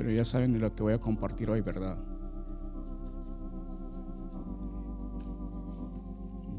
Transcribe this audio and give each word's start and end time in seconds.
Bueno, 0.00 0.14
ya 0.14 0.24
saben 0.24 0.54
de 0.54 0.58
lo 0.58 0.74
que 0.74 0.82
voy 0.82 0.94
a 0.94 0.98
compartir 0.98 1.50
hoy, 1.50 1.60
¿verdad? 1.60 1.98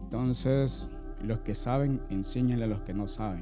Entonces, 0.03 0.87
los 1.23 1.39
que 1.39 1.55
saben, 1.55 2.03
enséñenle 2.11 2.65
a 2.65 2.67
los 2.67 2.81
que 2.81 2.93
no 2.93 3.07
saben. 3.07 3.41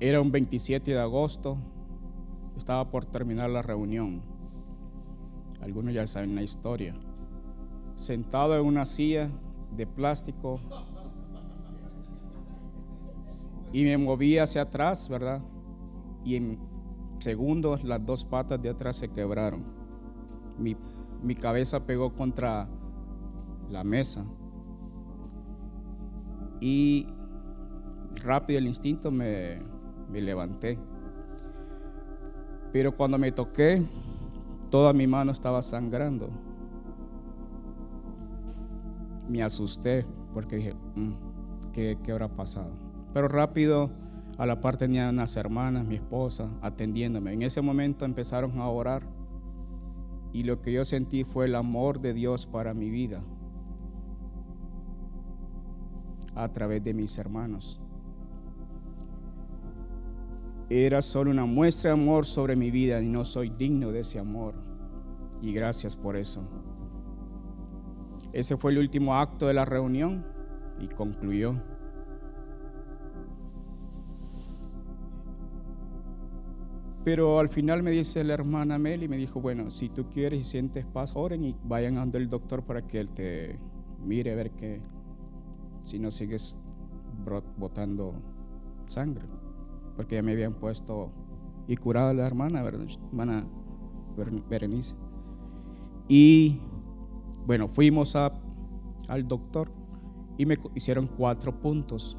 Era 0.00 0.20
un 0.20 0.32
27 0.32 0.90
de 0.90 1.00
agosto, 1.00 1.56
estaba 2.56 2.90
por 2.90 3.06
terminar 3.06 3.48
la 3.48 3.62
reunión. 3.62 4.22
Algunos 5.60 5.94
ya 5.94 6.04
saben 6.08 6.34
la 6.34 6.42
historia. 6.42 6.96
Sentado 7.94 8.58
en 8.58 8.66
una 8.66 8.84
silla 8.84 9.30
de 9.70 9.86
plástico 9.86 10.58
y 13.72 13.84
me 13.84 13.98
moví 13.98 14.38
hacia 14.38 14.62
atrás, 14.62 15.08
¿verdad? 15.08 15.42
Y 16.24 16.36
en 16.36 16.58
segundos 17.18 17.84
las 17.84 18.04
dos 18.04 18.24
patas 18.24 18.60
de 18.62 18.70
atrás 18.70 18.96
se 18.96 19.08
quebraron. 19.08 19.64
Mi, 20.58 20.76
mi 21.22 21.34
cabeza 21.34 21.84
pegó 21.84 22.14
contra 22.14 22.68
la 23.68 23.84
mesa. 23.84 24.24
Y 26.60 27.06
rápido 28.22 28.58
el 28.58 28.66
instinto 28.66 29.10
me, 29.10 29.60
me 30.10 30.20
levanté. 30.20 30.78
Pero 32.72 32.92
cuando 32.92 33.18
me 33.18 33.32
toqué, 33.32 33.82
toda 34.70 34.92
mi 34.92 35.06
mano 35.06 35.32
estaba 35.32 35.62
sangrando. 35.62 36.30
Me 39.28 39.42
asusté 39.42 40.06
porque 40.32 40.56
dije, 40.56 40.74
mm, 40.94 41.12
¿qué, 41.72 41.98
¿qué 42.02 42.12
habrá 42.12 42.28
pasado? 42.28 42.87
Pero 43.12 43.28
rápido 43.28 43.90
a 44.38 44.46
la 44.46 44.60
par 44.60 44.76
tenía 44.76 45.08
unas 45.08 45.36
hermanas, 45.36 45.84
mi 45.84 45.96
esposa, 45.96 46.48
atendiéndome. 46.62 47.32
En 47.32 47.42
ese 47.42 47.60
momento 47.60 48.04
empezaron 48.04 48.58
a 48.58 48.68
orar 48.68 49.02
y 50.32 50.44
lo 50.44 50.60
que 50.60 50.72
yo 50.72 50.84
sentí 50.84 51.24
fue 51.24 51.46
el 51.46 51.54
amor 51.54 52.00
de 52.00 52.14
Dios 52.14 52.46
para 52.46 52.74
mi 52.74 52.90
vida 52.90 53.22
a 56.34 56.48
través 56.52 56.84
de 56.84 56.94
mis 56.94 57.18
hermanos. 57.18 57.80
Era 60.70 61.00
solo 61.00 61.30
una 61.30 61.46
muestra 61.46 61.90
de 61.90 62.00
amor 62.00 62.26
sobre 62.26 62.54
mi 62.54 62.70
vida 62.70 63.00
y 63.00 63.08
no 63.08 63.24
soy 63.24 63.48
digno 63.48 63.90
de 63.90 64.00
ese 64.00 64.18
amor. 64.18 64.54
Y 65.40 65.52
gracias 65.52 65.96
por 65.96 66.16
eso. 66.16 66.42
Ese 68.32 68.56
fue 68.56 68.72
el 68.72 68.78
último 68.78 69.14
acto 69.14 69.46
de 69.46 69.54
la 69.54 69.64
reunión 69.64 70.24
y 70.78 70.88
concluyó. 70.88 71.54
Pero 77.08 77.38
al 77.38 77.48
final 77.48 77.82
me 77.82 77.90
dice 77.90 78.22
la 78.22 78.34
hermana 78.34 78.76
Meli, 78.76 79.08
me 79.08 79.16
dijo, 79.16 79.40
bueno, 79.40 79.70
si 79.70 79.88
tú 79.88 80.10
quieres 80.10 80.40
y 80.40 80.44
sientes 80.44 80.84
paz, 80.84 81.16
oren 81.16 81.42
y 81.42 81.56
vayan 81.64 81.96
a 81.96 82.00
donde 82.00 82.18
el 82.18 82.28
doctor 82.28 82.62
para 82.66 82.86
que 82.86 83.00
él 83.00 83.10
te 83.12 83.56
mire 84.04 84.30
a 84.30 84.34
ver 84.34 84.50
que 84.50 84.82
si 85.84 85.98
no 85.98 86.10
sigues 86.10 86.54
botando 87.56 88.12
sangre. 88.84 89.24
Porque 89.96 90.16
ya 90.16 90.22
me 90.22 90.32
habían 90.32 90.52
puesto 90.52 91.10
y 91.66 91.76
curado 91.76 92.10
a 92.10 92.12
la 92.12 92.26
hermana, 92.26 92.60
hermana 92.60 93.46
Berenice. 94.50 94.94
Y 96.08 96.60
bueno, 97.46 97.68
fuimos 97.68 98.16
a, 98.16 98.38
al 99.08 99.26
doctor 99.26 99.72
y 100.36 100.44
me 100.44 100.58
hicieron 100.74 101.06
cuatro 101.06 101.58
puntos. 101.58 102.18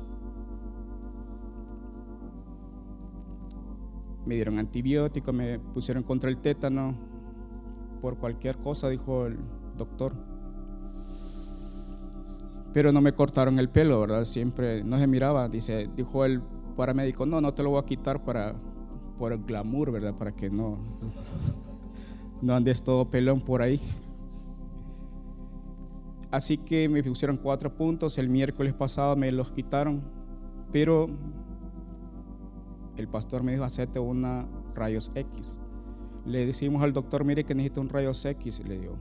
Me 4.29 4.35
dieron 4.35 4.59
antibiótico, 4.59 5.33
me 5.33 5.57
pusieron 5.57 6.03
contra 6.03 6.29
el 6.29 6.37
tétano, 6.37 6.93
por 7.99 8.19
cualquier 8.19 8.59
cosa, 8.59 8.87
dijo 8.87 9.25
el 9.25 9.39
doctor. 9.75 10.13
Pero 12.71 12.91
no 12.91 13.01
me 13.01 13.11
cortaron 13.13 13.57
el 13.57 13.69
pelo, 13.69 13.99
¿verdad? 13.99 14.25
Siempre 14.25 14.83
no 14.83 14.99
se 14.99 15.07
miraba, 15.07 15.49
dice, 15.49 15.89
dijo 15.95 16.25
el 16.25 16.43
paramédico, 16.77 17.25
no, 17.25 17.41
no 17.41 17.55
te 17.55 17.63
lo 17.63 17.71
voy 17.71 17.79
a 17.79 17.85
quitar 17.85 18.23
para 18.23 18.53
por 19.17 19.33
el 19.33 19.43
glamour, 19.43 19.91
¿verdad? 19.91 20.15
Para 20.15 20.31
que 20.31 20.51
no 20.51 20.77
no 22.43 22.53
andes 22.53 22.83
todo 22.83 23.09
pelón 23.09 23.41
por 23.41 23.63
ahí. 23.63 23.81
Así 26.29 26.59
que 26.59 26.87
me 26.87 27.01
pusieron 27.01 27.35
cuatro 27.35 27.75
puntos. 27.75 28.19
El 28.19 28.29
miércoles 28.29 28.75
pasado 28.75 29.15
me 29.15 29.31
los 29.31 29.51
quitaron. 29.51 30.03
Pero 30.71 31.07
el 32.99 33.07
pastor 33.07 33.43
me 33.43 33.53
dijo, 33.53 33.63
hacete 33.63 33.99
una 33.99 34.47
rayos 34.75 35.11
X. 35.15 35.57
Le 36.25 36.45
decimos 36.45 36.83
al 36.83 36.93
doctor, 36.93 37.23
mire 37.23 37.43
que 37.43 37.55
necesito 37.55 37.81
un 37.81 37.89
rayos 37.89 38.23
X. 38.25 38.61
Le 38.65 38.79
digo, 38.79 38.95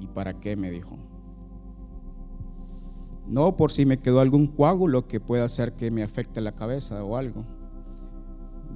¿y 0.00 0.06
para 0.06 0.38
qué? 0.40 0.56
Me 0.56 0.70
dijo. 0.70 0.96
No 3.26 3.56
por 3.56 3.72
si 3.72 3.86
me 3.86 3.98
quedó 3.98 4.20
algún 4.20 4.46
coágulo 4.46 5.08
que 5.08 5.20
pueda 5.20 5.44
hacer 5.44 5.74
que 5.74 5.90
me 5.90 6.02
afecte 6.02 6.40
la 6.40 6.54
cabeza 6.54 7.04
o 7.04 7.16
algo. 7.16 7.44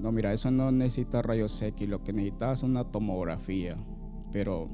No, 0.00 0.12
mira, 0.12 0.32
eso 0.32 0.50
no 0.50 0.70
necesita 0.70 1.22
rayos 1.22 1.60
X, 1.60 1.88
lo 1.88 2.02
que 2.02 2.12
necesita 2.12 2.52
es 2.52 2.62
una 2.62 2.84
tomografía, 2.84 3.76
pero 4.32 4.66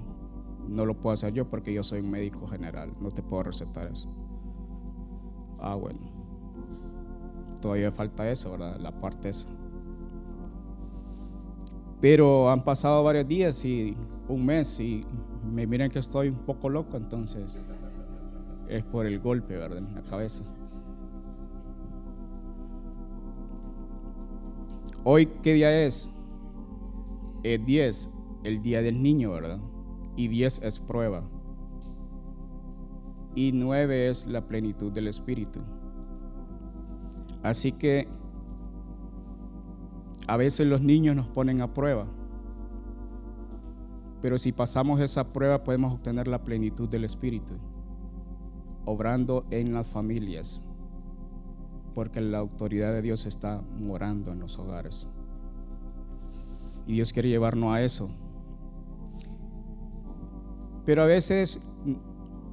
no 0.69 0.84
lo 0.84 1.00
puedo 1.00 1.15
hacer 1.15 1.32
yo 1.32 1.50
porque 1.50 1.72
yo 1.72 1.82
soy 1.82 2.00
un 2.00 2.10
médico 2.10 2.47
general, 2.47 2.93
no 3.00 3.10
te 3.10 3.22
puedo 3.22 3.43
recetar 3.43 3.91
eso. 3.91 4.09
Ah, 5.59 5.75
bueno. 5.75 6.16
Todavía 7.66 7.91
falta 7.91 8.31
eso, 8.31 8.53
¿verdad? 8.53 8.78
La 8.78 8.93
parte 8.93 9.28
esa. 9.28 9.49
Pero 12.00 12.49
han 12.49 12.62
pasado 12.62 13.03
varios 13.03 13.27
días 13.27 13.65
y 13.65 13.97
un 14.28 14.47
mes 14.47 14.78
y 14.78 15.00
me 15.53 15.66
miran 15.66 15.91
que 15.91 15.99
estoy 15.99 16.28
un 16.28 16.47
poco 16.47 16.69
loco, 16.69 16.97
entonces 16.97 17.59
es 18.69 18.84
por 18.84 19.05
el 19.05 19.19
golpe, 19.19 19.56
¿verdad? 19.56 19.78
En 19.78 19.97
la 19.97 20.03
cabeza. 20.03 20.44
Hoy, 25.03 25.26
¿qué 25.43 25.55
día 25.55 25.84
es? 25.84 26.09
Es 27.43 27.66
10, 27.66 28.10
el 28.44 28.62
día 28.62 28.81
del 28.81 29.03
niño, 29.03 29.32
¿verdad? 29.32 29.59
Y 30.15 30.28
10 30.28 30.62
es 30.62 30.78
prueba. 30.78 31.25
Y 33.34 33.50
9 33.50 34.09
es 34.09 34.25
la 34.28 34.47
plenitud 34.47 34.93
del 34.93 35.09
Espíritu. 35.09 35.62
Así 37.43 37.73
que 37.73 38.09
a 40.27 40.37
veces 40.37 40.67
los 40.67 40.81
niños 40.81 41.15
nos 41.17 41.29
ponen 41.29 41.61
a 41.63 41.73
prueba. 41.73 42.07
Pero 44.23 44.39
si 44.39 44.53
pasamos 44.53 45.01
esa 45.01 45.33
prueba 45.33 45.63
podemos 45.63 45.95
obtener 45.95 46.27
la 46.27 46.43
plenitud 46.43 46.89
del 46.89 47.05
Espíritu, 47.05 47.55
obrando 48.85 49.45
en 49.51 49.73
las 49.73 49.87
familias 49.87 50.63
porque 51.97 52.21
la 52.21 52.37
autoridad 52.37 52.93
de 52.93 53.01
Dios 53.01 53.25
está 53.25 53.63
morando 53.79 54.31
en 54.31 54.39
los 54.39 54.59
hogares. 54.59 55.09
Y 56.87 56.93
Dios 56.93 57.11
quiere 57.15 57.31
llevarnos 57.31 57.73
a 57.73 57.83
eso. 57.83 58.11
Pero 60.85 61.03
a 61.03 61.07
veces 61.07 61.59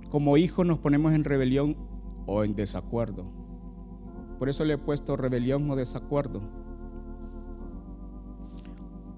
como 0.10 0.38
hijos 0.38 0.66
nos 0.66 0.80
ponemos 0.80 1.12
en 1.14 1.26
rebelión 1.26 1.76
o 2.26 2.46
en 2.46 2.56
desacuerdo. 2.56 3.26
Por 4.44 4.50
eso 4.50 4.66
le 4.66 4.74
he 4.74 4.78
puesto 4.78 5.16
rebelión 5.16 5.72
o 5.72 5.76
desacuerdo. 5.78 6.42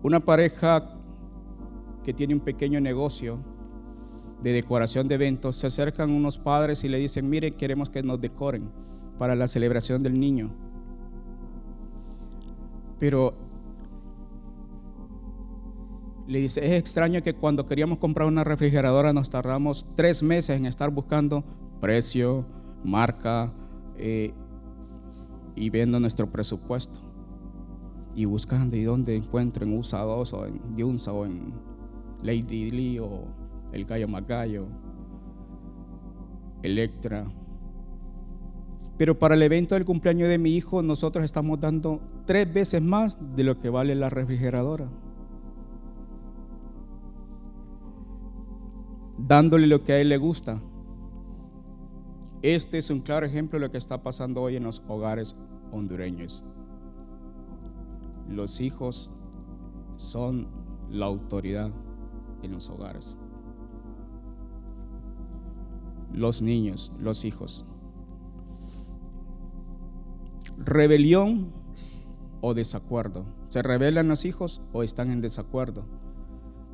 Una 0.04 0.20
pareja 0.20 0.94
que 2.04 2.14
tiene 2.14 2.36
un 2.36 2.42
pequeño 2.42 2.80
negocio 2.80 3.40
de 4.44 4.54
decoración 4.54 5.08
de 5.08 5.16
eventos, 5.16 5.56
se 5.56 5.66
acercan 5.66 6.12
unos 6.12 6.38
padres 6.38 6.84
y 6.84 6.90
le 6.90 7.00
dicen, 7.00 7.28
miren, 7.28 7.56
queremos 7.56 7.90
que 7.90 8.04
nos 8.04 8.22
decoren 8.22 8.70
para 9.18 9.34
la 9.34 9.48
celebración 9.48 10.04
del 10.04 10.20
niño. 10.20 10.52
Pero 13.00 13.34
le 16.28 16.40
dice, 16.40 16.64
es 16.64 16.74
extraño 16.74 17.24
que 17.24 17.34
cuando 17.34 17.66
queríamos 17.66 17.98
comprar 17.98 18.28
una 18.28 18.44
refrigeradora 18.44 19.12
nos 19.12 19.32
tardamos 19.32 19.88
tres 19.96 20.22
meses 20.22 20.56
en 20.56 20.68
estar 20.68 20.92
buscando 20.92 21.44
precio, 21.82 22.46
marca 22.84 23.52
eh, 23.98 24.36
y 25.56 25.69
viendo 25.69 26.00
nuestro 26.00 26.30
presupuesto. 26.30 27.00
Y 28.16 28.25
buscando 28.25 28.75
y 28.75 28.84
dónde 28.84 29.16
encuentro 29.16 29.66
en 29.66 29.78
USA 29.78 30.02
2 30.02 30.34
o 30.34 30.46
en 30.46 30.78
Yunsa 30.78 31.12
o 31.12 31.25
en 31.25 31.54
Lady 32.24 32.72
Lee 32.72 33.00
o 33.00 33.25
el 33.72 33.86
Gallo 33.86 34.07
Magallo, 34.07 34.68
Electra. 36.63 37.25
Pero 38.98 39.19
para 39.19 39.36
el 39.36 39.44
evento 39.44 39.75
del 39.75 39.84
cumpleaños 39.84 40.30
de 40.30 40.38
mi 40.38 40.52
hijo, 40.52 40.81
nosotros 40.81 41.25
estamos 41.25 41.60
dando 41.60 42.00
tres 42.25 42.51
veces 42.51 42.81
más 42.81 43.19
de 43.36 43.44
lo 43.44 43.60
que 43.60 43.69
vale 43.69 43.94
la 43.96 44.10
refrigeradora. 44.10 44.90
Dándole 49.18 49.68
lo 49.68 49.84
que 49.84 49.94
a 49.94 50.00
él 50.00 50.10
le 50.10 50.18
gusta. 50.18 50.62
Este 52.46 52.78
es 52.78 52.92
un 52.92 53.00
claro 53.00 53.26
ejemplo 53.26 53.58
de 53.58 53.66
lo 53.66 53.72
que 53.72 53.80
está 53.80 54.04
pasando 54.04 54.44
hoy 54.44 54.56
en 54.56 54.64
los 54.64 54.84
hogares 54.88 55.36
hondureños. 55.72 56.44
Los 58.30 58.62
hijos 58.62 59.10
son 59.96 60.48
la 60.92 61.08
autoridad 61.08 61.72
en 62.44 62.52
los 62.52 62.70
hogares. 62.70 63.18
Los 66.14 66.44
niños, 66.44 66.92
los 67.00 67.26
hijos. 67.26 67.66
Rebelión 70.60 71.52
o 72.42 72.54
desacuerdo. 72.54 73.26
¿Se 73.50 73.64
rebelan 73.64 74.08
los 74.08 74.24
hijos 74.24 74.62
o 74.72 74.84
están 74.84 75.10
en 75.10 75.20
desacuerdo? 75.20 75.84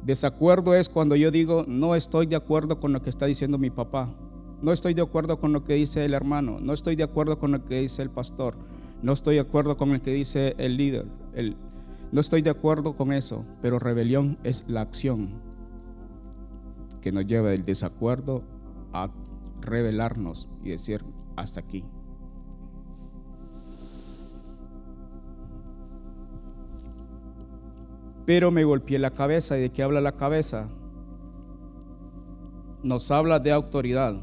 Desacuerdo 0.03 0.75
es 0.75 0.89
cuando 0.89 1.15
yo 1.15 1.31
digo, 1.31 1.63
no 1.65 1.95
estoy 1.95 2.25
de 2.25 2.35
acuerdo 2.35 2.81
con 2.81 2.91
lo 2.91 3.01
que 3.01 3.09
está 3.09 3.25
diciendo 3.25 3.57
mi 3.57 3.69
papá, 3.69 4.13
no 4.61 4.71
estoy 4.71 4.93
de 4.93 5.01
acuerdo 5.01 5.39
con 5.39 5.53
lo 5.53 5.63
que 5.63 5.73
dice 5.73 6.05
el 6.05 6.13
hermano, 6.13 6.59
no 6.61 6.73
estoy 6.73 6.95
de 6.95 7.03
acuerdo 7.03 7.39
con 7.39 7.51
lo 7.51 7.65
que 7.65 7.79
dice 7.81 8.01
el 8.01 8.09
pastor, 8.09 8.55
no 9.01 9.13
estoy 9.13 9.35
de 9.35 9.41
acuerdo 9.41 9.77
con 9.77 9.91
lo 9.91 10.01
que 10.01 10.11
dice 10.11 10.55
el 10.57 10.77
líder, 10.77 11.07
no 12.11 12.21
estoy 12.21 12.41
de 12.41 12.49
acuerdo 12.49 12.95
con 12.95 13.13
eso, 13.13 13.45
pero 13.61 13.79
rebelión 13.79 14.37
es 14.43 14.65
la 14.67 14.81
acción 14.81 15.41
que 17.01 17.11
nos 17.11 17.25
lleva 17.25 17.49
del 17.49 17.63
desacuerdo 17.63 18.43
a 18.93 19.09
rebelarnos 19.61 20.49
y 20.63 20.69
decir 20.69 21.03
hasta 21.35 21.59
aquí. 21.59 21.83
Pero 28.25 28.51
me 28.51 28.63
golpeé 28.63 28.99
la 28.99 29.11
cabeza. 29.11 29.57
¿Y 29.57 29.61
de 29.61 29.71
qué 29.71 29.83
habla 29.83 29.99
la 29.99 30.15
cabeza? 30.15 30.69
Nos 32.83 33.09
habla 33.11 33.39
de 33.39 33.51
autoridad. 33.51 34.21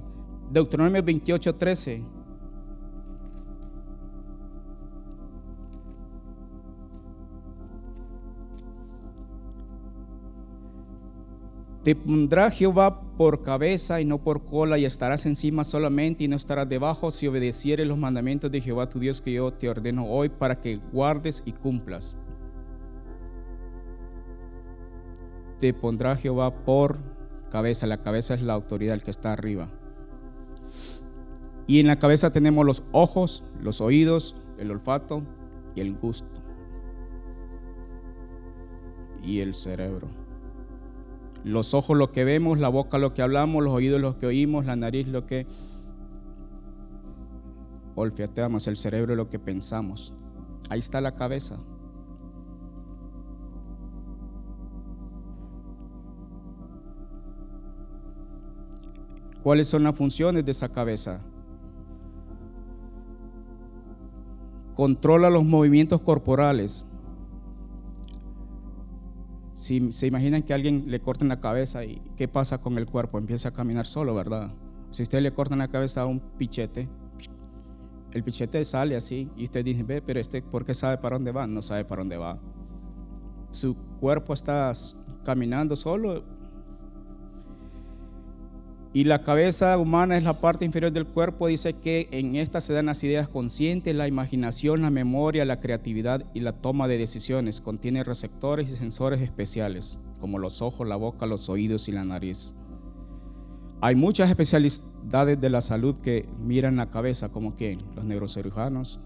Deuteronomio 0.50 1.03
28, 1.03 1.55
13. 1.55 2.05
Te 11.85 11.95
pondrá 11.95 12.50
Jehová 12.50 13.00
por 13.17 13.43
cabeza 13.43 14.00
y 14.00 14.05
no 14.05 14.19
por 14.19 14.45
cola, 14.45 14.79
y 14.79 14.85
estarás 14.85 15.27
encima 15.27 15.65
solamente 15.65 16.25
y 16.25 16.29
no 16.29 16.37
estarás 16.37 16.69
debajo 16.69 17.11
si 17.11 17.27
obedecieres 17.27 17.87
los 17.87 17.97
mandamientos 17.97 18.50
de 18.50 18.61
Jehová 18.61 18.89
tu 18.89 18.99
Dios 18.99 19.21
que 19.21 19.33
yo 19.33 19.50
te 19.50 19.69
ordeno 19.69 20.06
hoy 20.06 20.29
para 20.29 20.61
que 20.61 20.77
guardes 20.93 21.43
y 21.47 21.53
cumplas. 21.53 22.17
te 25.59 25.75
pondrá 25.75 26.17
Jehová 26.17 26.65
por 26.65 26.99
cabeza. 27.50 27.87
La 27.87 28.00
cabeza 28.00 28.35
es 28.35 28.43
la 28.43 28.55
autoridad, 28.55 28.95
el 28.95 29.03
que 29.03 29.11
está 29.11 29.33
arriba. 29.33 29.69
Y 31.69 31.81
en 31.81 31.87
la 31.87 31.99
cabeza 31.99 32.32
tenemos 32.32 32.65
los 32.65 32.82
ojos, 32.93 33.44
los 33.61 33.82
oídos, 33.82 34.35
el 34.56 34.70
olfato 34.70 35.23
y 35.75 35.81
el 35.82 35.94
gusto. 35.94 36.43
Y 39.23 39.41
el 39.41 39.55
cerebro. 39.55 40.09
Los 41.44 41.75
ojos 41.75 41.94
lo 41.99 42.11
que 42.11 42.25
vemos, 42.25 42.59
la 42.59 42.70
boca 42.70 42.97
lo 42.97 43.12
que 43.12 43.20
hablamos, 43.20 43.62
los 43.62 43.75
oídos 43.75 44.00
lo 44.00 44.17
que 44.17 44.25
oímos, 44.25 44.65
la 44.65 44.76
nariz 44.76 45.09
lo 45.09 45.26
que 45.26 45.47
olfateamos, 47.97 48.67
el 48.67 48.79
cerebro 48.79 49.14
lo 49.14 49.29
que 49.29 49.38
pensamos. 49.38 50.14
Ahí 50.71 50.79
está 50.79 51.03
la 51.03 51.14
cabeza. 51.14 51.59
¿Cuáles 59.43 59.69
son 59.69 59.82
las 59.82 59.94
funciones 59.94 60.47
de 60.47 60.53
esa 60.53 60.71
cabeza? 60.71 61.21
Controla 64.78 65.28
los 65.28 65.44
movimientos 65.44 66.00
corporales. 66.02 66.86
Si 69.54 69.92
se 69.92 70.06
imaginan 70.06 70.44
que 70.44 70.54
alguien 70.54 70.84
le 70.86 71.00
corten 71.00 71.26
la 71.26 71.40
cabeza 71.40 71.84
y 71.84 72.00
qué 72.16 72.28
pasa 72.28 72.58
con 72.58 72.78
el 72.78 72.86
cuerpo, 72.86 73.19
empieza 73.19 73.48
a 73.48 73.52
caminar 73.52 73.86
solo, 73.86 74.14
¿verdad? 74.14 74.54
Si 74.92 75.02
usted 75.02 75.20
le 75.20 75.32
cortan 75.32 75.58
la 75.58 75.66
cabeza 75.66 76.02
a 76.02 76.06
un 76.06 76.20
pichete, 76.20 76.88
el 78.12 78.22
pichete 78.22 78.62
sale 78.62 78.94
así 78.94 79.28
y 79.36 79.42
usted 79.42 79.64
dice, 79.64 79.82
ve, 79.82 80.00
pero 80.00 80.20
este, 80.20 80.42
¿por 80.42 80.64
qué 80.64 80.75
sabe 80.75 80.96
para 80.98 81.16
dónde 81.16 81.32
va? 81.32 81.48
No 81.48 81.60
sabe 81.60 81.84
para 81.84 82.02
dónde 82.02 82.16
va. 82.16 82.38
Su 83.50 83.75
cuerpo 83.98 84.32
está 84.32 84.70
caminando 85.25 85.75
solo 85.75 86.22
y 88.99 89.05
la 89.05 89.23
cabeza 89.23 89.79
humana 89.79 90.17
es 90.17 90.25
la 90.25 90.41
parte 90.41 90.65
inferior 90.65 90.91
del 90.91 91.06
cuerpo. 91.06 91.47
Dice 91.47 91.73
que 91.73 92.09
en 92.11 92.35
esta 92.35 92.61
se 92.61 92.73
dan 92.73 92.87
las 92.87 93.05
ideas 93.05 93.29
conscientes, 93.29 93.95
la 93.95 94.09
imaginación, 94.09 94.83
la 94.83 94.91
memoria, 94.91 95.45
la 95.45 95.61
creatividad 95.61 96.25
y 96.35 96.41
la 96.41 96.50
toma 96.50 96.89
de 96.89 96.99
decisiones. 96.99 97.61
Contiene 97.61 98.03
receptores 98.03 98.73
y 98.73 98.75
sensores 98.75 99.21
especiales, 99.21 100.00
como 100.21 100.41
los 100.41 100.62
ojos, 100.62 100.89
la 100.89 100.97
boca, 100.97 101.27
los 101.27 101.49
oídos 101.49 101.87
y 101.87 101.93
la 101.93 102.03
nariz. 102.03 102.56
Hay 103.81 103.95
muchas 103.95 104.31
especialidades 104.31 105.41
de 105.41 105.49
la 105.49 105.61
salud 105.61 105.95
que 105.99 106.29
miran 106.41 106.75
la 106.75 106.91
cabeza, 106.91 107.29
como 107.29 107.55
quién? 107.55 107.79
Los 107.95 108.05
neurocirujanos, 108.05 108.99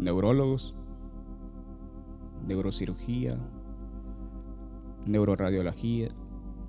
neurólogos, 0.00 0.74
neurocirugía, 2.48 3.38
neuroradiología, 5.06 6.08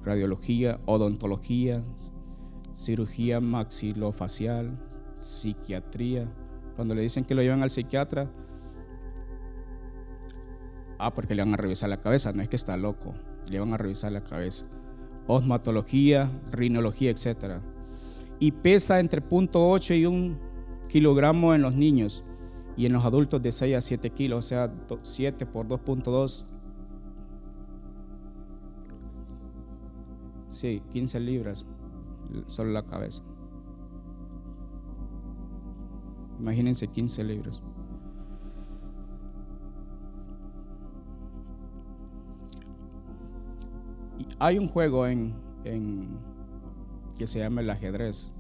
radiología, 0.04 0.80
odontología, 0.86 1.84
cirugía 2.74 3.40
maxilofacial, 3.40 4.78
psiquiatría. 5.16 6.32
Cuando 6.76 6.96
le 6.96 7.02
dicen 7.02 7.24
que 7.26 7.36
lo 7.36 7.42
llevan 7.42 7.64
al 7.64 7.72
psiquiatra, 7.72 8.32
ah, 10.98 11.14
porque 11.14 11.36
le 11.36 11.44
van 11.44 11.54
a 11.54 11.58
revisar 11.58 11.90
la 11.90 12.02
cabeza, 12.02 12.34
no 12.34 12.42
es 12.42 12.50
que 12.50 12.56
está 12.56 12.78
loco, 12.78 13.14
le 13.50 13.60
van 13.60 13.74
a 13.74 13.78
revisar 13.78 14.12
la 14.12 14.24
cabeza. 14.24 14.66
Osmatología, 15.28 16.32
rinología, 16.52 17.12
etc. 17.12 17.62
Y 18.40 18.52
pesa 18.52 19.00
entre 19.00 19.22
0.8 19.22 19.98
y 19.98 20.06
1 20.06 20.54
kilogramo 20.90 21.56
en 21.56 21.62
los 21.62 21.76
niños 21.76 22.24
y 22.76 22.86
en 22.86 22.94
los 22.94 23.06
adultos 23.06 23.42
de 23.42 23.52
6 23.52 23.76
a 23.76 23.82
7 23.82 24.10
kilos, 24.12 24.46
o 24.46 24.48
sea, 24.48 24.74
7 25.02 25.46
por 25.46 25.68
2.2 25.68 26.46
Sí, 30.54 30.84
15 30.92 31.20
libras, 31.20 31.66
solo 32.48 32.72
la 32.72 32.86
cabeza. 32.86 33.24
Imagínense 36.40 36.88
15 36.88 37.24
libras. 37.24 37.64
hay 44.40 44.58
un 44.58 44.68
juego 44.68 45.08
en, 45.08 45.34
en, 45.64 46.20
que 47.18 47.28
se 47.28 47.40
llama 47.40 47.62
el 47.62 47.70
ajedrez. 47.70 48.34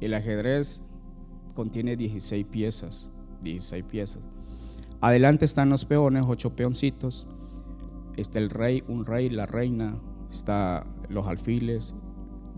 El 0.00 0.14
ajedrez 0.14 0.82
contiene 1.54 1.96
16 1.96 2.46
piezas. 2.46 3.10
16 3.42 3.84
piezas. 3.84 4.22
Adelante 5.00 5.44
están 5.44 5.70
los 5.70 5.84
peones, 5.84 6.24
8 6.26 6.54
peoncitos. 6.54 7.26
Está 8.16 8.38
el 8.38 8.48
rey, 8.48 8.84
un 8.86 9.04
rey, 9.04 9.28
la 9.28 9.46
reina, 9.46 9.96
está 10.30 10.86
los 11.08 11.26
alfiles, 11.26 11.94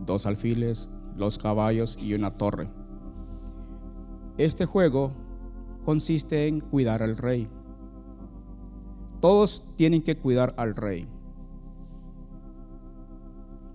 dos 0.04 0.26
alfiles, 0.26 0.90
los 1.16 1.38
caballos 1.38 1.96
y 2.00 2.14
una 2.14 2.32
torre. 2.34 2.70
Este 4.36 4.66
juego 4.66 5.12
consiste 5.84 6.46
en 6.46 6.60
cuidar 6.60 7.02
al 7.02 7.16
rey. 7.16 7.48
Todos 9.20 9.64
tienen 9.76 10.00
que 10.00 10.16
cuidar 10.16 10.54
al 10.56 10.76
rey. 10.76 11.08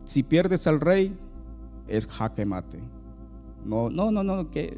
Si 0.06 0.24
pierdes 0.24 0.68
al 0.68 0.80
rey, 0.80 1.18
es 1.88 2.08
jaque 2.08 2.46
mate. 2.46 2.80
No, 3.66 3.90
no, 3.90 4.12
no, 4.12 4.24
no, 4.24 4.50
que 4.52 4.78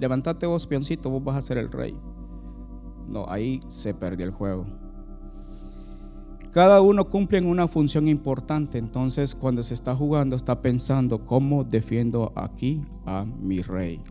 levantate 0.00 0.46
vos, 0.46 0.66
peoncito, 0.66 1.10
vos 1.10 1.22
vas 1.22 1.36
a 1.36 1.42
ser 1.42 1.58
el 1.58 1.70
rey. 1.70 1.98
No, 3.08 3.24
ahí 3.28 3.60
se 3.68 3.94
perdió 3.94 4.26
el 4.26 4.32
juego. 4.32 4.66
Cada 6.52 6.80
uno 6.80 7.08
cumple 7.08 7.40
una 7.42 7.68
función 7.68 8.08
importante, 8.08 8.78
entonces 8.78 9.34
cuando 9.34 9.62
se 9.62 9.74
está 9.74 9.94
jugando 9.94 10.34
está 10.34 10.62
pensando 10.62 11.26
cómo 11.26 11.62
defiendo 11.62 12.32
aquí 12.34 12.82
a 13.04 13.24
mi 13.24 13.60
rey. 13.60 14.02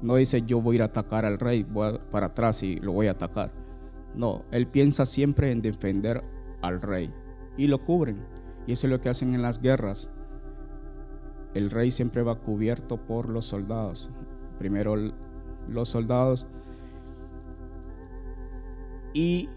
No 0.00 0.16
dice 0.16 0.42
yo 0.42 0.62
voy 0.62 0.74
a 0.74 0.76
ir 0.76 0.82
a 0.82 0.86
atacar 0.86 1.26
al 1.26 1.38
rey, 1.38 1.64
voy 1.64 1.98
para 2.10 2.26
atrás 2.26 2.62
y 2.62 2.76
lo 2.76 2.92
voy 2.92 3.08
a 3.08 3.12
atacar. 3.12 3.52
No, 4.14 4.44
él 4.52 4.66
piensa 4.66 5.04
siempre 5.04 5.52
en 5.52 5.60
defender 5.60 6.24
al 6.62 6.80
rey 6.80 7.12
y 7.58 7.66
lo 7.66 7.84
cubren. 7.84 8.24
Y 8.66 8.72
eso 8.72 8.86
es 8.86 8.90
lo 8.90 9.00
que 9.02 9.10
hacen 9.10 9.34
en 9.34 9.42
las 9.42 9.60
guerras. 9.60 10.10
El 11.52 11.70
rey 11.70 11.90
siempre 11.90 12.22
va 12.22 12.40
cubierto 12.40 12.96
por 12.96 13.28
los 13.28 13.44
soldados. 13.44 14.10
Primero 14.58 14.96
los 15.68 15.88
soldados 15.88 16.46
y 19.14 19.48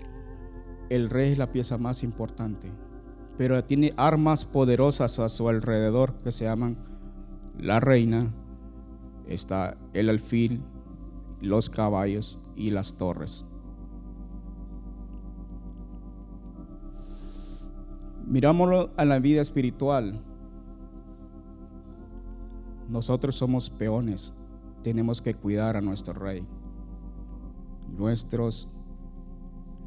el 0.90 1.10
rey 1.10 1.32
es 1.32 1.38
la 1.38 1.52
pieza 1.52 1.78
más 1.78 2.04
importante, 2.04 2.72
pero 3.38 3.64
tiene 3.64 3.94
armas 3.98 4.46
poderosas 4.46 5.20
a 5.20 5.30
su 5.30 5.50
alrededor 5.50 6.16
que 6.24 6.32
se 6.32 6.46
llaman 6.46 6.78
la 7.58 7.80
reina, 7.80 8.34
está 9.28 9.78
el 9.94 10.10
alfil, 10.10 10.64
los 11.42 11.70
caballos 11.70 12.40
y 12.56 12.70
las 12.70 12.96
torres. 12.96 13.46
Mirámoslo 18.26 18.92
a 18.98 19.06
la 19.06 19.20
vida 19.20 19.42
espiritual. 19.42 20.22
Nosotros 22.90 23.36
somos 23.36 23.70
peones, 23.70 24.34
tenemos 24.84 25.22
que 25.22 25.34
cuidar 25.34 25.78
a 25.78 25.82
nuestro 25.82 26.14
rey, 26.14 26.46
nuestros 27.98 28.70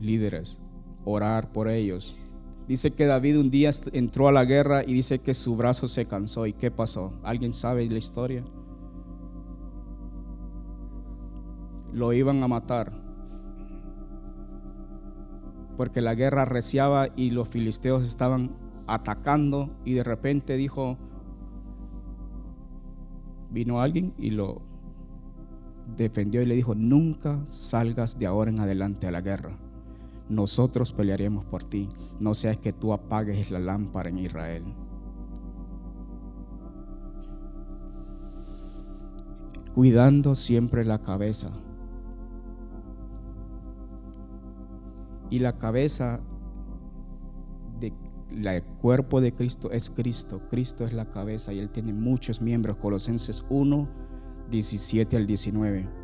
líderes, 0.01 0.61
orar 1.05 1.53
por 1.53 1.69
ellos. 1.69 2.17
Dice 2.71 2.93
que 2.93 3.07
David 3.07 3.39
un 3.39 3.51
día 3.51 3.71
entró 3.93 4.29
a 4.29 4.33
la 4.33 4.45
guerra 4.45 4.85
y 4.85 4.95
dice 4.95 5.19
que 5.19 5.35
su 5.35 5.57
brazo 5.57 5.89
se 5.89 6.07
cansó. 6.07 6.47
¿Y 6.47 6.53
qué 6.53 6.71
pasó? 6.71 7.13
¿Alguien 7.25 7.53
sabe 7.53 7.89
la 7.89 7.99
historia? 7.99 8.45
Lo 11.93 12.13
iban 12.13 12.43
a 12.43 12.49
matar. 12.49 12.93
Porque 15.77 16.01
la 16.01 16.15
guerra 16.15 16.45
reciaba 16.45 17.09
y 17.17 17.31
los 17.31 17.49
filisteos 17.49 18.07
estaban 18.07 18.57
atacando 18.87 19.71
y 19.85 19.95
de 19.95 20.05
repente 20.05 20.57
dijo, 20.57 20.97
vino 23.51 23.81
alguien 23.81 24.15
y 24.17 24.31
lo 24.31 24.63
defendió 25.97 26.41
y 26.43 26.47
le 26.47 26.55
dijo, 26.55 26.75
nunca 26.75 27.45
salgas 27.51 28.19
de 28.19 28.27
ahora 28.27 28.51
en 28.51 28.61
adelante 28.61 29.07
a 29.07 29.11
la 29.11 29.23
guerra. 29.23 29.59
Nosotros 30.31 30.93
pelearemos 30.93 31.45
por 31.45 31.65
ti. 31.65 31.89
No 32.21 32.35
seas 32.35 32.57
que 32.57 32.73
tú 32.73 32.93
apagues 32.93 33.51
la 33.51 33.59
lámpara 33.59 34.11
en 34.11 34.19
Israel. 34.19 34.63
Cuidando 39.75 40.37
siempre 40.37 40.85
la 40.85 41.03
cabeza. 41.03 41.51
Y 45.31 45.41
la 45.41 45.59
cabeza 45.59 46.21
del 47.81 48.63
cuerpo 48.81 49.21
de 49.21 49.35
Cristo 49.35 49.73
es 49.73 49.91
Cristo. 49.91 50.43
Cristo 50.49 50.85
es 50.85 50.93
la 50.93 51.11
cabeza 51.11 51.53
y 51.53 51.59
Él 51.59 51.71
tiene 51.71 51.93
muchos 51.93 52.41
miembros. 52.41 52.77
Colosenses 52.77 53.45
1, 53.51 53.89
17 54.49 55.17
al 55.17 55.27
19 55.27 56.00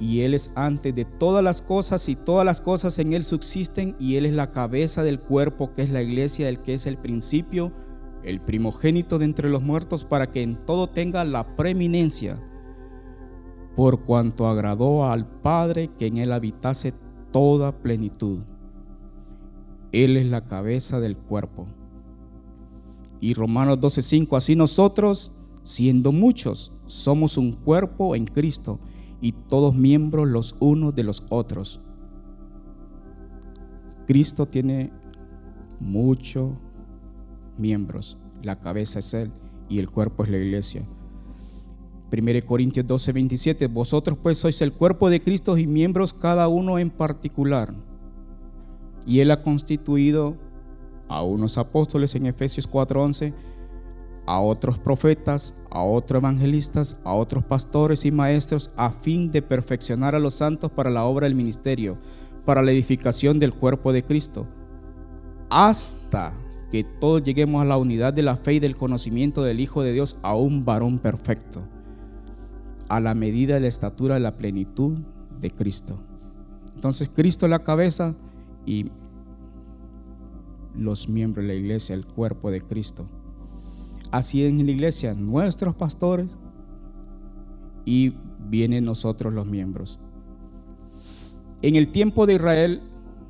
y 0.00 0.20
Él 0.22 0.34
es 0.34 0.50
antes 0.56 0.94
de 0.94 1.04
todas 1.04 1.44
las 1.44 1.62
cosas 1.62 2.08
y 2.08 2.16
todas 2.16 2.44
las 2.44 2.60
cosas 2.60 2.98
en 2.98 3.12
Él 3.12 3.22
subsisten 3.22 3.94
y 3.98 4.16
Él 4.16 4.26
es 4.26 4.32
la 4.32 4.50
cabeza 4.50 5.02
del 5.02 5.20
cuerpo 5.20 5.72
que 5.74 5.82
es 5.82 5.90
la 5.90 6.02
iglesia, 6.02 6.48
el 6.48 6.60
que 6.60 6.74
es 6.74 6.86
el 6.86 6.96
principio, 6.96 7.72
el 8.24 8.40
primogénito 8.40 9.18
de 9.18 9.26
entre 9.26 9.48
los 9.48 9.62
muertos 9.62 10.04
para 10.04 10.30
que 10.30 10.42
en 10.42 10.56
todo 10.56 10.88
tenga 10.88 11.24
la 11.24 11.56
preeminencia, 11.56 12.36
por 13.76 14.02
cuanto 14.02 14.48
agradó 14.48 15.06
al 15.06 15.26
Padre 15.26 15.90
que 15.98 16.06
en 16.06 16.18
Él 16.18 16.32
habitase 16.32 16.92
toda 17.30 17.80
plenitud. 17.80 18.40
Él 19.92 20.16
es 20.16 20.26
la 20.26 20.44
cabeza 20.44 21.00
del 21.00 21.16
cuerpo. 21.16 21.66
Y 23.20 23.34
Romanos 23.34 23.78
12:5, 23.78 24.36
así 24.36 24.56
nosotros, 24.56 25.32
siendo 25.62 26.12
muchos, 26.12 26.72
somos 26.86 27.36
un 27.38 27.52
cuerpo 27.52 28.16
en 28.16 28.24
Cristo 28.24 28.80
y 29.22 29.32
todos 29.32 29.74
miembros 29.74 30.28
los 30.28 30.56
unos 30.58 30.94
de 30.94 31.04
los 31.04 31.24
otros. 31.30 31.80
Cristo 34.06 34.46
tiene 34.46 34.92
muchos 35.78 36.50
miembros. 37.56 38.18
La 38.42 38.56
cabeza 38.56 38.98
es 38.98 39.14
Él 39.14 39.30
y 39.68 39.78
el 39.78 39.88
cuerpo 39.88 40.24
es 40.24 40.30
la 40.30 40.38
iglesia. 40.38 40.82
1 42.12 42.46
Corintios 42.46 42.86
12, 42.86 43.12
27. 43.12 43.66
Vosotros 43.68 44.18
pues 44.20 44.38
sois 44.38 44.60
el 44.60 44.72
cuerpo 44.72 45.08
de 45.08 45.22
Cristo 45.22 45.56
y 45.56 45.68
miembros 45.68 46.12
cada 46.12 46.48
uno 46.48 46.80
en 46.80 46.90
particular. 46.90 47.72
Y 49.06 49.20
Él 49.20 49.30
ha 49.30 49.42
constituido 49.42 50.36
a 51.08 51.22
unos 51.22 51.58
apóstoles 51.58 52.14
en 52.16 52.26
Efesios 52.26 52.66
4, 52.66 53.02
11 53.02 53.34
a 54.26 54.40
otros 54.40 54.78
profetas, 54.78 55.54
a 55.70 55.82
otros 55.82 56.20
evangelistas, 56.20 57.00
a 57.04 57.12
otros 57.12 57.44
pastores 57.44 58.04
y 58.04 58.10
maestros, 58.10 58.70
a 58.76 58.90
fin 58.90 59.30
de 59.32 59.42
perfeccionar 59.42 60.14
a 60.14 60.20
los 60.20 60.34
santos 60.34 60.70
para 60.70 60.90
la 60.90 61.04
obra 61.04 61.26
del 61.26 61.34
ministerio, 61.34 61.98
para 62.44 62.62
la 62.62 62.72
edificación 62.72 63.38
del 63.38 63.54
cuerpo 63.54 63.92
de 63.92 64.02
Cristo, 64.02 64.46
hasta 65.50 66.34
que 66.70 66.84
todos 66.84 67.22
lleguemos 67.22 67.60
a 67.60 67.66
la 67.66 67.76
unidad 67.76 68.14
de 68.14 68.22
la 68.22 68.36
fe 68.36 68.54
y 68.54 68.60
del 68.60 68.76
conocimiento 68.76 69.42
del 69.42 69.60
Hijo 69.60 69.82
de 69.82 69.92
Dios, 69.92 70.16
a 70.22 70.34
un 70.34 70.64
varón 70.64 70.98
perfecto, 70.98 71.62
a 72.88 73.00
la 73.00 73.14
medida 73.14 73.54
de 73.54 73.60
la 73.60 73.68
estatura 73.68 74.14
de 74.14 74.20
la 74.20 74.36
plenitud 74.36 74.98
de 75.40 75.50
Cristo. 75.50 76.00
Entonces 76.74 77.10
Cristo 77.14 77.46
es 77.46 77.50
la 77.50 77.62
cabeza 77.62 78.14
y 78.64 78.90
los 80.74 81.08
miembros 81.08 81.44
de 81.44 81.48
la 81.52 81.58
iglesia, 81.58 81.94
el 81.94 82.06
cuerpo 82.06 82.50
de 82.50 82.62
Cristo. 82.62 83.08
Así 84.12 84.44
en 84.44 84.64
la 84.64 84.70
iglesia, 84.70 85.14
nuestros 85.14 85.74
pastores 85.74 86.28
y 87.86 88.14
vienen 88.38 88.84
nosotros 88.84 89.32
los 89.32 89.46
miembros. 89.46 89.98
En 91.62 91.76
el 91.76 91.88
tiempo 91.88 92.26
de 92.26 92.34
Israel 92.34 92.82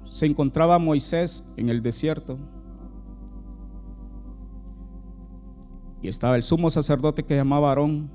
se 0.04 0.26
encontraba 0.26 0.80
Moisés 0.80 1.44
en 1.56 1.68
el 1.68 1.82
desierto 1.82 2.36
y 6.02 6.08
estaba 6.08 6.34
el 6.34 6.42
sumo 6.42 6.68
sacerdote 6.68 7.22
que 7.22 7.36
llamaba 7.36 7.68
Aarón, 7.68 8.10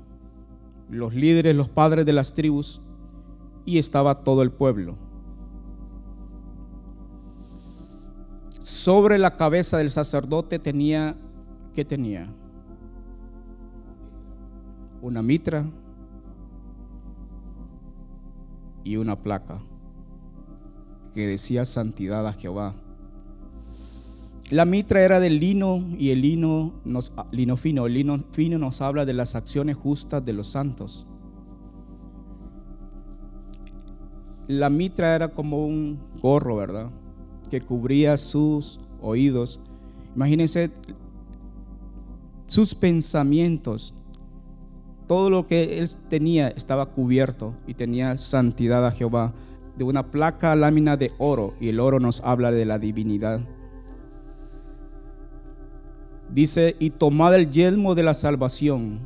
los 0.90 1.14
líderes, 1.14 1.56
los 1.56 1.70
padres 1.70 2.04
de 2.04 2.12
las 2.12 2.34
tribus 2.34 2.82
y 3.64 3.78
estaba 3.78 4.24
todo 4.24 4.42
el 4.42 4.52
pueblo. 4.52 4.98
Sobre 8.60 9.16
la 9.16 9.36
cabeza 9.36 9.78
del 9.78 9.90
sacerdote 9.90 10.58
tenía, 10.58 11.16
¿qué 11.72 11.84
tenía? 11.86 12.30
Una 15.00 15.22
mitra 15.22 15.70
y 18.84 18.96
una 18.96 19.20
placa 19.20 19.60
que 21.14 21.26
decía 21.26 21.64
santidad 21.64 22.26
a 22.26 22.32
Jehová. 22.32 22.74
La 24.50 24.64
mitra 24.64 25.02
era 25.02 25.20
del 25.20 25.40
lino 25.40 25.84
y 25.98 26.10
el 26.10 26.22
lino, 26.22 26.80
nos, 26.84 27.12
lino 27.32 27.56
fino. 27.56 27.86
El 27.86 27.94
lino 27.94 28.24
fino 28.32 28.58
nos 28.58 28.80
habla 28.80 29.04
de 29.04 29.12
las 29.12 29.34
acciones 29.34 29.76
justas 29.76 30.24
de 30.24 30.32
los 30.32 30.48
santos. 30.48 31.06
La 34.46 34.70
mitra 34.70 35.14
era 35.14 35.28
como 35.28 35.66
un 35.66 35.98
gorro, 36.22 36.56
¿verdad? 36.56 36.90
Que 37.50 37.60
cubría 37.60 38.16
sus 38.16 38.80
oídos. 39.02 39.60
Imagínense 40.16 40.70
sus 42.46 42.74
pensamientos 42.74 43.94
todo 45.08 45.30
lo 45.30 45.46
que 45.46 45.78
él 45.78 45.88
tenía 46.08 46.48
estaba 46.48 46.86
cubierto 46.86 47.54
y 47.66 47.74
tenía 47.74 48.16
santidad 48.18 48.86
a 48.86 48.92
Jehová. 48.92 49.34
De 49.76 49.84
una 49.84 50.10
placa 50.10 50.54
lámina 50.54 50.96
de 50.96 51.12
oro, 51.18 51.54
y 51.60 51.68
el 51.70 51.80
oro 51.80 51.98
nos 51.98 52.20
habla 52.20 52.52
de 52.52 52.64
la 52.64 52.78
divinidad. 52.78 53.40
Dice, 56.32 56.76
y 56.78 56.90
tomad 56.90 57.34
el 57.34 57.50
yelmo 57.50 57.94
de 57.94 58.02
la 58.02 58.12
salvación. 58.12 59.00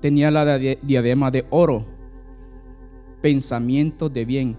Tenía 0.00 0.30
la 0.30 0.56
diadema 0.56 1.30
de 1.30 1.44
oro, 1.50 1.84
pensamiento 3.20 4.08
de 4.08 4.24
bien. 4.24 4.56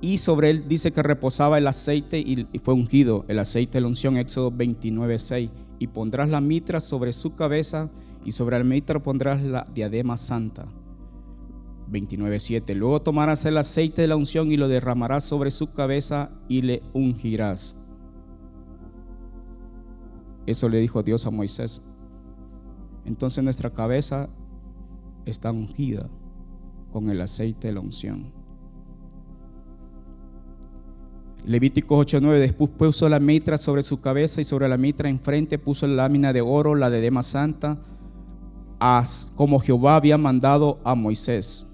Y 0.00 0.18
sobre 0.18 0.50
él 0.50 0.68
dice 0.68 0.92
que 0.92 1.02
reposaba 1.02 1.58
el 1.58 1.66
aceite 1.66 2.18
y 2.20 2.46
fue 2.62 2.74
ungido, 2.74 3.24
el 3.28 3.38
aceite 3.38 3.78
de 3.78 3.82
la 3.82 3.88
unción, 3.88 4.16
Éxodo 4.16 4.50
29, 4.50 5.18
6. 5.18 5.50
Y 5.80 5.88
pondrás 5.88 6.28
la 6.28 6.40
mitra 6.40 6.80
sobre 6.80 7.12
su 7.12 7.34
cabeza 7.34 7.90
y 8.24 8.32
sobre 8.32 8.56
el 8.56 8.64
mitra 8.64 9.02
pondrás 9.02 9.42
la 9.42 9.64
diadema 9.74 10.16
santa. 10.16 10.66
29.7. 11.90 12.74
Luego 12.74 13.02
tomarás 13.02 13.44
el 13.44 13.58
aceite 13.58 14.02
de 14.02 14.08
la 14.08 14.16
unción 14.16 14.50
y 14.50 14.56
lo 14.56 14.68
derramarás 14.68 15.24
sobre 15.24 15.50
su 15.50 15.72
cabeza 15.72 16.30
y 16.48 16.62
le 16.62 16.82
ungirás. 16.92 17.76
Eso 20.46 20.68
le 20.68 20.78
dijo 20.78 21.02
Dios 21.02 21.26
a 21.26 21.30
Moisés. 21.30 21.82
Entonces 23.04 23.44
nuestra 23.44 23.70
cabeza 23.70 24.28
está 25.26 25.52
ungida 25.52 26.08
con 26.92 27.10
el 27.10 27.20
aceite 27.20 27.68
de 27.68 27.74
la 27.74 27.80
unción. 27.80 28.32
Levítico 31.46 31.98
8:9 31.98 32.38
después 32.38 32.70
puso 32.70 33.08
la 33.08 33.20
mitra 33.20 33.58
sobre 33.58 33.82
su 33.82 34.00
cabeza 34.00 34.40
y 34.40 34.44
sobre 34.44 34.68
la 34.68 34.78
mitra 34.78 35.10
enfrente 35.10 35.58
puso 35.58 35.86
la 35.86 36.04
lámina 36.04 36.32
de 36.32 36.40
oro, 36.40 36.74
la 36.74 36.88
diadema 36.88 37.22
santa, 37.22 37.78
como 39.36 39.60
Jehová 39.60 39.96
había 39.96 40.18
mandado 40.18 40.78
a 40.84 40.94
Moisés. 40.94 41.66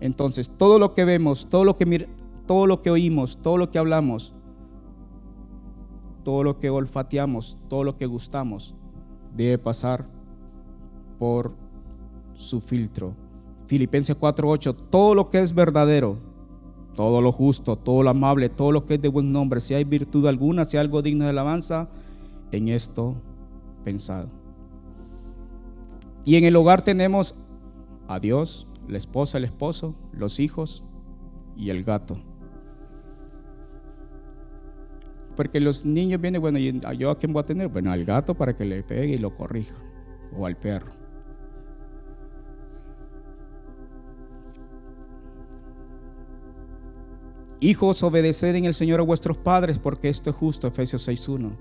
Entonces, 0.00 0.50
todo 0.50 0.78
lo 0.78 0.94
que 0.94 1.04
vemos, 1.04 1.48
todo 1.48 1.64
lo 1.64 1.76
que, 1.76 2.08
todo 2.46 2.66
lo 2.66 2.82
que 2.82 2.90
oímos, 2.90 3.38
todo 3.38 3.56
lo 3.56 3.70
que 3.70 3.78
hablamos, 3.78 4.34
todo 6.22 6.42
lo 6.42 6.58
que 6.58 6.70
olfateamos, 6.70 7.58
todo 7.68 7.84
lo 7.84 7.96
que 7.96 8.06
gustamos, 8.06 8.74
debe 9.34 9.58
pasar 9.58 10.06
por 11.18 11.56
su 12.34 12.60
filtro. 12.60 13.14
Filipenses 13.66 14.16
4:8, 14.16 14.74
todo 14.90 15.14
lo 15.14 15.30
que 15.30 15.40
es 15.40 15.54
verdadero, 15.54 16.18
todo 16.94 17.20
lo 17.20 17.32
justo, 17.32 17.76
todo 17.76 18.02
lo 18.02 18.10
amable, 18.10 18.48
todo 18.50 18.72
lo 18.72 18.84
que 18.84 18.94
es 18.94 19.02
de 19.02 19.08
buen 19.08 19.32
nombre, 19.32 19.60
si 19.60 19.74
hay 19.74 19.84
virtud 19.84 20.26
alguna, 20.26 20.64
si 20.64 20.76
hay 20.76 20.82
algo 20.82 21.02
digno 21.02 21.24
de 21.24 21.30
alabanza, 21.30 21.88
en 22.52 22.68
esto 22.68 23.14
pensado. 23.84 24.43
Y 26.24 26.36
en 26.36 26.44
el 26.44 26.56
hogar 26.56 26.82
tenemos 26.82 27.34
a 28.08 28.18
Dios, 28.18 28.66
la 28.88 28.98
esposa, 28.98 29.38
el 29.38 29.44
esposo, 29.44 29.94
los 30.12 30.40
hijos 30.40 30.84
y 31.56 31.70
el 31.70 31.84
gato. 31.84 32.16
Porque 35.36 35.60
los 35.60 35.84
niños 35.84 36.20
vienen, 36.20 36.40
bueno, 36.40 36.58
¿y 36.58 36.80
yo 36.96 37.10
a 37.10 37.18
quién 37.18 37.32
voy 37.32 37.40
a 37.40 37.46
tener? 37.46 37.68
Bueno, 37.68 37.90
al 37.92 38.04
gato 38.04 38.34
para 38.34 38.56
que 38.56 38.64
le 38.64 38.82
pegue 38.82 39.14
y 39.14 39.18
lo 39.18 39.34
corrija, 39.34 39.74
o 40.36 40.46
al 40.46 40.56
perro. 40.56 40.92
Hijos, 47.60 48.02
obedeced 48.02 48.54
en 48.54 48.66
el 48.66 48.74
Señor 48.74 49.00
a 49.00 49.04
vuestros 49.04 49.38
padres, 49.38 49.78
porque 49.78 50.08
esto 50.08 50.30
es 50.30 50.36
justo, 50.36 50.66
Efesios 50.66 51.08
6.1. 51.08 51.56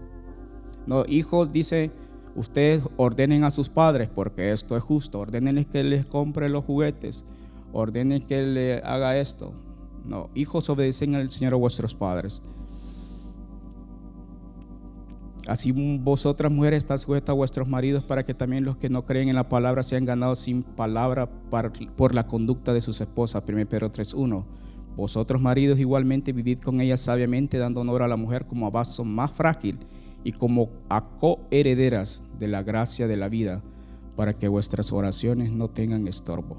No, 0.85 1.05
hijos, 1.07 1.51
dice, 1.51 1.91
ustedes 2.35 2.89
ordenen 2.97 3.43
a 3.43 3.51
sus 3.51 3.69
padres, 3.69 4.09
porque 4.13 4.51
esto 4.51 4.75
es 4.75 4.83
justo. 4.83 5.19
Ordenen 5.19 5.65
que 5.65 5.83
les 5.83 6.05
compre 6.05 6.49
los 6.49 6.65
juguetes. 6.65 7.25
Ordenen 7.71 8.21
que 8.21 8.43
le 8.43 8.77
haga 8.83 9.17
esto. 9.17 9.53
No, 10.05 10.29
hijos, 10.35 10.69
obedecen 10.69 11.15
al 11.15 11.31
Señor 11.31 11.53
a 11.53 11.57
vuestros 11.57 11.95
padres. 11.95 12.41
Así 15.47 15.73
vosotras 15.73 16.51
mujeres 16.51 16.79
estás 16.79 17.01
sujetas 17.01 17.31
a 17.31 17.35
vuestros 17.35 17.67
maridos 17.67 18.01
para 18.03 18.23
que 18.23 18.33
también 18.33 18.63
los 18.63 18.77
que 18.77 18.89
no 18.89 19.05
creen 19.05 19.27
en 19.27 19.35
la 19.35 19.49
palabra 19.49 19.83
sean 19.83 20.05
ganados 20.05 20.39
sin 20.39 20.63
palabra 20.63 21.29
por 21.97 22.15
la 22.15 22.27
conducta 22.27 22.73
de 22.73 22.79
sus 22.79 23.01
esposas. 23.01 23.43
1 23.45 23.65
Pedro 23.67 23.91
3.1. 23.91 24.45
Vosotros 24.95 25.41
maridos 25.41 25.79
igualmente 25.79 26.31
vivid 26.31 26.59
con 26.59 26.79
ellas 26.79 27.01
sabiamente, 27.01 27.57
dando 27.57 27.81
honor 27.81 28.03
a 28.03 28.07
la 28.07 28.15
mujer 28.15 28.45
como 28.45 28.67
a 28.67 28.69
vaso 28.69 29.03
más 29.03 29.31
frágil 29.31 29.79
y 30.23 30.31
como 30.31 30.69
a 30.89 31.17
coherederas 31.17 32.23
de 32.39 32.47
la 32.47 32.63
gracia 32.63 33.07
de 33.07 33.17
la 33.17 33.29
vida, 33.29 33.63
para 34.15 34.33
que 34.33 34.47
vuestras 34.47 34.91
oraciones 34.91 35.51
no 35.51 35.69
tengan 35.69 36.07
estorbo. 36.07 36.57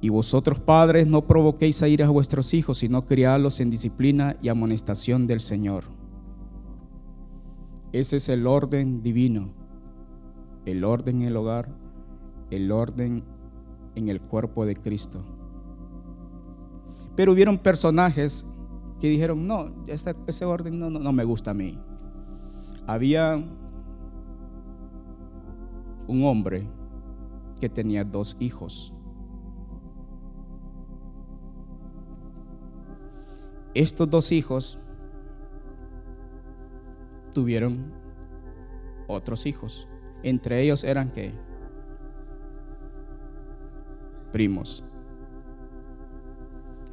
Y 0.00 0.08
vosotros 0.08 0.60
padres 0.60 1.06
no 1.06 1.26
provoquéis 1.26 1.82
a 1.82 1.88
ir 1.88 2.02
a 2.02 2.10
vuestros 2.10 2.54
hijos, 2.54 2.78
sino 2.78 3.06
criadlos 3.06 3.60
en 3.60 3.70
disciplina 3.70 4.36
y 4.40 4.48
amonestación 4.48 5.26
del 5.26 5.40
Señor. 5.40 5.84
Ese 7.92 8.16
es 8.16 8.28
el 8.28 8.46
orden 8.46 9.02
divino, 9.02 9.52
el 10.64 10.84
orden 10.84 11.22
en 11.22 11.28
el 11.28 11.36
hogar 11.36 11.86
el 12.50 12.70
orden 12.70 13.24
en 13.94 14.08
el 14.08 14.20
cuerpo 14.20 14.66
de 14.66 14.76
Cristo. 14.76 15.24
Pero 17.16 17.32
hubieron 17.32 17.58
personajes 17.58 18.46
que 19.00 19.08
dijeron, 19.08 19.46
no, 19.46 19.72
ese 19.86 20.44
orden 20.44 20.78
no, 20.78 20.90
no 20.90 21.12
me 21.12 21.24
gusta 21.24 21.50
a 21.50 21.54
mí. 21.54 21.78
Había 22.86 23.42
un 26.06 26.24
hombre 26.24 26.68
que 27.60 27.68
tenía 27.68 28.04
dos 28.04 28.36
hijos. 28.38 28.92
Estos 33.74 34.08
dos 34.08 34.32
hijos 34.32 34.78
tuvieron 37.34 37.92
otros 39.06 39.44
hijos. 39.46 39.88
Entre 40.22 40.62
ellos 40.62 40.84
eran 40.84 41.12
que 41.12 41.34
primos. 44.32 44.85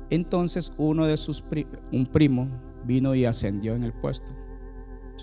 Entonces 0.10 0.72
uno 0.78 1.06
de 1.06 1.18
sus 1.18 1.44
un 1.92 2.06
primo 2.06 2.48
vino 2.86 3.16
y 3.16 3.26
ascendió 3.26 3.76
en 3.76 3.84
el 3.84 3.94
puesto. 3.94 4.32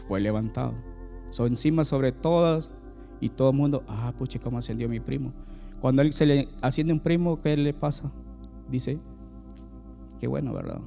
Fue 0.07 0.21
levantado. 0.21 0.75
So, 1.31 1.47
encima 1.47 1.85
sobre 1.85 2.13
todas 2.13 2.71
y 3.21 3.29
todo 3.29 3.51
el 3.51 3.57
mundo, 3.57 3.85
ah, 3.87 4.13
pucha, 4.17 4.39
¿cómo 4.41 4.59
ascendió 4.59 4.89
mi 4.89 5.01
primo? 5.01 5.33
Cuando 5.81 6.03
él 6.03 6.13
se 6.13 6.27
le 6.27 6.49
asciende 6.63 6.93
un 6.93 7.01
primo, 7.01 7.41
¿qué 7.41 7.57
le 7.57 7.73
pasa? 7.73 8.11
Dice, 8.69 8.99
qué 10.19 10.27
bueno, 10.27 10.53
¿verdad? 10.53 10.81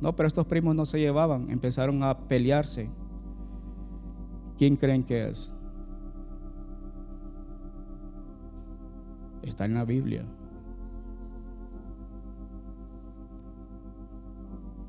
No, 0.00 0.16
pero 0.16 0.26
estos 0.26 0.46
primos 0.46 0.74
no 0.74 0.84
se 0.84 0.98
llevaban, 0.98 1.50
empezaron 1.50 2.02
a 2.02 2.26
pelearse. 2.26 2.90
¿Quién 4.58 4.76
creen 4.76 5.04
que 5.04 5.28
es? 5.28 5.54
Está 9.42 9.64
en 9.64 9.74
la 9.74 9.84
Biblia. 9.84 10.24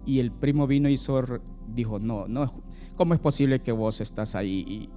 Y 0.06 0.20
el 0.20 0.32
primo 0.32 0.68
vino 0.68 0.90
y 0.90 0.98
dijo, 1.74 2.00
no, 2.00 2.28
no, 2.28 2.52
¿cómo 2.96 3.14
es 3.14 3.20
posible 3.20 3.62
que 3.62 3.72
vos 3.72 4.02
estás 4.02 4.36
ahí 4.36 4.90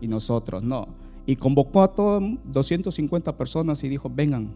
y, 0.00 0.08
nosotros? 0.08 0.62
No. 0.62 0.86
Y 1.26 1.36
convocó 1.36 1.82
a 1.82 1.88
todos 1.88 2.22
250 2.44 3.36
personas 3.36 3.82
y 3.82 3.88
dijo, 3.88 4.10
vengan 4.14 4.54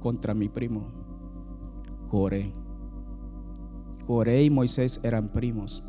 contra 0.00 0.34
mi 0.34 0.48
primo, 0.48 0.86
Coré. 2.08 2.52
Coré 4.06 4.42
y 4.42 4.50
Moisés 4.50 5.00
eran 5.02 5.28
primos. 5.28 5.84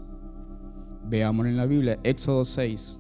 Veamos 1.06 1.47
en 1.47 1.58
la 1.58 1.65
Biblia, 1.65 1.99
Éxodo 2.04 2.45
6. 2.45 2.99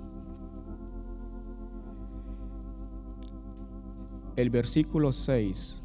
El 4.35 4.49
versículo 4.49 5.11
6. 5.11 5.82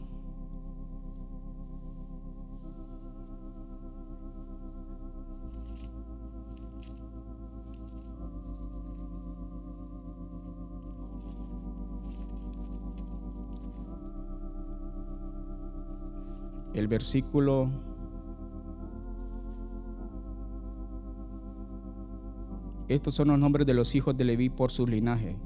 El 16.78 16.88
versículo 16.88 17.70
Estos 22.88 23.14
son 23.14 23.28
los 23.28 23.38
nombres 23.38 23.66
de 23.66 23.74
los 23.74 23.94
hijos 23.94 24.16
de 24.16 24.24
Leví 24.24 24.48
por 24.48 24.70
su 24.70 24.86
linaje. 24.86 25.38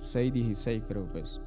6.16 0.00 0.84
creo 0.86 1.12
que 1.12 1.20
es. 1.20 1.40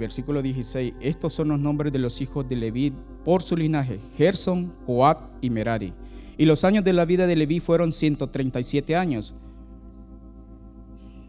Versículo 0.00 0.42
16, 0.42 0.94
estos 1.00 1.32
son 1.32 1.48
los 1.48 1.60
nombres 1.60 1.92
de 1.92 2.00
los 2.00 2.20
hijos 2.20 2.48
de 2.48 2.56
Leví 2.56 2.92
por 3.24 3.42
su 3.42 3.56
linaje, 3.56 4.00
Gerson, 4.16 4.72
Coat 4.84 5.18
y 5.40 5.50
Merari. 5.50 5.92
Y 6.36 6.46
los 6.46 6.64
años 6.64 6.82
de 6.82 6.92
la 6.92 7.04
vida 7.04 7.26
de 7.26 7.36
Leví 7.36 7.60
fueron 7.60 7.92
137 7.92 8.96
años. 8.96 9.34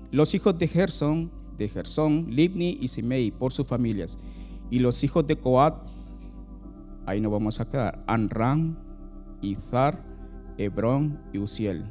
Los 0.10 0.34
hijos 0.34 0.58
de 0.58 0.68
Gerson, 0.68 1.32
de 1.58 1.70
Gerson, 1.70 2.28
Libni 2.30 2.78
y 2.82 2.88
Simei 2.88 3.30
por 3.30 3.52
sus 3.52 3.68
familias. 3.68 4.18
Y 4.70 4.80
los 4.80 5.04
hijos 5.04 5.28
de 5.28 5.36
Coat, 5.36 5.76
ahí 7.06 7.22
nos 7.22 7.32
vamos 7.32 7.60
a 7.60 7.70
quedar, 7.70 8.04
Anran, 8.08 8.80
Izar, 9.42 10.04
Hebrón 10.58 11.20
y 11.34 11.40
Uziel. 11.40 11.86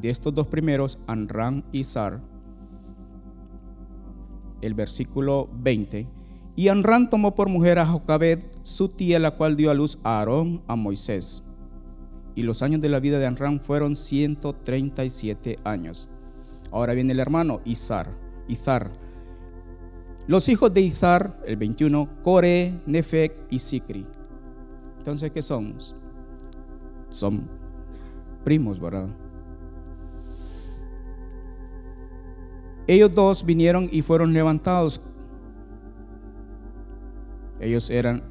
De 0.00 0.08
estos 0.08 0.34
dos 0.34 0.46
primeros, 0.46 0.98
Anran 1.06 1.64
y 1.72 1.84
Zar, 1.84 2.20
el 4.62 4.74
versículo 4.74 5.48
20. 5.52 6.06
Y 6.56 6.68
Anran 6.68 7.08
tomó 7.08 7.34
por 7.34 7.48
mujer 7.48 7.78
a 7.78 7.86
Jocabed, 7.86 8.40
su 8.62 8.88
tía, 8.88 9.18
la 9.18 9.32
cual 9.32 9.56
dio 9.56 9.70
a 9.70 9.74
luz 9.74 9.98
a 10.02 10.18
Aarón, 10.18 10.62
a 10.66 10.76
Moisés. 10.76 11.42
Y 12.34 12.42
los 12.42 12.62
años 12.62 12.80
de 12.80 12.88
la 12.88 13.00
vida 13.00 13.18
de 13.18 13.26
Anran 13.26 13.60
fueron 13.60 13.96
137 13.96 15.56
años. 15.64 16.08
Ahora 16.70 16.94
viene 16.94 17.12
el 17.12 17.20
hermano 17.20 17.60
Izar. 17.64 18.14
Izar. 18.48 18.90
Los 20.26 20.48
hijos 20.48 20.72
de 20.72 20.80
Izar, 20.82 21.40
el 21.46 21.56
21, 21.56 22.22
Core, 22.22 22.76
Nefec 22.86 23.46
y 23.50 23.58
Sicri. 23.58 24.06
Entonces, 24.98 25.30
¿qué 25.30 25.42
son? 25.42 25.74
Son 27.08 27.48
primos, 28.44 28.78
¿verdad? 28.78 29.08
Ellos 32.90 33.14
dos 33.14 33.46
vinieron 33.46 33.88
y 33.92 34.02
fueron 34.02 34.32
levantados 34.32 35.00
Ellos 37.60 37.88
eran, 37.88 38.24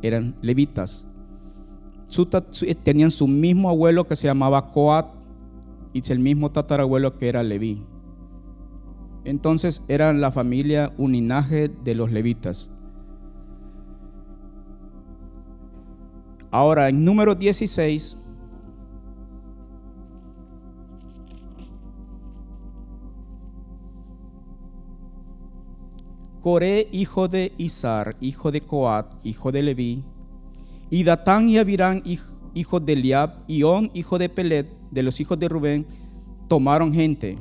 eran 0.00 0.36
levitas. 0.40 1.04
tenían 2.82 3.10
su 3.10 3.28
mismo 3.28 3.68
abuelo 3.68 4.06
que 4.06 4.16
se 4.16 4.26
llamaba 4.26 4.72
Coat 4.72 5.06
y 5.92 6.00
el 6.10 6.18
mismo 6.18 6.50
tatarabuelo 6.50 7.18
que 7.18 7.28
era 7.28 7.42
Leví. 7.42 7.84
Entonces 9.24 9.82
eran 9.86 10.22
la 10.22 10.32
familia, 10.32 10.94
un 10.96 11.12
linaje 11.12 11.68
de 11.68 11.94
los 11.94 12.10
levitas. 12.10 12.70
Ahora, 16.50 16.88
en 16.88 17.04
número 17.04 17.34
16, 17.34 18.16
Coré, 26.40 26.88
hijo 26.92 27.28
de 27.28 27.52
Izar, 27.58 28.16
hijo 28.20 28.50
de 28.50 28.60
Coat, 28.60 29.14
hijo 29.24 29.52
de 29.52 29.62
Leví, 29.62 30.04
y 30.90 31.04
Datán 31.04 31.48
y 31.48 31.58
Abirán, 31.58 32.02
hijo 32.54 32.80
de 32.80 32.92
Eliab, 32.92 33.44
y 33.46 33.62
On, 33.62 33.90
hijo 33.94 34.18
de 34.18 34.28
Pelet, 34.28 34.68
de 34.90 35.02
los 35.02 35.20
hijos 35.20 35.38
de 35.38 35.48
Rubén, 35.48 35.86
tomaron 36.48 36.92
gente 36.92 37.38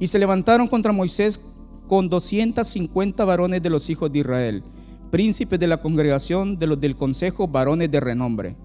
y 0.00 0.06
se 0.06 0.18
levantaron 0.18 0.66
contra 0.66 0.92
Moisés 0.92 1.40
con 1.86 2.08
250 2.08 3.24
varones 3.24 3.62
de 3.62 3.70
los 3.70 3.88
hijos 3.88 4.10
de 4.10 4.18
Israel 4.20 4.64
príncipes 5.10 5.58
de 5.58 5.66
la 5.66 5.80
congregación 5.80 6.58
de 6.58 6.66
los 6.66 6.80
del 6.80 6.96
consejo, 6.96 7.48
varones 7.48 7.90
de 7.90 8.00
renombre. 8.00 8.56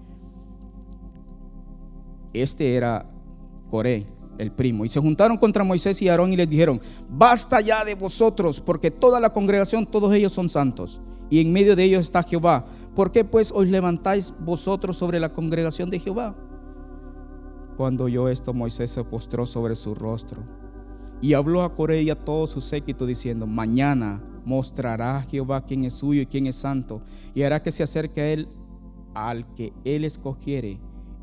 Este 2.32 2.74
era 2.74 3.10
Coré, 3.70 4.06
el 4.38 4.52
primo. 4.52 4.84
Y 4.84 4.88
se 4.88 5.00
juntaron 5.00 5.36
contra 5.36 5.64
Moisés 5.64 6.00
y 6.02 6.08
Aarón 6.08 6.32
y 6.32 6.36
les 6.36 6.48
dijeron, 6.48 6.80
basta 7.08 7.60
ya 7.60 7.84
de 7.84 7.94
vosotros, 7.94 8.60
porque 8.60 8.90
toda 8.90 9.20
la 9.20 9.32
congregación, 9.32 9.86
todos 9.86 10.14
ellos 10.14 10.32
son 10.32 10.48
santos. 10.48 11.00
Y 11.30 11.40
en 11.40 11.52
medio 11.52 11.74
de 11.76 11.84
ellos 11.84 12.00
está 12.00 12.22
Jehová. 12.22 12.64
¿Por 12.94 13.12
qué 13.12 13.24
pues 13.24 13.52
os 13.52 13.66
levantáis 13.66 14.32
vosotros 14.40 14.96
sobre 14.96 15.20
la 15.20 15.32
congregación 15.32 15.90
de 15.90 15.98
Jehová? 15.98 16.36
Cuando 17.76 18.04
oyó 18.04 18.28
esto, 18.28 18.54
Moisés 18.54 18.90
se 18.90 19.04
postró 19.04 19.44
sobre 19.44 19.74
su 19.74 19.94
rostro 19.94 20.42
y 21.20 21.34
habló 21.34 21.62
a 21.62 21.74
Coré 21.74 22.02
y 22.02 22.10
a 22.10 22.24
todo 22.24 22.46
su 22.46 22.60
séquito 22.60 23.06
diciendo, 23.06 23.46
mañana 23.46 24.22
mostrará 24.44 25.18
a 25.18 25.22
Jehová 25.22 25.64
quién 25.64 25.84
es 25.84 25.94
suyo 25.94 26.22
y 26.22 26.26
quién 26.26 26.46
es 26.46 26.56
santo, 26.56 27.02
y 27.34 27.42
hará 27.42 27.62
que 27.62 27.72
se 27.72 27.82
acerque 27.82 28.20
a 28.20 28.32
él 28.32 28.48
al 29.14 29.52
que 29.54 29.72
él 29.84 30.04
escogiere, 30.04 30.78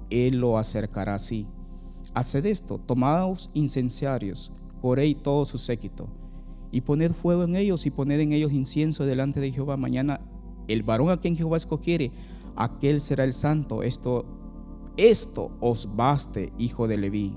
él 0.10 0.38
lo 0.38 0.58
acercará 0.58 1.16
así. 1.16 1.48
Haced 2.14 2.46
esto, 2.46 2.78
tomaos 2.78 3.50
incenciarios, 3.54 4.52
coré 4.82 5.08
y 5.08 5.16
todo 5.16 5.46
su 5.46 5.58
séquito, 5.58 6.10
y 6.72 6.82
poned 6.82 7.12
fuego 7.12 7.44
en 7.44 7.56
ellos 7.56 7.86
y 7.86 7.92
poned 7.92 8.20
en 8.20 8.34
ellos 8.34 8.52
incienso 8.52 9.06
delante 9.06 9.40
de 9.40 9.52
Jehová. 9.52 9.78
Mañana 9.78 10.22
el 10.68 10.84
varón 10.84 11.10
a 11.10 11.18
quien 11.18 11.36
Jehová 11.36 11.58
escogiere, 11.58 12.12
aquel 12.56 13.02
será 13.02 13.24
el 13.24 13.34
santo. 13.34 13.84
Esto, 13.84 14.26
esto 14.98 15.52
os 15.60 15.96
baste, 15.96 16.54
hijo 16.58 16.88
de 16.88 16.98
Leví. 16.98 17.36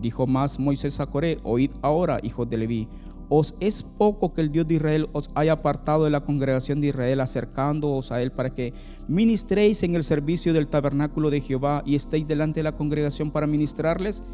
Dijo 0.00 0.26
más 0.26 0.58
Moisés 0.58 0.98
a 1.00 1.06
Coré, 1.06 1.38
oíd 1.42 1.72
ahora, 1.82 2.18
hijo 2.22 2.46
de 2.46 2.56
Leví, 2.56 2.88
¿Os 3.32 3.54
es 3.60 3.84
poco 3.84 4.32
que 4.32 4.40
el 4.40 4.50
Dios 4.50 4.66
de 4.66 4.74
Israel 4.74 5.08
os 5.12 5.30
haya 5.36 5.52
apartado 5.52 6.02
de 6.02 6.10
la 6.10 6.24
congregación 6.24 6.80
de 6.80 6.88
Israel, 6.88 7.20
acercándoos 7.20 8.10
a 8.10 8.20
Él 8.20 8.32
para 8.32 8.52
que 8.52 8.74
ministréis 9.06 9.84
en 9.84 9.94
el 9.94 10.02
servicio 10.02 10.52
del 10.52 10.66
tabernáculo 10.66 11.30
de 11.30 11.40
Jehová 11.40 11.84
y 11.86 11.94
estéis 11.94 12.26
delante 12.26 12.58
de 12.58 12.64
la 12.64 12.76
congregación 12.76 13.30
para 13.30 13.46
ministrarles? 13.46 14.24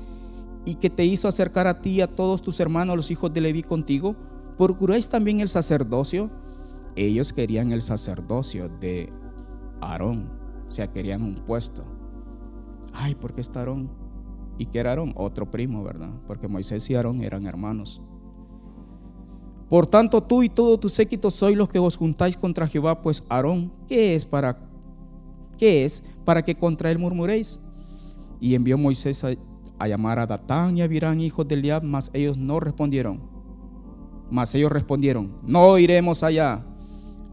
¿Y 0.65 0.77
que 0.77 0.89
te 0.89 1.05
hizo 1.05 1.29
acercar 1.29 1.67
a 1.67 1.79
ti 1.79 1.91
y 1.91 2.01
a 2.01 2.07
todos 2.07 2.41
tus 2.41 2.59
hermanos, 2.59 2.97
los 2.97 3.11
hijos 3.11 3.35
de 3.35 3.43
Leví, 3.43 3.63
contigo? 3.63 4.17
¿Procuráis 4.57 5.11
también 5.11 5.41
el 5.41 5.49
sacerdocio? 5.49 6.31
Ellos 6.97 7.35
querían 7.35 7.73
el 7.73 7.83
sacerdocio 7.83 8.71
de 8.81 9.13
Aarón, 9.83 10.31
o 10.67 10.73
sea, 10.73 10.91
querían 10.91 11.23
un 11.23 11.35
puesto. 11.35 11.85
Ay, 12.95 13.15
¿por 13.15 13.35
qué 13.35 13.43
está 13.43 13.61
Aarón? 13.61 13.91
¿Y 14.57 14.65
qué 14.65 14.79
era 14.79 14.91
Aarón? 14.91 15.13
Otro 15.17 15.51
primo, 15.51 15.85
¿verdad? 15.85 16.15
Porque 16.27 16.49
Moisés 16.49 16.89
y 16.89 16.95
Aarón 16.95 17.23
eran 17.23 17.47
hermanos. 17.47 18.01
Por 19.69 19.87
tanto, 19.87 20.23
tú 20.23 20.43
y 20.43 20.49
todo 20.49 20.79
tu 20.79 20.89
séquito 20.89 21.31
sois 21.31 21.57
los 21.57 21.69
que 21.69 21.79
os 21.79 21.97
juntáis 21.97 22.37
contra 22.37 22.69
Jehová, 22.69 23.03
pues 23.03 23.25
Aarón, 23.29 23.73
¿qué 23.89 24.15
es 24.15 24.25
para 24.25 24.59
qué 25.59 25.85
es 25.85 26.05
para 26.25 26.43
que 26.43 26.55
contra 26.55 26.91
él 26.91 26.99
murmuréis? 26.99 27.61
Y 28.41 28.55
envió 28.55 28.79
Moisés 28.79 29.25
a, 29.25 29.89
llamar 29.89 30.21
a 30.21 30.27
Datán 30.27 30.77
y 30.77 30.83
a 30.83 30.85
Abirán, 30.85 31.21
hijos 31.21 31.49
de 31.49 31.57
Eliab, 31.57 31.83
mas 31.83 32.11
ellos 32.15 32.37
no 32.37 32.61
respondieron. 32.61 33.21
Mas 34.31 34.55
ellos 34.55 34.71
respondieron, 34.71 35.37
no 35.43 35.79
iremos 35.79 36.23
allá. 36.23 36.65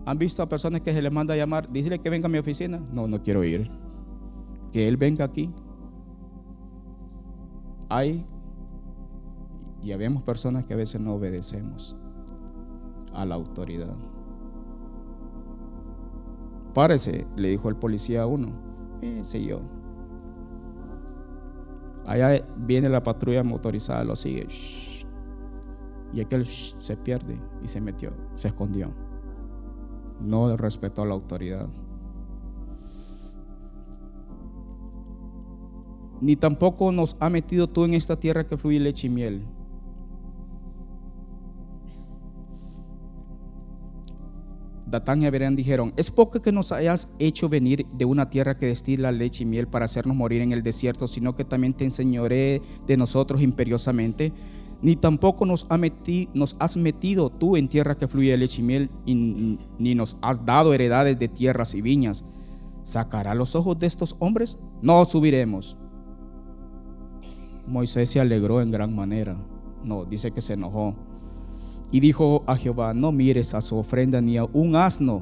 ¿Han 0.05 0.17
visto 0.17 0.41
a 0.41 0.49
personas 0.49 0.81
que 0.81 0.91
se 0.91 1.01
les 1.01 1.11
manda 1.11 1.33
a 1.33 1.37
llamar? 1.37 1.71
Dísele 1.71 1.99
que 1.99 2.09
venga 2.09 2.25
a 2.25 2.29
mi 2.29 2.37
oficina. 2.37 2.81
No, 2.91 3.07
no 3.07 3.21
quiero 3.21 3.43
ir. 3.43 3.69
Que 4.71 4.87
él 4.87 4.97
venga 4.97 5.23
aquí. 5.23 5.49
Hay 7.89 8.25
y 9.81 9.91
habemos 9.91 10.23
personas 10.23 10.65
que 10.65 10.73
a 10.73 10.77
veces 10.77 10.99
no 10.99 11.13
obedecemos 11.13 11.95
a 13.13 13.25
la 13.25 13.35
autoridad. 13.35 13.95
Párese, 16.73 17.27
le 17.35 17.49
dijo 17.49 17.69
el 17.69 17.75
policía 17.75 18.23
a 18.23 18.25
uno. 18.25 18.47
Eh, 19.01 19.23
yo. 19.45 19.61
Allá 22.05 22.45
viene 22.57 22.89
la 22.89 23.03
patrulla 23.03 23.43
motorizada, 23.43 24.03
lo 24.03 24.15
sigue. 24.15 24.47
Y 26.13 26.21
aquel 26.21 26.45
se 26.45 26.97
pierde 26.97 27.39
y 27.61 27.67
se 27.67 27.79
metió, 27.79 28.13
se 28.35 28.49
escondió. 28.49 28.93
No 30.19 30.55
respetó 30.57 31.03
a 31.03 31.05
la 31.05 31.13
autoridad. 31.13 31.69
Ni 36.21 36.35
tampoco 36.35 36.91
nos 36.91 37.17
ha 37.19 37.29
metido 37.29 37.67
tú 37.67 37.83
en 37.83 37.93
esta 37.93 38.15
tierra 38.15 38.45
que 38.45 38.57
fluye 38.57 38.79
leche 38.79 39.07
y 39.07 39.09
miel 39.09 39.45
Datán 44.85 45.23
y 45.23 45.55
dijeron, 45.55 45.93
es 45.97 46.11
poco 46.11 46.41
que 46.41 46.51
nos 46.51 46.71
hayas 46.71 47.09
hecho 47.17 47.49
venir 47.49 47.85
de 47.93 48.05
una 48.05 48.29
tierra 48.29 48.57
que 48.57 48.67
destila 48.67 49.11
leche 49.11 49.43
y 49.43 49.45
miel 49.45 49.67
para 49.67 49.85
hacernos 49.85 50.15
morir 50.15 50.41
en 50.41 50.51
el 50.51 50.61
desierto, 50.61 51.07
sino 51.07 51.35
que 51.35 51.45
también 51.45 51.73
te 51.73 51.85
enseñoré 51.85 52.61
de 52.85 52.97
nosotros 52.97 53.41
imperiosamente. 53.41 54.33
Ni 54.81 54.97
tampoco 54.97 55.45
nos, 55.45 55.65
nos 56.33 56.55
has 56.59 56.75
metido 56.75 57.29
tú 57.29 57.55
en 57.55 57.69
tierra 57.69 57.97
que 57.97 58.07
fluye 58.09 58.35
leche 58.37 58.61
y 58.61 58.65
miel, 58.65 58.89
ni 59.05 59.95
nos 59.95 60.17
has 60.21 60.45
dado 60.45 60.73
heredades 60.73 61.17
de 61.17 61.29
tierras 61.29 61.73
y 61.73 61.81
viñas. 61.81 62.25
¿Sacará 62.83 63.33
los 63.33 63.55
ojos 63.55 63.79
de 63.79 63.87
estos 63.87 64.17
hombres? 64.19 64.59
No 64.81 65.05
subiremos. 65.05 65.77
Moisés 67.65 68.09
se 68.09 68.19
alegró 68.19 68.61
en 68.61 68.71
gran 68.71 68.93
manera. 68.93 69.37
No, 69.85 70.03
dice 70.03 70.31
que 70.31 70.41
se 70.41 70.53
enojó 70.53 70.95
y 71.93 71.99
dijo 71.99 72.43
a 72.47 72.55
Jehová, 72.55 72.95
no 72.95 73.11
mires 73.11 73.53
a 73.53 73.61
su 73.61 73.77
ofrenda 73.77 74.19
ni 74.19 74.35
a 74.35 74.45
un 74.45 74.75
asno, 74.75 75.21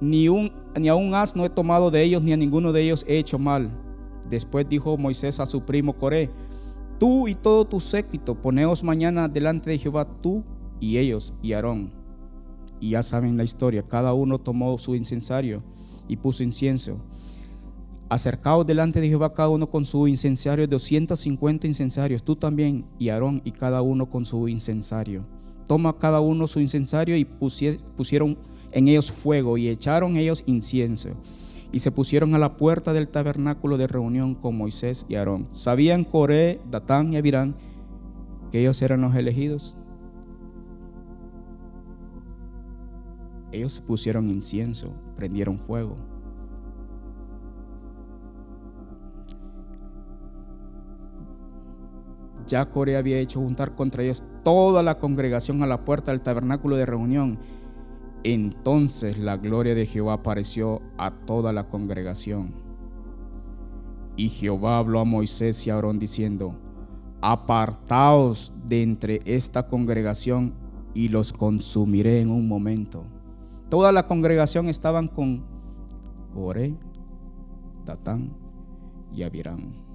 ni, 0.00 0.28
un, 0.28 0.52
ni 0.80 0.88
a 0.88 0.94
un 0.94 1.12
asno 1.12 1.44
he 1.44 1.50
tomado 1.50 1.90
de 1.90 2.04
ellos, 2.04 2.22
ni 2.22 2.32
a 2.32 2.36
ninguno 2.36 2.72
de 2.72 2.82
ellos 2.82 3.04
he 3.08 3.18
hecho 3.18 3.36
mal. 3.36 3.68
Después 4.30 4.68
dijo 4.68 4.96
Moisés 4.96 5.40
a 5.40 5.46
su 5.46 5.62
primo 5.62 5.94
Coré, 5.94 6.30
tú 7.00 7.26
y 7.26 7.34
todo 7.34 7.64
tu 7.64 7.80
séquito, 7.80 8.36
poneos 8.36 8.84
mañana 8.84 9.26
delante 9.26 9.70
de 9.70 9.78
Jehová, 9.78 10.04
tú 10.04 10.44
y 10.78 10.98
ellos 10.98 11.34
y 11.42 11.52
Aarón. 11.52 11.92
Y 12.78 12.90
ya 12.90 13.02
saben 13.02 13.36
la 13.36 13.42
historia, 13.42 13.82
cada 13.82 14.14
uno 14.14 14.38
tomó 14.38 14.78
su 14.78 14.94
incensario 14.94 15.64
y 16.06 16.16
puso 16.16 16.44
incienso 16.44 16.98
acercaos 18.12 18.66
delante 18.66 19.00
de 19.00 19.08
Jehová 19.08 19.32
cada 19.32 19.48
uno 19.48 19.70
con 19.70 19.86
su 19.86 20.06
incensario, 20.06 20.66
250 20.66 21.66
incensarios, 21.66 22.22
tú 22.22 22.36
también 22.36 22.84
y 22.98 23.08
Aarón 23.08 23.40
y 23.42 23.52
cada 23.52 23.80
uno 23.80 24.10
con 24.10 24.26
su 24.26 24.48
incensario. 24.48 25.24
Toma 25.66 25.96
cada 25.96 26.20
uno 26.20 26.46
su 26.46 26.60
incensario 26.60 27.16
y 27.16 27.24
pusieron 27.24 28.36
en 28.70 28.88
ellos 28.88 29.10
fuego 29.10 29.56
y 29.56 29.68
echaron 29.68 30.16
ellos 30.16 30.42
incienso. 30.44 31.10
Y 31.72 31.78
se 31.78 31.90
pusieron 31.90 32.34
a 32.34 32.38
la 32.38 32.58
puerta 32.58 32.92
del 32.92 33.08
tabernáculo 33.08 33.78
de 33.78 33.86
reunión 33.86 34.34
con 34.34 34.58
Moisés 34.58 35.06
y 35.08 35.14
Aarón. 35.14 35.48
Sabían 35.52 36.04
Coré, 36.04 36.60
Datán 36.70 37.14
y 37.14 37.16
Abirán 37.16 37.56
que 38.50 38.60
ellos 38.60 38.82
eran 38.82 39.00
los 39.00 39.14
elegidos. 39.14 39.78
Ellos 43.52 43.80
pusieron 43.80 44.28
incienso, 44.28 44.92
prendieron 45.16 45.58
fuego. 45.58 46.11
Ya 52.46 52.70
Coré 52.70 52.96
había 52.96 53.18
hecho 53.18 53.40
juntar 53.40 53.74
contra 53.74 54.02
ellos 54.02 54.24
toda 54.44 54.82
la 54.82 54.98
congregación 54.98 55.62
a 55.62 55.66
la 55.66 55.84
puerta 55.84 56.10
del 56.10 56.22
tabernáculo 56.22 56.76
de 56.76 56.86
reunión. 56.86 57.38
Entonces 58.24 59.18
la 59.18 59.36
gloria 59.36 59.74
de 59.74 59.86
Jehová 59.86 60.14
apareció 60.14 60.80
a 60.98 61.10
toda 61.10 61.52
la 61.52 61.68
congregación. 61.68 62.54
Y 64.16 64.28
Jehová 64.28 64.78
habló 64.78 65.00
a 65.00 65.04
Moisés 65.04 65.66
y 65.66 65.70
a 65.70 65.74
Aarón 65.74 65.98
diciendo, 65.98 66.54
apartaos 67.20 68.52
de 68.66 68.82
entre 68.82 69.20
esta 69.24 69.66
congregación 69.66 70.54
y 70.94 71.08
los 71.08 71.32
consumiré 71.32 72.20
en 72.20 72.30
un 72.30 72.46
momento. 72.46 73.04
toda 73.70 73.90
la 73.90 74.06
congregación 74.06 74.68
estaban 74.68 75.08
con 75.08 75.44
Coré, 76.34 76.76
Datán 77.86 78.36
y 79.14 79.22
Abirán. 79.22 79.91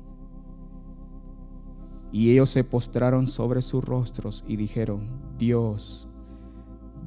Y 2.11 2.31
ellos 2.31 2.49
se 2.49 2.63
postraron 2.63 3.27
sobre 3.27 3.61
sus 3.61 3.83
rostros 3.83 4.43
y 4.47 4.55
dijeron, 4.55 5.07
Dios, 5.37 6.07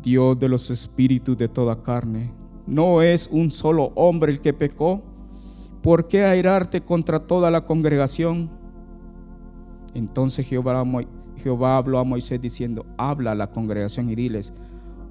Dios 0.02 0.38
de 0.38 0.48
los 0.48 0.70
espíritus 0.70 1.36
de 1.38 1.48
toda 1.48 1.82
carne, 1.82 2.34
¿no 2.66 3.02
es 3.02 3.28
un 3.32 3.50
solo 3.50 3.92
hombre 3.94 4.32
el 4.32 4.40
que 4.40 4.52
pecó? 4.52 5.02
¿Por 5.82 6.08
qué 6.08 6.24
airarte 6.24 6.82
contra 6.82 7.18
toda 7.20 7.50
la 7.50 7.64
congregación? 7.64 8.50
Entonces 9.94 10.46
Jehová, 10.46 11.76
habló 11.76 11.98
a 11.98 12.04
Moisés 12.04 12.40
diciendo, 12.40 12.84
habla 12.96 13.32
a 13.32 13.34
la 13.34 13.50
congregación 13.50 14.10
y 14.10 14.14
diles, 14.14 14.52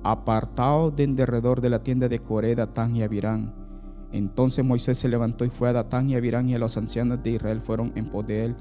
apartaos 0.03 0.95
de 0.95 1.03
en 1.03 1.15
derredor 1.15 1.59
de 1.59 1.69
la 1.69 1.83
tienda 1.83 2.07
de 2.07 2.19
Coré, 2.19 2.55
Datán 2.55 2.95
y 2.95 3.01
Abirán. 3.01 3.53
Entonces 4.11 4.63
Moisés 4.63 4.97
se 4.97 5.09
levantó 5.09 5.43
y 5.43 5.49
fue 5.49 5.69
a 5.69 5.73
Datán 5.73 6.09
y 6.09 6.15
Abirán 6.15 6.49
y 6.49 6.55
a 6.55 6.59
los 6.59 6.77
ancianos 6.77 7.21
de 7.21 7.31
Israel 7.31 7.61
fueron 7.61 7.91
en 7.95 8.05
poder 8.05 8.27
de 8.27 8.45
él. 8.45 8.55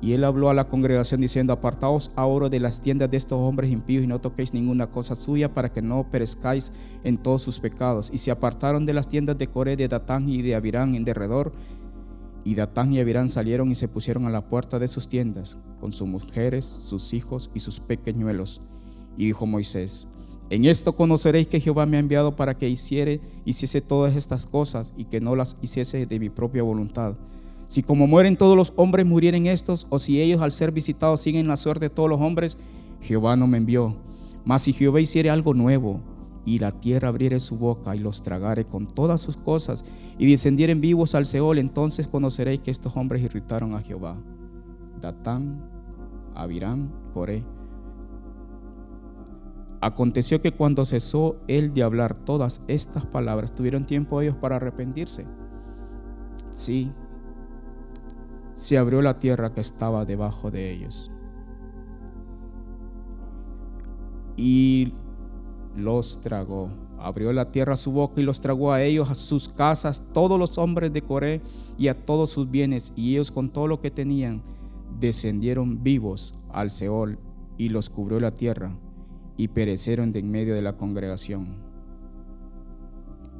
Y 0.00 0.12
él 0.12 0.22
habló 0.22 0.48
a 0.48 0.54
la 0.54 0.68
congregación 0.68 1.20
diciendo, 1.20 1.52
apartaos 1.52 2.12
ahora 2.14 2.48
de 2.48 2.60
las 2.60 2.80
tiendas 2.80 3.10
de 3.10 3.16
estos 3.16 3.38
hombres 3.40 3.70
impíos 3.72 4.04
y 4.04 4.06
no 4.06 4.20
toquéis 4.20 4.54
ninguna 4.54 4.88
cosa 4.88 5.16
suya 5.16 5.52
para 5.52 5.72
que 5.72 5.82
no 5.82 6.08
perezcáis 6.08 6.72
en 7.02 7.18
todos 7.18 7.42
sus 7.42 7.58
pecados. 7.58 8.10
Y 8.12 8.18
se 8.18 8.30
apartaron 8.30 8.86
de 8.86 8.92
las 8.92 9.08
tiendas 9.08 9.36
de 9.38 9.48
Coré, 9.48 9.76
de 9.76 9.88
Datán 9.88 10.28
y 10.28 10.40
de 10.42 10.54
Abirán 10.54 10.94
en 10.94 11.04
derredor. 11.04 11.52
Y 12.44 12.54
Datán 12.54 12.92
y 12.92 13.00
Abirán 13.00 13.28
salieron 13.28 13.72
y 13.72 13.74
se 13.74 13.88
pusieron 13.88 14.24
a 14.26 14.30
la 14.30 14.48
puerta 14.48 14.78
de 14.78 14.86
sus 14.86 15.08
tiendas, 15.08 15.58
con 15.80 15.90
sus 15.92 16.06
mujeres, 16.06 16.64
sus 16.64 17.12
hijos 17.12 17.50
y 17.52 17.60
sus 17.60 17.80
pequeñuelos. 17.80 18.62
Y 19.16 19.26
dijo 19.26 19.46
Moisés, 19.46 20.06
en 20.48 20.64
esto 20.64 20.94
conoceréis 20.94 21.48
que 21.48 21.60
Jehová 21.60 21.86
me 21.86 21.96
ha 21.96 22.00
enviado 22.00 22.36
para 22.36 22.56
que 22.56 22.68
hiciere, 22.68 23.20
hiciese 23.44 23.80
todas 23.80 24.14
estas 24.14 24.46
cosas 24.46 24.92
y 24.96 25.06
que 25.06 25.20
no 25.20 25.34
las 25.34 25.56
hiciese 25.60 26.06
de 26.06 26.20
mi 26.20 26.30
propia 26.30 26.62
voluntad 26.62 27.16
si 27.68 27.82
como 27.82 28.06
mueren 28.06 28.38
todos 28.38 28.56
los 28.56 28.72
hombres 28.76 29.04
murieren 29.04 29.46
estos, 29.46 29.86
o 29.90 29.98
si 29.98 30.20
ellos 30.20 30.40
al 30.40 30.52
ser 30.52 30.72
visitados 30.72 31.20
siguen 31.20 31.46
la 31.46 31.56
suerte 31.56 31.86
de 31.86 31.94
todos 31.94 32.08
los 32.08 32.20
hombres, 32.20 32.56
Jehová 33.02 33.36
no 33.36 33.46
me 33.46 33.58
envió. 33.58 33.94
Mas 34.44 34.62
si 34.62 34.72
Jehová 34.72 35.00
hiciere 35.00 35.28
algo 35.28 35.52
nuevo, 35.52 36.00
y 36.46 36.58
la 36.60 36.72
tierra 36.72 37.08
abriere 37.08 37.40
su 37.40 37.58
boca 37.58 37.94
y 37.94 37.98
los 37.98 38.22
tragare 38.22 38.64
con 38.64 38.86
todas 38.86 39.20
sus 39.20 39.36
cosas, 39.36 39.84
y 40.16 40.30
descendieren 40.30 40.80
vivos 40.80 41.14
al 41.14 41.26
Seol, 41.26 41.58
entonces 41.58 42.06
conoceréis 42.06 42.60
que 42.60 42.70
estos 42.70 42.96
hombres 42.96 43.22
irritaron 43.22 43.74
a 43.74 43.82
Jehová. 43.82 44.16
Datán, 44.98 45.62
Abirán, 46.34 46.90
Coré. 47.12 47.44
Aconteció 49.82 50.40
que 50.40 50.52
cuando 50.52 50.86
cesó 50.86 51.36
él 51.48 51.74
de 51.74 51.82
hablar 51.82 52.14
todas 52.14 52.62
estas 52.66 53.04
palabras, 53.04 53.54
tuvieron 53.54 53.84
tiempo 53.84 54.22
ellos 54.22 54.36
para 54.36 54.56
arrepentirse. 54.56 55.26
Sí, 56.50 56.90
se 58.58 58.76
abrió 58.76 59.00
la 59.02 59.20
tierra 59.20 59.52
que 59.52 59.60
estaba 59.60 60.04
debajo 60.04 60.50
de 60.50 60.72
ellos. 60.72 61.12
Y 64.36 64.94
los 65.76 66.20
tragó. 66.20 66.68
Abrió 66.98 67.32
la 67.32 67.52
tierra 67.52 67.76
su 67.76 67.92
boca 67.92 68.20
y 68.20 68.24
los 68.24 68.40
tragó 68.40 68.72
a 68.72 68.82
ellos, 68.82 69.10
a 69.10 69.14
sus 69.14 69.48
casas, 69.48 70.08
todos 70.12 70.40
los 70.40 70.58
hombres 70.58 70.92
de 70.92 71.02
Coré 71.02 71.40
y 71.78 71.86
a 71.86 72.04
todos 72.04 72.30
sus 72.30 72.50
bienes. 72.50 72.92
Y 72.96 73.12
ellos 73.14 73.30
con 73.30 73.48
todo 73.48 73.68
lo 73.68 73.80
que 73.80 73.92
tenían 73.92 74.42
descendieron 74.98 75.84
vivos 75.84 76.34
al 76.50 76.70
Seol 76.70 77.16
y 77.58 77.68
los 77.68 77.88
cubrió 77.88 78.18
la 78.18 78.34
tierra 78.34 78.76
y 79.36 79.46
perecieron 79.46 80.10
de 80.10 80.18
en 80.18 80.32
medio 80.32 80.56
de 80.56 80.62
la 80.62 80.76
congregación. 80.76 81.67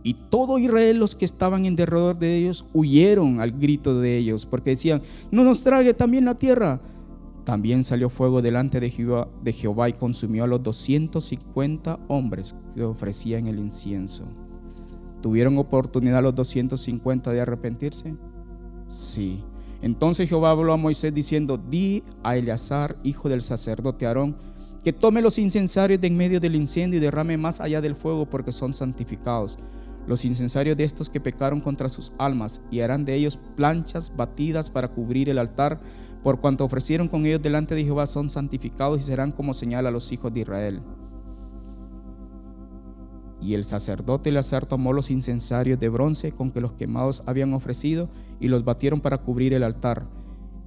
Y 0.02 0.14
todo 0.14 0.58
Israel, 0.58 0.98
los 0.98 1.14
que 1.14 1.24
estaban 1.24 1.64
en 1.64 1.76
derredor 1.76 2.18
de 2.18 2.36
ellos, 2.36 2.64
huyeron 2.72 3.40
al 3.40 3.52
grito 3.52 4.00
de 4.00 4.16
ellos, 4.16 4.46
porque 4.46 4.70
decían, 4.70 5.02
no 5.30 5.44
nos 5.44 5.62
trague 5.62 5.94
también 5.94 6.24
la 6.24 6.36
tierra. 6.36 6.80
También 7.44 7.82
salió 7.82 8.10
fuego 8.10 8.42
delante 8.42 8.78
de 8.80 8.90
Jehová, 8.90 9.88
y 9.88 9.92
consumió 9.94 10.44
a 10.44 10.46
los 10.46 10.62
250 10.62 11.98
hombres 12.08 12.54
que 12.74 12.84
ofrecían 12.84 13.48
el 13.48 13.58
incienso. 13.58 14.24
¿Tuvieron 15.22 15.58
oportunidad 15.58 16.22
los 16.22 16.34
250 16.34 17.32
de 17.32 17.40
arrepentirse? 17.40 18.16
Sí. 18.86 19.42
Entonces 19.82 20.28
Jehová 20.28 20.50
habló 20.50 20.72
a 20.72 20.76
Moisés 20.76 21.12
diciendo, 21.14 21.56
di 21.56 22.02
a 22.22 22.36
Eleazar, 22.36 22.96
hijo 23.02 23.28
del 23.28 23.42
sacerdote 23.42 24.06
Aarón, 24.06 24.36
que 24.84 24.92
tome 24.92 25.22
los 25.22 25.38
incensarios 25.38 26.00
de 26.00 26.06
en 26.06 26.16
medio 26.16 26.40
del 26.40 26.54
incendio 26.54 26.98
y 26.98 27.02
derrame 27.02 27.36
más 27.36 27.60
allá 27.60 27.80
del 27.80 27.96
fuego 27.96 28.26
porque 28.26 28.52
son 28.52 28.74
santificados 28.74 29.58
los 30.08 30.24
incensarios 30.24 30.76
de 30.76 30.84
estos 30.84 31.10
que 31.10 31.20
pecaron 31.20 31.60
contra 31.60 31.90
sus 31.90 32.12
almas, 32.18 32.62
y 32.70 32.80
harán 32.80 33.04
de 33.04 33.14
ellos 33.14 33.38
planchas 33.56 34.16
batidas 34.16 34.70
para 34.70 34.88
cubrir 34.88 35.28
el 35.28 35.38
altar, 35.38 35.80
por 36.22 36.40
cuanto 36.40 36.64
ofrecieron 36.64 37.08
con 37.08 37.26
ellos 37.26 37.42
delante 37.42 37.74
de 37.74 37.84
Jehová, 37.84 38.06
son 38.06 38.30
santificados 38.30 38.98
y 38.98 39.02
serán 39.02 39.32
como 39.32 39.52
señal 39.52 39.86
a 39.86 39.90
los 39.90 40.10
hijos 40.10 40.32
de 40.32 40.40
Israel. 40.40 40.80
Y 43.40 43.54
el 43.54 43.64
sacerdote 43.64 44.30
Eleazar 44.30 44.66
tomó 44.66 44.92
los 44.92 45.10
incensarios 45.10 45.78
de 45.78 45.90
bronce 45.90 46.32
con 46.32 46.50
que 46.50 46.60
los 46.60 46.72
quemados 46.72 47.22
habían 47.26 47.52
ofrecido 47.52 48.08
y 48.40 48.48
los 48.48 48.64
batieron 48.64 49.00
para 49.00 49.18
cubrir 49.18 49.52
el 49.52 49.62
altar, 49.62 50.08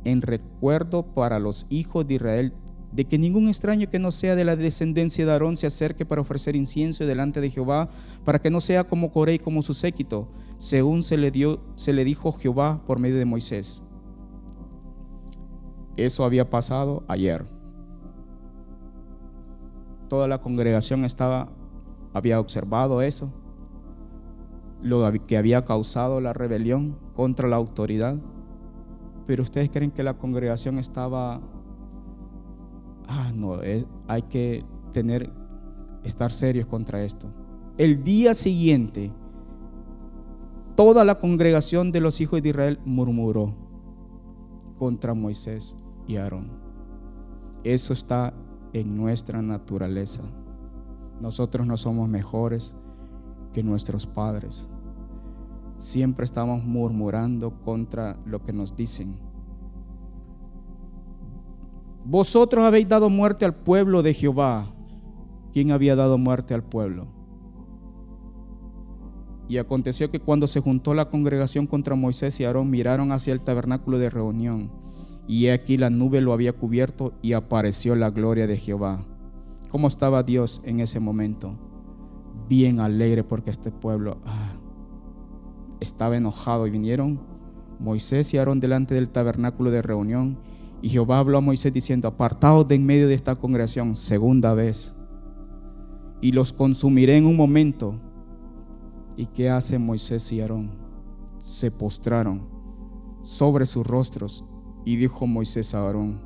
en 0.06 0.22
recuerdo 0.22 1.04
para 1.04 1.40
los 1.40 1.66
hijos 1.70 2.08
de 2.08 2.14
Israel 2.14 2.54
de 2.92 3.06
que 3.06 3.18
ningún 3.18 3.48
extraño 3.48 3.90
que 3.90 4.00
no 4.00 4.12
sea 4.12 4.36
de 4.36 4.44
la 4.44 4.56
descendencia 4.56 5.26
de 5.26 5.32
Aarón 5.32 5.56
se 5.56 5.68
acerque 5.68 6.06
para 6.06 6.22
ofrecer 6.22 6.56
incienso 6.56 7.06
delante 7.06 7.40
de 7.40 7.50
Jehová, 7.50 7.90
para 8.26 8.40
que 8.40 8.50
no 8.50 8.60
sea 8.60 8.84
como 8.84 9.12
Coré 9.12 9.36
y 9.36 9.40
como 9.40 9.62
su 9.62 9.74
séquito, 9.74 10.28
según 10.58 11.02
se 11.02 11.18
le, 11.18 11.32
dio, 11.32 11.62
se 11.76 11.94
le 11.94 12.04
dijo 12.04 12.34
Jehová 12.34 12.84
por 12.86 13.00
medio 13.00 13.18
de 13.18 13.26
Moisés. 13.26 13.82
Eso 15.96 16.26
había 16.26 16.50
pasado 16.50 17.04
ayer. 17.08 17.46
Toda 20.10 20.28
la 20.28 20.42
congregación 20.42 21.06
estaba, 21.06 21.52
había 22.14 22.40
observado 22.40 23.02
eso, 23.02 23.32
lo 24.82 25.10
que 25.26 25.38
había 25.38 25.64
causado 25.64 26.20
la 26.20 26.34
rebelión 26.34 26.98
contra 27.14 27.48
la 27.48 27.56
autoridad. 27.56 28.18
Pero 29.26 29.44
ustedes 29.44 29.70
creen 29.70 29.92
que 29.92 30.04
la 30.04 30.18
congregación 30.18 30.80
estaba 30.80 31.42
ah, 33.12 33.32
no, 33.36 33.60
hay 34.08 34.22
que 34.24 34.64
tener, 34.92 35.32
estar 36.04 36.32
serios 36.32 36.66
contra 36.66 37.04
esto. 37.04 37.28
El 37.78 38.04
día 38.04 38.34
siguiente, 38.34 39.12
toda 40.76 41.04
la 41.04 41.20
congregación 41.20 41.92
de 41.92 42.02
los 42.02 42.22
hijos 42.22 42.42
de 42.42 42.50
Israel 42.50 42.80
murmuró 42.86 43.54
contra 44.78 45.14
Moisés 45.14 45.78
y 46.08 46.18
Aarón. 46.18 46.52
Eso 47.64 47.94
está 47.94 48.34
en 48.74 48.96
nuestra 48.96 49.42
naturaleza. 49.42 50.24
Nosotros 51.20 51.68
no 51.68 51.78
somos 51.78 52.10
mejores 52.10 52.76
que 53.54 53.62
nuestros 53.64 54.08
padres. 54.08 54.70
Siempre 55.78 56.26
estamos 56.26 56.64
murmurando 56.64 57.62
contra 57.62 58.18
lo 58.26 58.42
que 58.44 58.54
nos 58.54 58.76
dicen 58.76 59.31
vosotros 62.04 62.64
habéis 62.64 62.88
dado 62.88 63.10
muerte 63.10 63.46
al 63.46 63.56
pueblo 63.56 64.02
de 64.04 64.14
Jehová. 64.14 64.74
¿Quién 65.54 65.72
había 65.72 65.96
dado 65.96 66.18
muerte 66.18 66.54
al 66.54 66.64
pueblo? 66.64 67.08
Y 69.48 69.58
aconteció 69.58 70.10
que 70.10 70.22
cuando 70.22 70.48
se 70.48 70.62
juntó 70.62 70.94
la 70.94 71.10
congregación 71.10 71.68
contra 71.68 71.96
Moisés 71.96 72.40
y 72.40 72.46
Aarón, 72.46 72.70
miraron 72.70 73.12
hacia 73.12 73.34
el 73.34 73.42
tabernáculo 73.42 74.00
de 74.00 74.10
reunión. 74.10 74.72
Y 75.28 75.48
aquí 75.50 75.78
la 75.78 75.90
nube 75.90 76.22
lo 76.22 76.34
había 76.34 76.54
cubierto 76.54 77.14
y 77.22 77.34
apareció 77.34 77.96
la 77.96 78.10
gloria 78.10 78.48
de 78.48 78.58
Jehová. 78.58 79.06
¿Cómo 79.70 79.88
estaba 79.88 80.24
Dios 80.24 80.62
en 80.64 80.80
ese 80.80 81.00
momento? 81.00 81.58
Bien 82.48 82.80
alegre 82.80 83.24
porque 83.24 83.50
este 83.50 83.72
pueblo 83.72 84.20
ah, 84.26 84.54
estaba 85.80 86.18
enojado 86.18 86.66
y 86.66 86.72
vinieron 86.72 87.20
Moisés 87.80 88.34
y 88.34 88.38
Aarón 88.38 88.60
delante 88.60 88.94
del 88.96 89.10
tabernáculo 89.10 89.72
de 89.72 89.82
reunión 89.82 90.40
y 90.82 90.90
Jehová 90.90 91.20
habló 91.20 91.38
a 91.38 91.42
Moisés 91.42 91.72
diciendo, 91.72 92.08
apartaos 92.08 92.68
de 92.68 92.76
en 92.76 92.86
medio 92.86 93.08
de 93.08 93.14
esta 93.14 93.36
congregación, 93.36 93.96
segunda 93.96 94.54
vez, 94.54 94.96
y 96.22 96.32
los 96.32 96.54
consumiré 96.54 97.18
en 97.18 97.26
un 97.26 97.36
momento. 97.36 98.00
¿Y 99.18 99.28
qué 99.28 99.50
hacen 99.50 99.86
Moisés 99.86 100.32
y 100.32 100.42
Aarón? 100.42 100.72
Se 101.40 101.70
postraron 101.70 102.48
sobre 103.24 103.66
sus 103.66 103.86
rostros 103.86 104.44
y 104.86 104.96
dijo 104.96 105.28
Moisés 105.28 105.76
a 105.76 105.82
Aarón, 105.82 106.20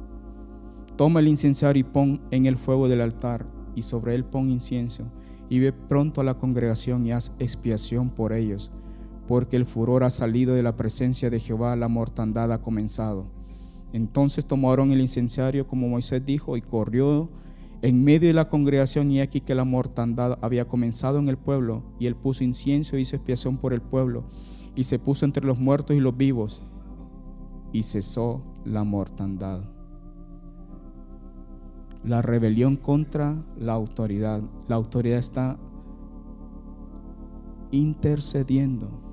toma 0.95 1.19
el 1.19 1.27
incensario 1.27 1.81
y 1.81 1.83
pon 1.83 2.21
en 2.31 2.45
el 2.45 2.57
fuego 2.57 2.87
del 2.87 3.01
altar 3.01 3.45
y 3.75 3.81
sobre 3.81 4.15
él 4.15 4.23
pon 4.23 4.49
incienso 4.49 5.11
y 5.49 5.59
ve 5.59 5.73
pronto 5.73 6.21
a 6.21 6.23
la 6.23 6.37
congregación 6.37 7.05
y 7.05 7.11
haz 7.11 7.33
expiación 7.39 8.09
por 8.09 8.31
ellos, 8.31 8.71
porque 9.27 9.57
el 9.57 9.65
furor 9.65 10.03
ha 10.03 10.09
salido 10.09 10.53
de 10.53 10.63
la 10.63 10.75
presencia 10.75 11.29
de 11.29 11.39
Jehová, 11.39 11.75
la 11.75 11.87
mortandad 11.87 12.51
ha 12.51 12.61
comenzado. 12.61 13.27
Entonces 13.95 14.45
tomaron 14.45 14.91
el 14.91 14.99
incensario 14.99 15.67
como 15.67 15.87
Moisés 15.87 16.25
dijo 16.25 16.57
y 16.57 16.61
corrió 16.61 17.29
en 17.81 18.03
medio 18.03 18.27
de 18.27 18.33
la 18.33 18.49
congregación 18.49 19.09
y 19.09 19.21
aquí 19.21 19.39
que 19.39 19.55
la 19.55 19.63
mortandad 19.63 20.37
había 20.41 20.67
comenzado 20.67 21.17
en 21.17 21.29
el 21.29 21.37
pueblo 21.37 21.81
y 21.97 22.07
él 22.07 22.17
puso 22.17 22.43
incienso 22.43 22.97
y 22.97 23.01
hizo 23.01 23.15
expiación 23.15 23.55
por 23.55 23.71
el 23.71 23.81
pueblo 23.81 24.25
y 24.75 24.83
se 24.83 24.99
puso 24.99 25.23
entre 25.23 25.45
los 25.45 25.59
muertos 25.59 25.95
y 25.95 26.01
los 26.01 26.17
vivos 26.17 26.61
y 27.71 27.83
cesó 27.83 28.43
la 28.65 28.83
mortandad. 28.83 29.63
La 32.03 32.21
rebelión 32.21 32.75
contra 32.75 33.37
la 33.57 33.71
autoridad. 33.71 34.41
La 34.67 34.75
autoridad 34.75 35.19
está 35.19 35.57
intercediendo. 37.71 39.04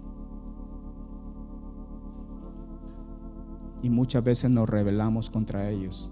Y 3.83 3.91
muchas 3.91 4.25
veces 4.25 4.51
nos 4.51 4.69
rebelamos 4.69 5.29
contra 5.29 5.69
ellos. 5.69 6.11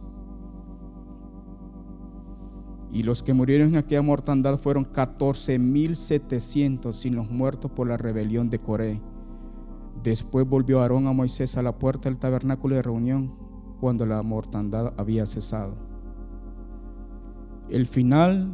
Y 2.92 3.04
los 3.04 3.22
que 3.22 3.33
murieron 3.33 3.68
en 3.68 3.76
aquella 3.76 4.02
mortandad 4.02 4.59
fueron 4.59 4.85
14.700 4.85 6.92
sin 6.92 7.14
los 7.14 7.30
muertos 7.30 7.70
por 7.70 7.87
la 7.87 7.96
rebelión 7.96 8.50
de 8.50 8.59
Coré. 8.59 9.00
Después 10.02 10.48
volvió 10.48 10.80
Aarón 10.80 11.06
a 11.06 11.12
Moisés 11.12 11.56
a 11.56 11.62
la 11.62 11.78
puerta 11.78 12.09
del 12.09 12.18
tabernáculo 12.18 12.74
de 12.74 12.83
reunión 12.83 13.33
cuando 13.80 14.06
la 14.06 14.20
mortandad 14.22 14.92
había 14.96 15.24
cesado. 15.26 15.76
El 17.68 17.87
final 17.87 18.50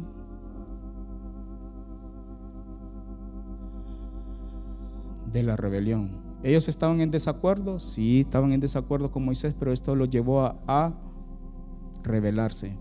de 5.31 5.43
la 5.43 5.55
rebelión. 5.55 6.26
Ellos 6.43 6.67
estaban 6.67 7.01
en 7.01 7.11
desacuerdo, 7.11 7.79
sí, 7.79 8.21
estaban 8.21 8.53
en 8.53 8.59
desacuerdo 8.59 9.11
con 9.11 9.25
Moisés, 9.25 9.55
pero 9.57 9.73
esto 9.73 9.95
los 9.95 10.09
llevó 10.09 10.41
a, 10.41 10.59
a 10.67 10.93
rebelarse. 12.03 12.77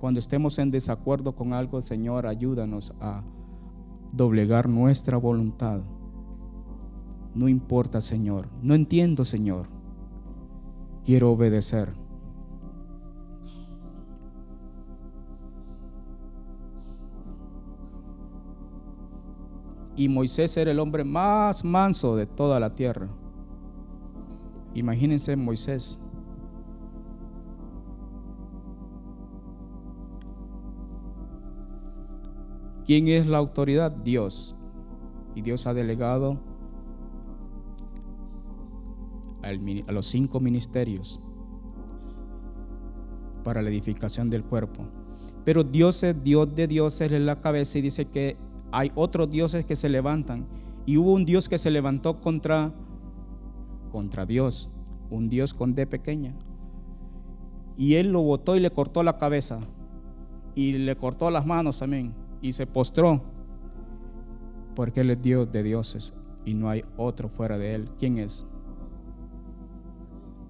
Cuando 0.00 0.20
estemos 0.20 0.58
en 0.58 0.70
desacuerdo 0.70 1.34
con 1.34 1.52
algo, 1.52 1.80
Señor, 1.82 2.26
ayúdanos 2.26 2.94
a 3.00 3.24
doblegar 4.12 4.68
nuestra 4.68 5.16
voluntad. 5.16 5.80
No 7.34 7.48
importa, 7.48 8.00
Señor. 8.00 8.48
No 8.62 8.74
entiendo, 8.74 9.24
Señor. 9.24 9.68
Quiero 11.04 11.32
obedecer. 11.32 11.92
Y 19.98 20.08
Moisés 20.08 20.56
era 20.56 20.70
el 20.70 20.78
hombre 20.78 21.04
más 21.04 21.62
manso 21.62 22.16
de 22.16 22.24
toda 22.24 22.58
la 22.58 22.74
tierra. 22.74 23.08
Imagínense 24.72 25.36
Moisés 25.36 25.98
¿Quién 32.88 33.06
es 33.08 33.26
la 33.26 33.36
autoridad? 33.36 33.90
Dios. 33.90 34.56
Y 35.34 35.42
Dios 35.42 35.66
ha 35.66 35.74
delegado 35.74 36.38
a 39.42 39.92
los 39.92 40.06
cinco 40.06 40.40
ministerios 40.40 41.20
para 43.44 43.60
la 43.60 43.68
edificación 43.68 44.30
del 44.30 44.42
cuerpo. 44.42 44.86
Pero 45.44 45.64
Dios 45.64 46.02
es 46.02 46.22
Dios 46.24 46.54
de 46.54 46.66
dioses 46.66 47.12
en 47.12 47.26
la 47.26 47.42
cabeza 47.42 47.76
y 47.76 47.82
dice 47.82 48.06
que 48.06 48.38
hay 48.72 48.92
otros 48.94 49.30
dioses 49.30 49.64
que 49.64 49.76
se 49.76 49.88
levantan. 49.88 50.46
Y 50.86 50.96
hubo 50.96 51.12
un 51.12 51.24
Dios 51.24 51.48
que 51.48 51.58
se 51.58 51.70
levantó 51.70 52.20
contra, 52.20 52.72
contra 53.92 54.24
Dios, 54.24 54.70
un 55.10 55.28
Dios 55.28 55.54
con 55.54 55.74
D 55.74 55.86
pequeña. 55.86 56.34
Y 57.76 57.94
él 57.94 58.10
lo 58.12 58.22
botó 58.22 58.56
y 58.56 58.60
le 58.60 58.70
cortó 58.70 59.02
la 59.02 59.18
cabeza. 59.18 59.60
Y 60.54 60.72
le 60.72 60.96
cortó 60.96 61.30
las 61.30 61.46
manos 61.46 61.78
también 61.78 62.14
y 62.40 62.52
se 62.52 62.66
postró, 62.66 63.22
porque 64.74 65.00
Él 65.00 65.10
es 65.10 65.22
Dios 65.22 65.50
de 65.50 65.62
dioses 65.62 66.14
y 66.44 66.54
no 66.54 66.68
hay 66.68 66.84
otro 66.96 67.28
fuera 67.28 67.58
de 67.58 67.74
Él. 67.74 67.90
¿Quién 67.98 68.18
es? 68.18 68.46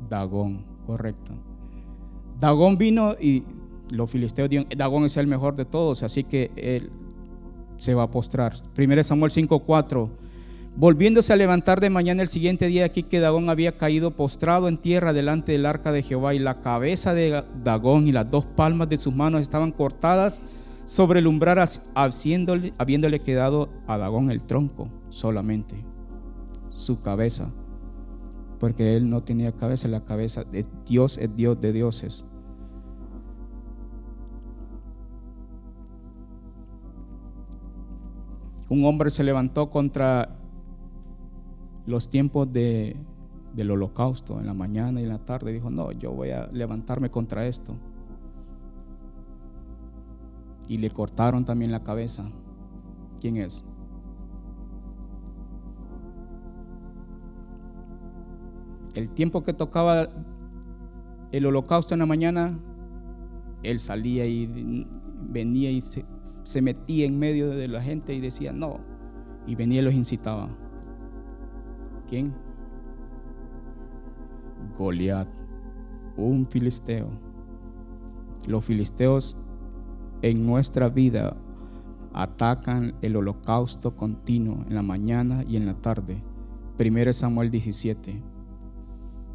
Dagón, 0.09 0.65
correcto. 0.87 1.33
Dagón 2.39 2.79
vino 2.79 3.15
y 3.21 3.45
los 3.91 4.11
filisteos 4.11 4.49
dijeron, 4.49 4.69
Dagón 4.77 5.05
es 5.05 5.17
el 5.17 5.27
mejor 5.27 5.57
de 5.57 5.65
todos, 5.65 6.03
así 6.03 6.25
que 6.25 6.53
Él 6.57 6.91
se 7.79 7.95
va 7.95 8.03
a 8.03 8.11
postrar. 8.11 8.55
1 8.77 9.03
Samuel 9.03 9.31
5:4. 9.31 10.11
Volviéndose 10.77 11.33
a 11.33 11.37
levantar 11.37 11.81
de 11.81 11.91
mañana 11.91 12.23
el 12.23 12.29
siguiente 12.29 12.67
día, 12.67 12.85
aquí 12.85 13.03
que 13.03 13.19
Dagón 13.19 13.51
había 13.51 13.77
caído 13.77 14.13
postrado 14.13 14.69
en 14.69 14.77
tierra 14.79 15.13
delante 15.13 15.53
del 15.53 15.67
arca 15.67 15.91
de 15.91 16.03
Jehová 16.03 16.35
y 16.35 16.39
la 16.39 16.61
cabeza 16.61 17.15
de 17.15 17.43
Dagón 17.65 18.07
y 18.07 18.13
las 18.13 18.31
dos 18.31 18.45
palmas 18.45 18.89
de 18.89 18.97
sus 18.97 19.13
manos 19.13 19.41
estaban 19.41 19.73
cortadas 19.73 20.41
sobre 20.85 21.19
el 21.19 21.27
umbral 21.27 21.69
habiéndole 21.95 23.21
quedado 23.21 23.69
a 23.87 23.99
Dagón 23.99 24.31
el 24.31 24.45
tronco 24.45 24.89
solamente, 25.11 25.85
su 26.71 27.01
cabeza, 27.01 27.53
porque 28.61 28.97
él 28.97 29.11
no 29.11 29.23
tenía 29.23 29.53
cabeza, 29.53 29.89
la 29.89 30.05
cabeza 30.05 30.45
de 30.45 30.65
Dios 30.87 31.19
es 31.19 31.35
Dios 31.35 31.61
de 31.61 31.73
dioses. 31.73 32.25
Un 38.71 38.85
hombre 38.85 39.11
se 39.11 39.25
levantó 39.25 39.71
contra 39.71 40.37
los 41.87 42.11
tiempos 42.11 42.53
de, 42.53 42.97
del 43.55 43.71
holocausto 43.71 44.39
en 44.41 44.47
la 44.47 44.55
mañana 44.55 45.01
y 45.01 45.05
en 45.05 45.09
la 45.09 45.25
tarde. 45.25 45.53
Dijo, 45.53 45.71
no, 45.71 45.91
yo 45.93 46.13
voy 46.13 46.31
a 46.31 46.49
levantarme 46.49 47.11
contra 47.11 47.47
esto 47.47 47.75
y 50.69 50.79
le 50.79 50.91
cortaron 50.91 51.45
también 51.45 51.73
la 51.73 51.83
cabeza. 51.83 52.31
¿Quién 53.21 53.37
es? 53.37 53.65
El 58.95 59.11
tiempo 59.11 59.43
que 59.43 59.53
tocaba 59.53 60.09
el 61.33 61.47
holocausto 61.47 61.95
en 61.95 62.01
la 62.01 62.07
mañana, 62.07 62.59
él 63.63 63.81
salía 63.81 64.27
y 64.27 64.87
venía 65.29 65.71
y 65.71 65.81
se, 65.81 66.05
metía 66.63 67.05
en 67.05 67.19
medio 67.19 67.51
de 67.51 67.69
la 67.69 67.83
gente 67.83 68.15
y 68.15 68.21
decía 68.21 68.53
no. 68.53 68.81
Y 69.47 69.55
venía 69.55 69.81
y 69.81 69.85
los 69.85 69.93
incitaba. 69.93 70.49
¿Quién? 72.09 72.35
Goliat, 74.79 75.29
un 76.17 76.47
filisteo. 76.47 77.11
Los 78.47 78.65
filisteos 78.65 79.37
en 80.23 80.47
nuestra 80.47 80.89
vida 80.89 81.37
atacan 82.15 82.97
el 83.03 83.17
holocausto 83.17 83.95
continuo 83.95 84.65
en 84.67 84.75
la 84.75 84.83
mañana 84.83 85.45
y 85.47 85.57
en 85.57 85.67
la 85.67 85.75
tarde. 85.75 86.25
1 86.79 87.13
Samuel 87.13 87.51
17. 87.51 88.23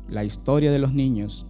La 0.09 0.23
historia 0.23 0.71
de 0.71 0.79
los 0.79 0.93
niños. 0.93 1.45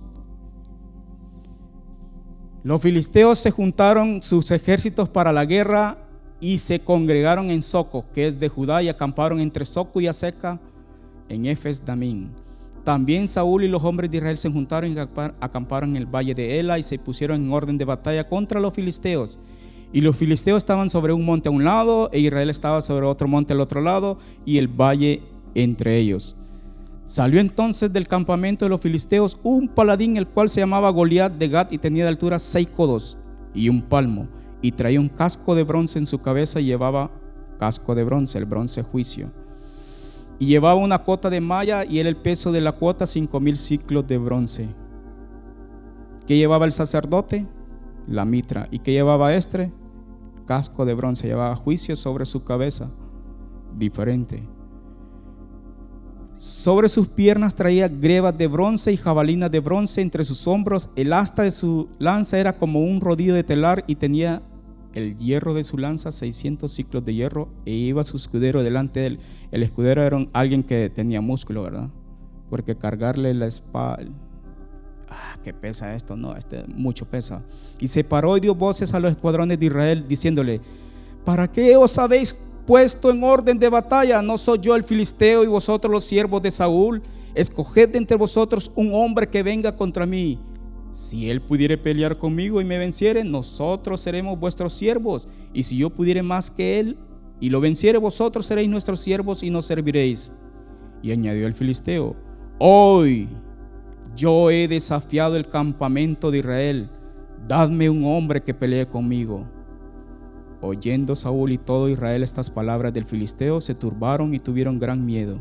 Los 2.64 2.82
filisteos 2.82 3.40
se 3.40 3.52
juntaron 3.52 4.22
sus 4.22 4.50
ejércitos 4.52 5.10
para 5.10 5.34
la 5.34 5.44
guerra 5.44 5.98
y 6.40 6.60
se 6.60 6.80
congregaron 6.80 7.50
en 7.50 7.62
Soco, 7.62 8.06
que 8.14 8.26
es 8.26 8.40
de 8.40 8.48
Judá, 8.48 8.82
y 8.82 8.88
acamparon 8.88 9.42
entre 9.42 9.66
Soco 9.66 10.00
y 10.00 10.08
Aseca 10.08 10.62
en 11.28 11.46
Efes 11.46 11.84
Damín. 11.86 12.32
También 12.86 13.28
Saúl 13.28 13.66
y 13.66 13.68
los 13.68 13.84
hombres 13.84 14.10
de 14.10 14.18
Israel 14.18 14.38
se 14.38 14.50
juntaron 14.50 14.92
y 14.92 14.98
acamparon 14.98 15.92
en 15.92 15.98
el 15.98 16.06
valle 16.06 16.34
de 16.34 16.60
Ela 16.60 16.80
y 16.80 16.84
se 16.84 17.00
pusieron 17.00 17.42
en 17.42 17.52
orden 17.52 17.78
de 17.78 17.86
batalla 17.86 18.28
contra 18.28 18.62
los 18.62 18.74
filisteos. 18.74 19.40
Y 19.92 20.02
los 20.02 20.16
filisteos 20.16 20.58
estaban 20.58 20.90
sobre 20.90 21.14
un 21.14 21.26
monte 21.26 21.50
a 21.50 21.52
un 21.52 21.64
lado 21.64 22.10
e 22.14 22.20
Israel 22.20 22.50
estaba 22.50 22.82
sobre 22.82 23.06
otro 23.06 23.28
monte 23.28 23.54
al 23.54 23.62
otro 23.62 23.80
lado 23.80 24.18
y 24.46 24.58
el 24.58 24.68
valle 24.68 25.22
entre 25.54 25.98
ellos. 25.98 26.36
Salió 27.06 27.40
entonces 27.40 27.92
del 27.92 28.08
campamento 28.08 28.66
de 28.66 28.70
los 28.70 28.82
filisteos 28.82 29.38
un 29.44 29.68
paladín 29.68 30.18
el 30.18 30.28
cual 30.28 30.50
se 30.50 30.62
llamaba 30.62 30.90
Goliat 30.90 31.34
de 31.34 31.50
Gat 31.50 31.74
y 31.74 31.78
tenía 31.78 32.04
de 32.04 32.10
altura 32.10 32.40
seis 32.40 32.70
codos 32.70 33.18
y 33.54 33.70
un 33.70 33.82
palmo 33.82 34.28
y 34.62 34.72
traía 34.72 35.00
un 35.00 35.10
casco 35.10 35.54
de 35.54 35.64
bronce 35.64 36.00
en 36.00 36.06
su 36.06 36.20
cabeza 36.20 36.62
y 36.62 36.66
llevaba 36.66 37.12
casco 37.60 37.94
de 37.94 38.04
bronce, 38.04 38.38
el 38.38 38.46
bronce 38.46 38.82
juicio 38.84 39.32
y 40.40 40.48
llevaba 40.48 40.76
una 40.76 41.00
cuota 41.00 41.30
de 41.30 41.42
malla 41.42 41.86
y 41.86 42.00
era 42.00 42.10
el 42.10 42.18
peso 42.18 42.52
de 42.52 42.62
la 42.62 42.74
cuota 42.74 43.06
cinco 43.06 43.40
mil 43.40 43.56
ciclos 43.56 44.06
de 44.08 44.18
bronce. 44.18 44.68
¿Qué 46.28 46.38
llevaba 46.38 46.66
el 46.66 46.72
sacerdote? 46.72 47.48
La 48.08 48.26
mitra. 48.26 48.68
¿Y 48.72 48.80
qué 48.80 48.92
llevaba 48.92 49.34
este? 49.34 49.72
Casco 50.46 50.86
de 50.86 50.94
bronce. 50.94 51.28
Llevaba 51.28 51.56
juicio 51.56 51.96
sobre 51.96 52.26
su 52.26 52.44
cabeza. 52.44 52.92
Diferente. 53.78 54.48
Sobre 56.44 56.90
sus 56.90 57.08
piernas 57.08 57.56
traía 57.56 57.88
grebas 57.88 58.38
de 58.38 58.48
bronce 58.48 58.92
y 58.92 58.98
jabalinas 58.98 59.50
de 59.50 59.62
bronce 59.62 60.02
entre 60.02 60.26
sus 60.26 60.46
hombros. 60.46 60.90
El 60.98 61.14
asta 61.14 61.44
de 61.44 61.52
su 61.52 61.88
lanza 62.00 62.38
era 62.38 62.58
como 62.58 62.82
un 62.82 63.00
rodillo 63.00 63.34
de 63.34 63.46
telar 63.46 63.86
y 63.88 63.96
tenía 63.96 64.42
el 64.94 65.18
hierro 65.18 65.54
de 65.54 65.64
su 65.64 65.78
lanza, 65.78 66.12
600 66.12 66.70
ciclos 66.70 67.06
de 67.06 67.14
hierro, 67.14 67.48
e 67.66 67.72
iba 67.72 68.04
su 68.04 68.18
escudero 68.18 68.62
delante 68.62 69.00
de 69.00 69.08
él. 69.08 69.20
El 69.54 69.64
escudero 69.64 70.04
era 70.04 70.18
alguien 70.34 70.64
que 70.64 70.90
tenía 70.90 71.22
músculo, 71.22 71.64
¿verdad? 71.64 71.90
Porque 72.50 72.76
cargarle 72.76 73.34
la 73.34 73.48
espada, 73.48 74.00
ah, 75.08 75.38
¿qué 75.46 75.54
pesa 75.54 75.96
esto? 75.96 76.18
No, 76.18 76.36
este 76.36 76.66
mucho 76.68 77.06
pesa. 77.06 77.42
Y 77.80 77.88
se 77.88 78.04
paró 78.04 78.36
y 78.36 78.42
dio 78.42 78.54
voces 78.54 78.94
a 78.94 79.00
los 79.00 79.12
escuadrones 79.12 79.62
de 79.62 79.68
Israel 79.68 80.06
diciéndole, 80.10 80.60
¿para 81.24 81.50
qué 81.50 81.78
os 81.78 81.98
habéis 81.98 82.36
puesto 82.66 83.12
en 83.12 83.24
orden 83.24 83.60
de 83.60 83.70
batalla? 83.70 84.22
¿No 84.22 84.38
soy 84.38 84.60
yo 84.60 84.76
el 84.76 84.84
filisteo 84.84 85.44
y 85.44 85.48
vosotros 85.48 85.92
los 85.92 86.04
siervos 86.04 86.42
de 86.42 86.52
Saúl? 86.52 87.02
Escoged 87.36 87.96
entre 87.96 88.18
vosotros 88.18 88.72
un 88.76 88.94
hombre 88.94 89.28
que 89.30 89.44
venga 89.44 89.76
contra 89.76 90.06
mí. 90.06 90.40
Si 90.92 91.30
él 91.32 91.42
pudiere 91.42 91.78
pelear 91.78 92.18
conmigo 92.18 92.62
y 92.62 92.66
me 92.66 92.78
venciere, 92.78 93.24
nosotros 93.24 94.00
seremos 94.00 94.40
vuestros 94.40 94.74
siervos. 94.74 95.28
Y 95.52 95.64
si 95.64 95.78
yo 95.78 95.90
pudiere 95.90 96.22
más 96.22 96.52
que 96.52 96.80
él 96.80 96.98
y 97.40 97.50
lo 97.50 97.60
venciere, 97.60 97.98
vosotros 97.98 98.46
seréis 98.46 98.70
nuestros 98.70 99.00
siervos 99.00 99.42
y 99.42 99.50
nos 99.50 99.66
serviréis. 99.66 100.32
Y 101.02 101.12
añadió 101.12 101.48
el 101.48 101.54
filisteo, 101.54 102.16
hoy 102.60 103.28
yo 104.16 104.52
he 104.52 104.68
desafiado 104.68 105.36
el 105.36 105.48
campamento 105.48 106.30
de 106.30 106.38
Israel, 106.38 106.90
dadme 107.48 107.90
un 107.90 108.06
hombre 108.06 108.44
que 108.44 108.54
pelee 108.54 108.86
conmigo. 108.86 109.48
Oyendo 110.66 111.18
Saúl 111.18 111.52
y 111.52 111.58
todo 111.58 111.90
Israel 111.90 112.24
estas 112.24 112.50
palabras 112.50 112.94
del 112.94 113.04
filisteo, 113.04 113.60
se 113.60 113.76
turbaron 113.76 114.34
y 114.34 114.40
tuvieron 114.40 114.80
gran 114.80 115.06
miedo. 115.06 115.38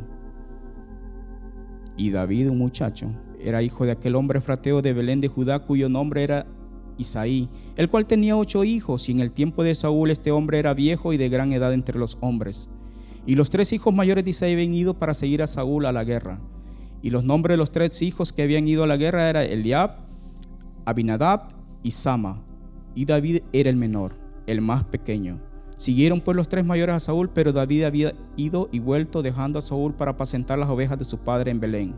Y 1.96 2.10
David, 2.10 2.50
un 2.50 2.58
muchacho, 2.58 3.12
era 3.38 3.62
hijo 3.62 3.84
de 3.84 3.92
aquel 3.92 4.16
hombre 4.16 4.40
frateo 4.40 4.82
de 4.82 4.92
Belén 4.92 5.20
de 5.20 5.28
Judá, 5.28 5.60
cuyo 5.60 5.88
nombre 5.88 6.24
era 6.24 6.48
Isaí, 6.98 7.48
el 7.76 7.88
cual 7.88 8.06
tenía 8.06 8.36
ocho 8.36 8.64
hijos, 8.64 9.08
y 9.08 9.12
en 9.12 9.20
el 9.20 9.30
tiempo 9.30 9.62
de 9.62 9.76
Saúl 9.76 10.10
este 10.10 10.32
hombre 10.32 10.58
era 10.58 10.74
viejo 10.74 11.12
y 11.12 11.18
de 11.18 11.28
gran 11.28 11.52
edad 11.52 11.72
entre 11.72 12.00
los 12.00 12.18
hombres. 12.20 12.68
Y 13.24 13.36
los 13.36 13.48
tres 13.48 13.72
hijos 13.72 13.94
mayores 13.94 14.24
de 14.24 14.30
Isaí 14.30 14.54
habían 14.54 14.74
ido 14.74 14.98
para 14.98 15.14
seguir 15.14 15.40
a 15.40 15.46
Saúl 15.46 15.86
a 15.86 15.92
la 15.92 16.02
guerra. 16.02 16.40
Y 17.00 17.10
los 17.10 17.22
nombres 17.22 17.54
de 17.54 17.58
los 17.58 17.70
tres 17.70 18.02
hijos 18.02 18.32
que 18.32 18.42
habían 18.42 18.66
ido 18.66 18.82
a 18.82 18.88
la 18.88 18.96
guerra 18.96 19.30
eran 19.30 19.44
Eliab, 19.44 19.98
Abinadab 20.84 21.50
y 21.84 21.92
Sama. 21.92 22.42
Y 22.96 23.04
David 23.04 23.42
era 23.52 23.70
el 23.70 23.76
menor, 23.76 24.21
el 24.46 24.60
más 24.60 24.84
pequeño. 24.84 25.40
Siguieron 25.76 26.20
pues 26.20 26.36
los 26.36 26.48
tres 26.48 26.64
mayores 26.64 26.94
a 26.94 27.00
Saúl, 27.00 27.30
pero 27.30 27.52
David 27.52 27.84
había 27.84 28.12
ido 28.36 28.68
y 28.70 28.78
vuelto 28.78 29.22
dejando 29.22 29.58
a 29.58 29.62
Saúl 29.62 29.94
para 29.94 30.12
apacentar 30.12 30.58
las 30.58 30.68
ovejas 30.68 30.98
de 30.98 31.04
su 31.04 31.18
padre 31.18 31.50
en 31.50 31.60
Belén. 31.60 31.94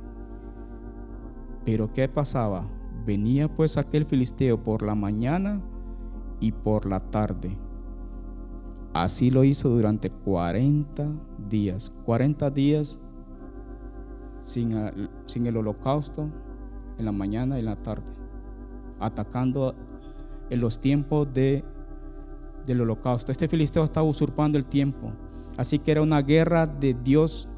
Pero 1.65 1.93
¿qué 1.93 2.09
pasaba? 2.09 2.67
Venía 3.07 3.55
pues 3.55 3.77
aquel 3.77 4.05
filisteo 4.07 4.63
por 4.63 4.83
la 4.83 4.95
mañana 4.95 5.61
y 6.41 6.53
por 6.53 6.87
la 6.87 7.01
tarde. 7.01 7.59
Así 8.95 9.31
lo 9.31 9.45
hizo 9.45 9.69
durante 9.69 10.09
40 10.09 11.11
días. 11.49 11.93
40 12.05 12.51
días 12.51 13.01
sin, 14.39 14.73
sin 15.27 15.47
el 15.47 15.57
holocausto 15.57 16.31
en 16.99 17.05
la 17.05 17.13
mañana 17.13 17.57
y 17.57 17.61
en 17.61 17.67
la 17.67 17.77
tarde. 17.77 18.13
Atacando 19.01 19.75
en 20.49 20.61
los 20.61 20.81
tiempos 20.81 21.33
de, 21.33 21.65
del 22.67 22.81
holocausto. 22.81 23.33
Este 23.33 23.49
filisteo 23.49 23.85
estaba 23.85 24.07
usurpando 24.07 24.59
el 24.59 24.67
tiempo. 24.67 25.13
Así 25.57 25.79
que 25.79 25.93
era 25.93 26.03
una 26.03 26.23
guerra 26.23 26.67
de 26.67 26.95
Dios. 26.95 27.49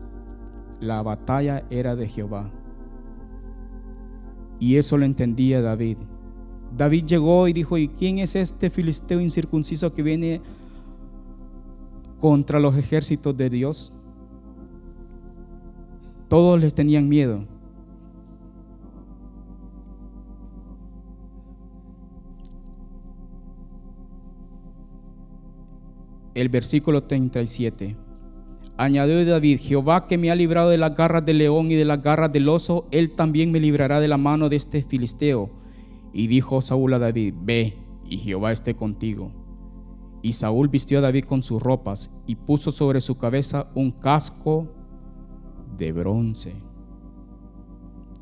La 0.81 1.03
batalla 1.03 1.65
era 1.71 1.97
de 1.97 2.09
Jehová. 2.09 2.51
Y 4.59 4.77
eso 4.77 4.97
lo 4.97 5.05
entendía 5.05 5.63
David. 5.63 5.99
David 6.77 7.05
llegó 7.05 7.49
y 7.49 7.53
dijo, 7.53 7.79
¿y 7.79 7.89
quién 7.89 8.19
es 8.19 8.37
este 8.37 8.71
filisteo 8.71 9.21
incircunciso 9.21 9.95
que 9.95 10.03
viene 10.03 10.41
contra 12.21 12.61
los 12.61 12.77
ejércitos 12.77 13.37
de 13.37 13.51
Dios? 13.51 13.93
Todos 16.29 16.61
les 16.61 16.75
tenían 16.75 17.09
miedo. 17.09 17.47
El 26.37 26.51
versículo 26.51 27.03
37. 27.03 27.97
Añadió 28.77 29.25
David, 29.25 29.59
Jehová 29.59 30.07
que 30.07 30.19
me 30.19 30.31
ha 30.31 30.35
librado 30.35 30.69
de 30.69 30.77
las 30.77 30.95
garras 30.95 31.25
del 31.25 31.39
león 31.39 31.71
y 31.71 31.77
de 31.77 31.87
las 31.87 32.03
garras 32.03 32.31
del 32.31 32.51
oso, 32.51 32.87
él 32.91 33.13
también 33.13 33.51
me 33.51 33.59
librará 33.59 34.01
de 34.01 34.09
la 34.09 34.19
mano 34.19 34.51
de 34.51 34.57
este 34.57 34.83
filisteo. 34.83 35.49
Y 36.13 36.27
dijo 36.27 36.61
Saúl 36.61 36.93
a 36.93 36.99
David, 36.99 37.33
ve, 37.41 37.79
y 38.05 38.19
Jehová 38.19 38.53
esté 38.53 38.75
contigo. 38.75 39.33
Y 40.21 40.35
Saúl 40.35 40.69
vistió 40.69 40.99
a 40.99 41.01
David 41.01 41.25
con 41.25 41.43
sus 41.43 41.63
ropas 41.63 42.11
y 42.27 42.35
puso 42.35 42.71
sobre 42.71 43.01
su 43.01 43.17
cabeza 43.17 43.71
un 43.75 43.91
casco 43.91 44.75
de 45.79 45.93
bronce. 45.93 46.53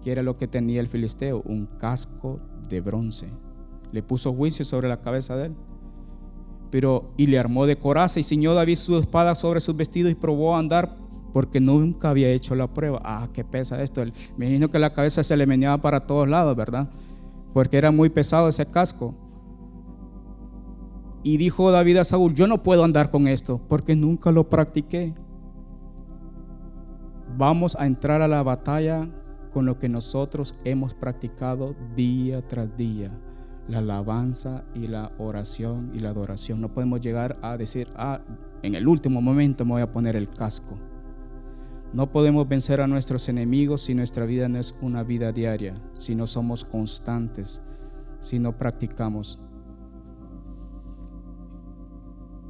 ¿Qué 0.05 0.13
era 0.13 0.23
lo 0.23 0.39
que 0.39 0.47
tenía 0.47 0.81
el 0.81 0.87
filisteo? 0.87 1.43
Un 1.45 1.67
casco 1.67 2.39
de 2.69 2.81
bronce. 2.81 3.27
Le 3.91 4.05
puso 4.05 4.33
juicio 4.33 4.65
sobre 4.65 4.89
la 4.89 5.01
cabeza 5.01 5.35
de 5.35 5.47
él 5.47 5.57
pero 6.75 7.13
y 7.17 7.29
le 7.29 7.39
armó 7.39 7.67
de 7.67 7.79
coraza 7.79 8.19
y 8.19 8.25
ciñó 8.25 8.53
David 8.53 8.75
su 8.75 8.99
espada 8.99 9.37
sobre 9.37 9.61
sus 9.61 9.77
vestidos 9.77 10.11
y 10.11 10.17
probó 10.17 10.57
a 10.57 10.59
andar 10.59 10.97
porque 11.33 11.61
nunca 11.61 12.11
había 12.11 12.31
hecho 12.31 12.57
la 12.57 12.67
prueba. 12.67 13.01
Ah, 13.05 13.29
qué 13.33 13.45
pesa 13.45 13.81
esto. 13.81 14.05
Me 14.37 14.47
imagino 14.47 14.69
que 14.69 14.81
la 14.81 14.93
cabeza 14.93 15.23
se 15.23 15.37
le 15.37 15.47
meneaba 15.47 15.81
para 15.81 16.01
todos 16.01 16.27
lados, 16.29 16.57
¿verdad? 16.57 16.91
Porque 17.53 17.79
era 17.79 17.93
muy 17.93 18.09
pesado 18.09 18.49
ese 18.49 18.67
casco. 18.67 19.15
Y 21.23 21.37
dijo 21.37 21.71
David 21.71 21.99
a 21.99 22.05
Saúl, 22.05 22.35
yo 22.35 22.49
no 22.49 22.65
puedo 22.65 22.83
andar 22.83 23.09
con 23.09 23.29
esto 23.29 23.61
porque 23.69 23.95
nunca 23.95 24.33
lo 24.33 24.51
practiqué. 24.51 25.15
Vamos 27.39 27.77
a 27.79 27.87
entrar 27.87 28.21
a 28.21 28.27
la 28.27 28.43
batalla 28.43 29.09
con 29.53 29.65
lo 29.65 29.79
que 29.79 29.89
nosotros 29.89 30.57
hemos 30.65 30.93
practicado 30.93 31.77
día 31.95 32.43
tras 32.49 32.77
día 32.77 33.13
la 33.69 33.79
alabanza 33.79 34.65
y 34.75 34.87
la 34.87 35.11
oración 35.19 35.91
y 35.95 36.01
la 36.01 36.11
adoración. 36.11 36.61
No 36.61 36.73
podemos 36.73 37.01
llegar 37.01 37.39
a 37.43 37.57
decir, 37.57 37.89
ah, 37.97 38.21
en 38.63 38.75
el 38.75 38.87
último 38.89 39.23
momento 39.23 39.65
me 39.65 39.73
voy 39.73 39.83
a 39.83 39.93
poner 39.93 40.17
el 40.17 40.29
casco. 40.29 40.79
No 41.93 42.11
podemos 42.11 42.49
vencer 42.49 42.81
a 42.81 42.87
nuestros 42.87 43.29
enemigos 43.29 43.83
si 43.83 43.95
nuestra 43.95 44.27
vida 44.27 44.49
no 44.49 44.59
es 44.59 44.75
una 44.81 45.03
vida 45.03 45.33
diaria, 45.33 45.75
si 45.97 46.15
no 46.15 46.27
somos 46.27 46.65
constantes, 46.65 47.63
si 48.21 48.39
no 48.39 48.57
practicamos. 48.59 49.39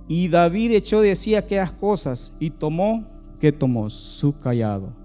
Y 0.08 0.28
David 0.28 0.72
echó 0.72 1.00
de 1.00 1.14
sí 1.14 1.34
aquellas 1.34 1.72
cosas 1.72 2.34
y 2.38 2.50
tomó, 2.50 3.06
que 3.38 3.52
tomó? 3.52 3.90
Su 3.90 4.38
callado 4.38 5.04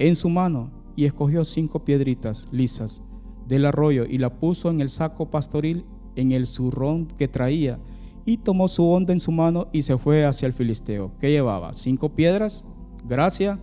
en 0.00 0.16
su 0.16 0.30
mano 0.30 0.70
y 0.96 1.04
escogió 1.04 1.44
cinco 1.44 1.84
piedritas 1.84 2.48
lisas 2.50 3.02
del 3.46 3.66
arroyo 3.66 4.04
y 4.04 4.18
la 4.18 4.30
puso 4.30 4.70
en 4.70 4.80
el 4.80 4.88
saco 4.88 5.30
pastoril 5.30 5.84
en 6.16 6.32
el 6.32 6.46
zurrón 6.46 7.06
que 7.06 7.28
traía 7.28 7.78
y 8.24 8.36
tomó 8.36 8.68
su 8.68 8.86
onda 8.86 9.12
en 9.12 9.20
su 9.20 9.32
mano 9.32 9.68
y 9.72 9.82
se 9.82 9.96
fue 9.98 10.24
hacia 10.24 10.46
el 10.46 10.52
filisteo. 10.52 11.12
¿Qué 11.20 11.30
llevaba? 11.30 11.72
Cinco 11.72 12.10
piedras, 12.10 12.64
gracia, 13.08 13.58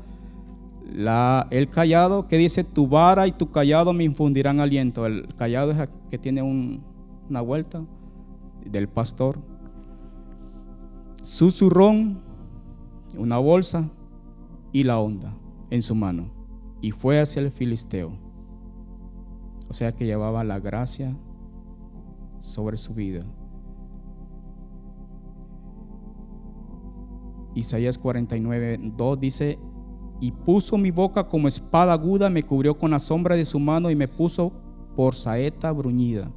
el 1.51 1.69
callado 1.69 2.28
que 2.28 2.38
dice 2.38 2.63
tu 2.63 2.88
vara 2.88 3.28
y 3.28 3.32
tu 3.32 3.51
callado 3.51 3.93
me 3.93 4.03
infundirán 4.03 4.59
aliento. 4.59 5.05
El 5.05 5.28
callado 5.36 5.71
es 5.71 5.89
que 6.09 6.17
tiene 6.17 6.41
una 6.41 7.41
vuelta 7.41 7.84
del 8.65 8.88
pastor. 8.88 9.39
Su 11.21 11.51
zurrón, 11.51 12.21
una 13.17 13.38
bolsa 13.38 13.89
y 14.71 14.84
la 14.84 14.99
onda 14.99 15.34
en 15.69 15.82
su 15.82 15.95
mano. 15.95 16.30
Y 16.82 16.91
fue 16.91 17.19
hacia 17.19 17.41
el 17.41 17.51
filisteo. 17.51 18.26
O 19.70 19.74
sea 19.74 19.91
que 19.91 20.05
llevaba 20.05 20.43
la 20.43 20.59
gracia 20.59 21.15
sobre 22.39 22.78
su 22.78 22.93
vida. 22.93 23.22
Isaías 27.55 27.97
49, 27.97 28.93
2 28.95 29.20
dice, 29.20 29.59
y 30.20 30.32
puso 30.32 30.78
mi 30.78 30.91
boca 30.91 31.28
como 31.28 31.47
espada 31.47 31.93
aguda, 31.93 32.30
me 32.30 32.43
cubrió 32.43 32.78
con 32.78 32.91
la 32.91 32.99
sombra 32.99 33.36
de 33.36 33.45
su 33.45 33.59
mano 33.59 33.89
y 33.89 33.95
me 33.95 34.07
puso 34.07 34.51
por 34.95 35.15
saeta 35.15 35.72
bruñida. 35.72 36.32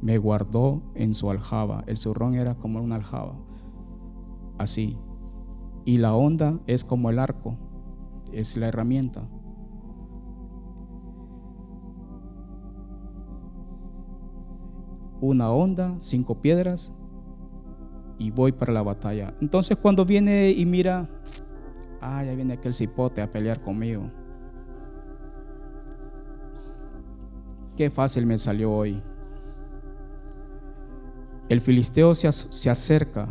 Me 0.00 0.18
guardó 0.18 0.82
en 0.94 1.14
su 1.14 1.30
aljaba. 1.30 1.84
El 1.86 1.96
zurrón 1.96 2.34
era 2.34 2.54
como 2.54 2.80
una 2.80 2.96
aljaba. 2.96 3.38
Así. 4.58 4.98
Y 5.84 5.98
la 5.98 6.14
onda 6.14 6.60
es 6.66 6.84
como 6.84 7.10
el 7.10 7.18
arco. 7.18 7.56
Es 8.32 8.56
la 8.56 8.68
herramienta. 8.68 9.28
Una 15.22 15.52
onda, 15.52 15.94
cinco 15.98 16.42
piedras 16.42 16.92
y 18.18 18.32
voy 18.32 18.50
para 18.50 18.72
la 18.72 18.82
batalla. 18.82 19.34
Entonces 19.40 19.76
cuando 19.76 20.04
viene 20.04 20.50
y 20.50 20.66
mira, 20.66 21.08
ah, 22.00 22.24
ya 22.24 22.34
viene 22.34 22.54
aquel 22.54 22.74
cipote 22.74 23.22
a 23.22 23.30
pelear 23.30 23.60
conmigo. 23.60 24.10
Qué 27.76 27.88
fácil 27.88 28.26
me 28.26 28.36
salió 28.36 28.72
hoy. 28.72 29.00
El 31.48 31.60
filisteo 31.60 32.14
se, 32.16 32.30
se 32.32 32.68
acerca. 32.68 33.28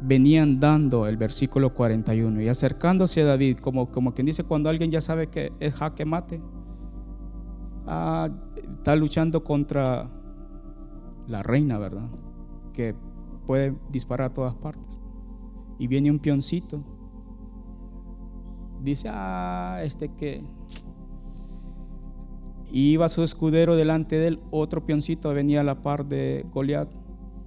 Venía 0.00 0.42
andando 0.42 1.06
el 1.06 1.18
versículo 1.18 1.74
41 1.74 2.40
y 2.40 2.48
acercándose 2.48 3.20
a 3.20 3.26
David, 3.26 3.58
como, 3.58 3.92
como 3.92 4.14
quien 4.14 4.26
dice 4.26 4.44
cuando 4.44 4.70
alguien 4.70 4.90
ya 4.90 5.02
sabe 5.02 5.26
que 5.26 5.52
es 5.60 5.74
jaque 5.74 6.06
mate 6.06 6.40
ah, 7.90 8.28
está 8.78 8.94
luchando 8.94 9.42
contra 9.42 10.08
la 11.26 11.42
reina, 11.42 11.78
¿verdad? 11.78 12.08
Que 12.72 12.94
puede 13.46 13.76
disparar 13.90 14.30
a 14.30 14.34
todas 14.34 14.54
partes. 14.54 15.00
Y 15.78 15.86
viene 15.86 16.10
un 16.10 16.18
pioncito. 16.18 16.82
Dice, 18.82 19.08
ah, 19.10 19.80
este 19.82 20.08
que... 20.14 20.42
Iba 22.72 23.08
su 23.08 23.24
escudero 23.24 23.74
delante 23.74 24.14
de 24.14 24.28
él, 24.28 24.40
otro 24.52 24.86
pioncito 24.86 25.34
venía 25.34 25.62
a 25.62 25.64
la 25.64 25.82
par 25.82 26.06
de 26.06 26.46
Goliat. 26.52 26.88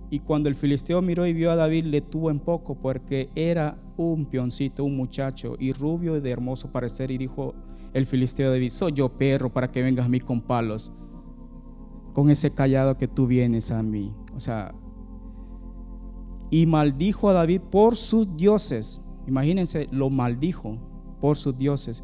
Y 0.10 0.20
cuando 0.20 0.50
el 0.50 0.56
filisteo 0.56 1.02
miró 1.02 1.26
y 1.26 1.32
vio 1.32 1.50
a 1.50 1.56
David, 1.56 1.86
le 1.86 2.02
tuvo 2.02 2.30
en 2.30 2.40
poco, 2.40 2.76
porque 2.76 3.30
era 3.34 3.78
un 3.96 4.26
pioncito, 4.26 4.84
un 4.84 4.98
muchacho, 4.98 5.56
y 5.58 5.72
rubio 5.72 6.18
y 6.18 6.20
de 6.20 6.30
hermoso 6.30 6.74
parecer. 6.74 7.10
Y 7.10 7.18
dijo 7.18 7.56
el 7.94 8.06
filisteo 8.06 8.50
a 8.50 8.52
David, 8.52 8.70
soy 8.70 8.94
yo 8.94 9.10
perro 9.18 9.52
para 9.52 9.72
que 9.72 9.84
vengas 9.84 10.06
a 10.06 10.10
mí 10.10 10.20
con 10.20 10.42
palos, 10.42 10.92
con 12.14 12.30
ese 12.30 12.54
callado 12.54 12.98
que 12.98 13.08
tú 13.08 13.28
vienes 13.28 13.72
a 13.72 13.84
mí. 13.84 14.14
O 14.36 14.40
sea, 14.40 14.74
y 16.50 16.66
maldijo 16.66 17.30
a 17.30 17.34
David 17.34 17.62
por 17.72 17.96
sus 17.96 18.36
dioses. 18.36 19.02
Imagínense, 19.28 19.88
lo 19.92 20.10
maldijo 20.10 20.78
por 21.20 21.38
sus 21.38 21.58
dioses. 21.58 22.04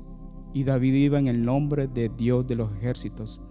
Y 0.54 0.64
David 0.64 0.94
iba 0.94 1.20
en 1.20 1.28
el 1.28 1.44
nombre 1.44 1.88
de 1.88 2.10
Dios 2.10 2.48
de 2.48 2.56
los 2.56 2.72
ejércitos. 2.74 3.42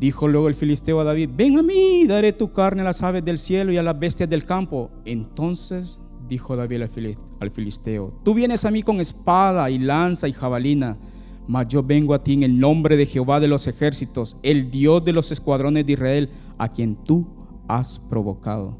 Dijo 0.00 0.26
luego 0.26 0.48
el 0.48 0.54
filisteo 0.54 1.00
a 1.00 1.04
David, 1.04 1.30
ven 1.34 1.58
a 1.58 1.62
mí, 1.62 2.06
daré 2.06 2.32
tu 2.32 2.52
carne 2.52 2.82
a 2.82 2.84
las 2.84 3.02
aves 3.02 3.24
del 3.24 3.38
cielo 3.38 3.72
y 3.72 3.76
a 3.76 3.82
las 3.82 3.98
bestias 3.98 4.28
del 4.28 4.44
campo. 4.44 4.90
Entonces 5.04 6.00
dijo 6.28 6.56
David 6.56 6.82
al 7.40 7.50
filisteo, 7.50 8.10
tú 8.22 8.34
vienes 8.34 8.64
a 8.64 8.70
mí 8.70 8.82
con 8.82 9.00
espada 9.00 9.70
y 9.70 9.78
lanza 9.78 10.28
y 10.28 10.32
jabalina, 10.32 10.96
mas 11.46 11.68
yo 11.68 11.82
vengo 11.82 12.14
a 12.14 12.22
ti 12.22 12.34
en 12.34 12.42
el 12.42 12.58
nombre 12.58 12.96
de 12.96 13.06
Jehová 13.06 13.40
de 13.40 13.48
los 13.48 13.66
ejércitos, 13.66 14.36
el 14.42 14.70
Dios 14.70 15.04
de 15.04 15.12
los 15.12 15.30
escuadrones 15.32 15.86
de 15.86 15.92
Israel, 15.92 16.30
a 16.58 16.68
quien 16.68 16.96
tú 16.96 17.26
has 17.68 17.98
provocado, 17.98 18.78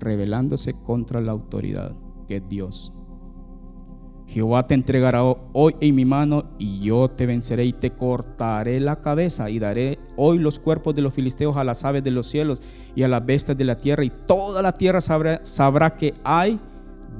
rebelándose 0.00 0.74
contra 0.74 1.20
la 1.20 1.32
autoridad 1.32 1.94
que 2.26 2.36
es 2.36 2.48
Dios. 2.48 2.92
Jehová 4.28 4.66
te 4.66 4.74
entregará 4.74 5.22
hoy 5.22 5.76
en 5.80 5.94
mi 5.94 6.04
mano 6.04 6.44
y 6.58 6.80
yo 6.80 7.08
te 7.08 7.26
venceré 7.26 7.64
y 7.64 7.72
te 7.72 7.92
cortaré 7.92 8.80
la 8.80 9.00
cabeza 9.00 9.50
y 9.50 9.60
daré 9.60 9.98
hoy 10.16 10.38
los 10.38 10.58
cuerpos 10.58 10.94
de 10.94 11.02
los 11.02 11.14
filisteos 11.14 11.56
a 11.56 11.64
las 11.64 11.84
aves 11.84 12.02
de 12.02 12.10
los 12.10 12.26
cielos 12.26 12.60
y 12.96 13.04
a 13.04 13.08
las 13.08 13.24
bestias 13.24 13.56
de 13.56 13.64
la 13.64 13.78
tierra 13.78 14.04
y 14.04 14.10
toda 14.10 14.62
la 14.62 14.72
tierra 14.72 15.00
sabrá, 15.00 15.40
sabrá 15.44 15.94
que 15.94 16.12
hay 16.24 16.58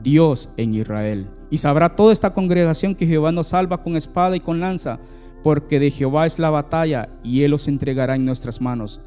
Dios 0.02 0.50
en 0.56 0.74
Israel. 0.74 1.28
Y 1.48 1.58
sabrá 1.58 1.94
toda 1.94 2.12
esta 2.12 2.34
congregación 2.34 2.96
que 2.96 3.06
Jehová 3.06 3.30
nos 3.30 3.48
salva 3.48 3.82
con 3.82 3.96
espada 3.96 4.34
y 4.34 4.40
con 4.40 4.58
lanza, 4.58 4.98
porque 5.44 5.78
de 5.78 5.92
Jehová 5.92 6.26
es 6.26 6.40
la 6.40 6.50
batalla 6.50 7.08
y 7.22 7.44
él 7.44 7.52
los 7.52 7.68
entregará 7.68 8.16
en 8.16 8.24
nuestras 8.24 8.60
manos. 8.60 9.00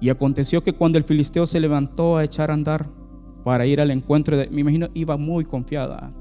Y 0.00 0.10
aconteció 0.10 0.62
que 0.62 0.74
cuando 0.74 0.96
el 0.96 1.04
filisteo 1.04 1.44
se 1.46 1.58
levantó 1.58 2.16
a 2.16 2.24
echar 2.24 2.52
a 2.52 2.54
andar 2.54 2.88
para 3.42 3.66
ir 3.66 3.80
al 3.80 3.90
encuentro 3.90 4.36
de, 4.36 4.48
me 4.48 4.60
imagino, 4.60 4.88
iba 4.94 5.16
muy 5.16 5.44
confiada 5.44 6.12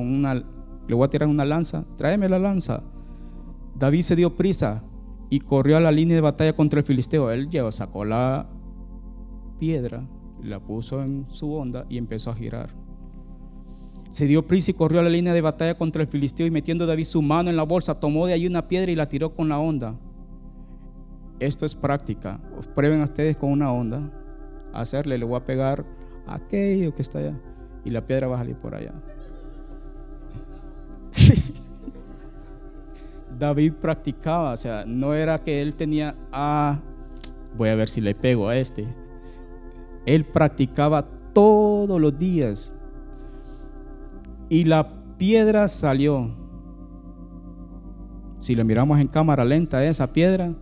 le 0.00 0.94
voy 0.94 1.04
a 1.04 1.10
tirar 1.10 1.28
una 1.28 1.44
lanza, 1.44 1.84
tráeme 1.96 2.28
la 2.28 2.38
lanza. 2.38 2.82
David 3.76 4.02
se 4.02 4.16
dio 4.16 4.36
prisa 4.36 4.82
y 5.30 5.40
corrió 5.40 5.76
a 5.76 5.80
la 5.80 5.92
línea 5.92 6.14
de 6.14 6.20
batalla 6.20 6.54
contra 6.54 6.80
el 6.80 6.86
filisteo. 6.86 7.30
Él 7.30 7.48
llevó, 7.48 7.72
sacó 7.72 8.04
la 8.04 8.48
piedra, 9.58 10.06
la 10.42 10.60
puso 10.60 11.02
en 11.02 11.26
su 11.28 11.52
onda 11.52 11.86
y 11.88 11.98
empezó 11.98 12.30
a 12.30 12.34
girar. 12.34 12.70
Se 14.10 14.26
dio 14.26 14.46
prisa 14.46 14.70
y 14.70 14.74
corrió 14.74 15.00
a 15.00 15.02
la 15.02 15.10
línea 15.10 15.32
de 15.32 15.40
batalla 15.40 15.76
contra 15.76 16.02
el 16.02 16.08
filisteo 16.08 16.46
y 16.46 16.50
metiendo 16.50 16.86
David 16.86 17.04
su 17.04 17.20
mano 17.20 17.50
en 17.50 17.56
la 17.56 17.64
bolsa, 17.64 17.98
tomó 17.98 18.26
de 18.26 18.34
ahí 18.34 18.46
una 18.46 18.68
piedra 18.68 18.92
y 18.92 18.96
la 18.96 19.08
tiró 19.08 19.34
con 19.34 19.48
la 19.48 19.58
onda. 19.58 19.98
Esto 21.40 21.66
es 21.66 21.74
práctica. 21.74 22.40
Prueben 22.74 23.00
a 23.00 23.04
ustedes 23.04 23.36
con 23.36 23.50
una 23.50 23.72
onda. 23.72 24.12
hacerle, 24.72 25.18
le 25.18 25.24
voy 25.24 25.36
a 25.36 25.44
pegar 25.44 25.84
a 26.26 26.36
aquello 26.36 26.94
que 26.94 27.02
está 27.02 27.18
allá 27.18 27.40
y 27.84 27.90
la 27.90 28.06
piedra 28.06 28.28
va 28.28 28.36
a 28.36 28.38
salir 28.38 28.56
por 28.56 28.74
allá. 28.74 28.94
David 33.38 33.74
practicaba, 33.74 34.52
o 34.52 34.56
sea, 34.56 34.84
no 34.86 35.14
era 35.14 35.42
que 35.42 35.60
él 35.60 35.74
tenía, 35.74 36.16
ah, 36.32 36.80
voy 37.56 37.68
a 37.68 37.74
ver 37.74 37.88
si 37.88 38.00
le 38.00 38.14
pego 38.14 38.48
a 38.48 38.56
este. 38.56 38.86
Él 40.06 40.24
practicaba 40.24 41.06
todos 41.32 42.00
los 42.00 42.16
días. 42.18 42.74
Y 44.48 44.64
la 44.64 45.16
piedra 45.16 45.68
salió. 45.68 46.36
Si 48.38 48.54
lo 48.54 48.64
miramos 48.64 49.00
en 49.00 49.08
cámara 49.08 49.44
lenta, 49.44 49.84
esa 49.84 50.12
piedra, 50.12 50.54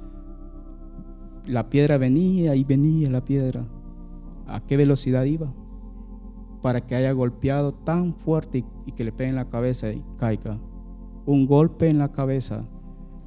la 1.47 1.69
piedra 1.69 1.99
venía 1.99 2.55
y 2.55 2.65
venía 2.65 3.11
la 3.11 3.25
piedra. 3.25 3.65
¿A 4.47 4.61
qué 4.61 4.77
velocidad 4.77 5.25
iba? 5.25 5.53
Para 6.63 6.81
que 6.81 6.95
haya 6.95 7.13
golpeado 7.13 7.75
tan 7.75 8.15
fuerte 8.15 8.65
y, 8.87 8.93
que 8.93 9.05
le 9.05 9.13
pegue 9.13 9.31
en 9.31 9.37
la 9.37 9.51
cabeza 9.51 9.93
y 9.93 10.05
caiga. 10.17 10.59
Un 11.27 11.47
golpe 11.47 11.89
en 11.89 11.99
la 11.99 12.13
cabeza 12.13 12.69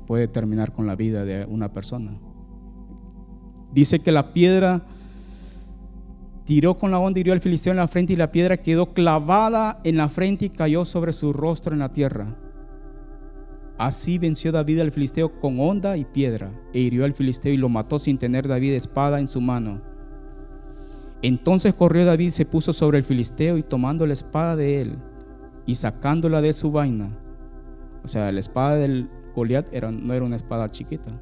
puede 0.08 0.28
terminar 0.28 0.74
con 0.74 0.88
la 0.88 0.96
vida 0.96 1.26
de 1.26 1.46
una 1.46 1.72
persona. 1.72 2.18
Dice 3.74 4.00
que 4.00 4.12
la 4.12 4.34
piedra 4.34 4.86
tiró 6.46 6.78
con 6.78 6.92
la 6.92 7.00
onda, 7.00 7.20
hirió 7.20 7.34
al 7.34 7.42
filisteo 7.42 7.72
en 7.72 7.78
la 7.78 7.88
frente 7.88 8.14
y 8.14 8.16
la 8.16 8.32
piedra 8.32 8.58
quedó 8.58 8.94
clavada 8.94 9.82
en 9.84 9.98
la 9.98 10.08
frente 10.08 10.46
y 10.46 10.50
cayó 10.50 10.86
sobre 10.86 11.12
su 11.12 11.34
rostro 11.34 11.74
en 11.74 11.80
la 11.80 11.90
tierra. 11.90 12.38
Así 13.78 14.18
venció 14.18 14.54
David 14.54 14.80
al 14.80 14.92
filisteo 14.92 15.38
con 15.40 15.60
onda 15.60 15.98
y 15.98 16.06
piedra 16.06 16.52
e 16.74 16.80
hirió 16.80 17.04
al 17.04 17.14
filisteo 17.14 17.52
y 17.52 17.58
lo 17.58 17.68
mató 17.68 18.00
sin 18.00 18.18
tener 18.18 18.48
David 18.48 18.74
espada 18.74 19.20
en 19.20 19.28
su 19.28 19.42
mano. 19.42 19.82
Entonces 21.28 21.74
corrió 21.74 22.06
David, 22.06 22.30
se 22.30 22.46
puso 22.46 22.72
sobre 22.72 23.00
el 23.00 23.04
filisteo 23.04 23.58
y 23.58 23.64
tomando 23.64 24.06
la 24.06 24.14
espada 24.14 24.56
de 24.56 24.80
él 24.82 25.00
y 25.66 25.74
sacándola 25.74 26.40
de 26.40 26.54
su 26.54 26.72
vaina, 26.72 27.18
o 28.04 28.08
sea, 28.08 28.32
la 28.32 28.40
espada 28.40 28.76
del 28.76 29.10
Goliat 29.36 29.74
no 29.92 30.14
era 30.14 30.24
una 30.24 30.36
espada 30.36 30.70
chiquita. 30.70 31.20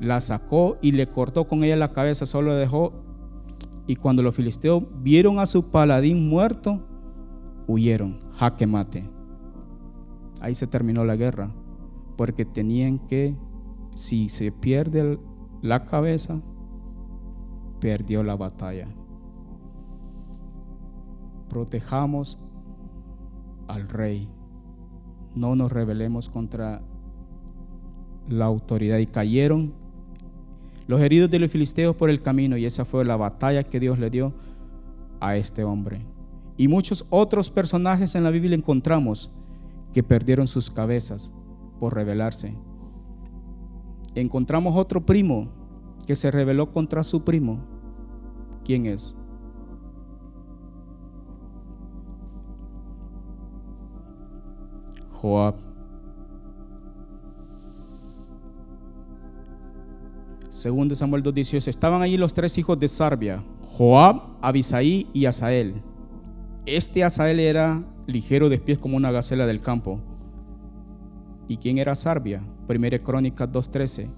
La 0.00 0.20
sacó 0.20 0.76
y 0.82 0.92
le 0.92 1.06
cortó 1.06 1.46
con 1.46 1.64
ella 1.64 1.76
la 1.76 1.92
cabeza, 1.92 2.26
solo 2.26 2.50
la 2.50 2.56
dejó. 2.56 2.92
Y 3.86 3.96
cuando 3.96 4.22
los 4.22 4.34
filisteos 4.34 4.82
vieron 5.02 5.38
a 5.38 5.46
su 5.46 5.70
paladín 5.70 6.28
muerto, 6.28 6.86
huyeron, 7.66 8.18
jaque 8.34 8.66
mate. 8.66 9.08
Ahí 10.42 10.54
se 10.54 10.66
terminó 10.66 11.06
la 11.06 11.16
guerra, 11.16 11.54
porque 12.18 12.44
tenían 12.44 12.98
que, 12.98 13.34
si 13.96 14.28
se 14.28 14.52
pierde 14.52 15.18
la 15.62 15.86
cabeza, 15.86 16.42
perdió 17.84 18.22
la 18.22 18.34
batalla. 18.34 18.88
Protejamos 21.50 22.38
al 23.68 23.86
rey 23.90 24.26
no 25.34 25.54
nos 25.54 25.70
rebelemos 25.70 26.30
contra 26.30 26.80
la 28.26 28.46
autoridad. 28.46 28.96
Y 28.96 29.06
cayeron 29.06 29.74
los 30.86 31.02
heridos 31.02 31.30
de 31.30 31.38
los 31.38 31.52
filisteos 31.52 31.94
por 31.94 32.08
el 32.08 32.22
camino 32.22 32.56
y 32.56 32.64
esa 32.64 32.86
fue 32.86 33.04
la 33.04 33.18
batalla 33.18 33.64
que 33.64 33.80
Dios 33.80 33.98
le 33.98 34.08
dio 34.08 34.32
a 35.20 35.36
este 35.36 35.62
hombre. 35.62 36.06
Y 36.56 36.68
muchos 36.68 37.04
otros 37.10 37.50
personajes 37.50 38.14
en 38.14 38.24
la 38.24 38.30
Biblia 38.30 38.56
encontramos 38.56 39.30
que 39.92 40.02
perdieron 40.02 40.46
sus 40.46 40.70
cabezas 40.70 41.34
por 41.78 41.94
rebelarse. 41.94 42.56
Encontramos 44.14 44.74
otro 44.74 45.04
primo 45.04 45.48
que 46.06 46.16
se 46.16 46.30
rebeló 46.30 46.72
contra 46.72 47.02
su 47.02 47.24
primo. 47.24 47.73
¿Quién 48.64 48.86
es? 48.86 49.14
Joab. 55.12 55.54
Segundo 60.48 60.94
Samuel 60.94 61.22
2.18. 61.22 61.68
Estaban 61.68 62.00
allí 62.00 62.16
los 62.16 62.32
tres 62.32 62.56
hijos 62.56 62.78
de 62.78 62.88
Sarbia, 62.88 63.44
Joab, 63.62 64.38
Abisaí 64.40 65.08
y 65.12 65.26
Asael. 65.26 65.82
Este 66.64 67.04
Asael 67.04 67.40
era 67.40 67.84
ligero 68.06 68.48
de 68.48 68.58
pies 68.58 68.78
como 68.78 68.96
una 68.96 69.10
gacela 69.10 69.46
del 69.46 69.60
campo. 69.60 70.00
¿Y 71.48 71.58
quién 71.58 71.76
era 71.76 71.94
Sarbia? 71.94 72.42
Primera 72.66 72.98
Crónicas 72.98 73.50
2.13. 73.50 74.08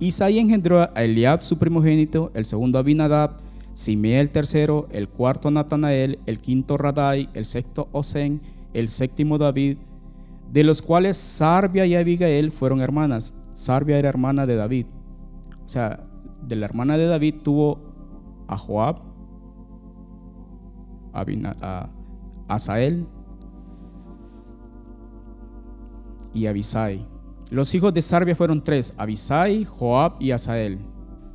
Isaí 0.00 0.40
engendró 0.40 0.80
a 0.80 1.04
Eliab, 1.04 1.44
su 1.44 1.58
primogénito, 1.58 2.32
el 2.34 2.44
segundo 2.44 2.78
Abinadab, 2.78 3.38
Simea 3.72 4.20
el 4.20 4.30
tercero, 4.30 4.86
el 4.90 5.08
cuarto 5.08 5.50
Natanael, 5.50 6.18
el 6.26 6.40
quinto 6.40 6.76
Radai, 6.76 7.28
el 7.34 7.44
sexto 7.44 7.88
Osen, 7.92 8.42
el 8.74 8.88
séptimo 8.88 9.38
David, 9.38 9.78
de 10.52 10.64
los 10.64 10.82
cuales 10.82 11.16
Sarbia 11.16 11.86
y 11.86 11.94
Abigail 11.94 12.50
fueron 12.50 12.80
hermanas. 12.82 13.34
Sarbia 13.54 13.98
era 13.98 14.10
hermana 14.10 14.44
de 14.44 14.56
David. 14.56 14.86
O 15.64 15.68
sea, 15.68 16.04
de 16.46 16.56
la 16.56 16.66
hermana 16.66 16.98
de 16.98 17.06
David 17.06 17.36
tuvo 17.42 17.80
a 18.46 18.58
Joab, 18.58 19.00
a 21.14 21.88
Asael 22.48 23.06
y 26.34 26.46
Abisai. 26.46 27.06
Los 27.50 27.74
hijos 27.74 27.92
de 27.94 28.02
Sarbia 28.02 28.34
fueron 28.34 28.62
tres, 28.62 28.94
Abisai, 28.98 29.64
Joab 29.64 30.14
y 30.20 30.30
Asael. 30.30 30.78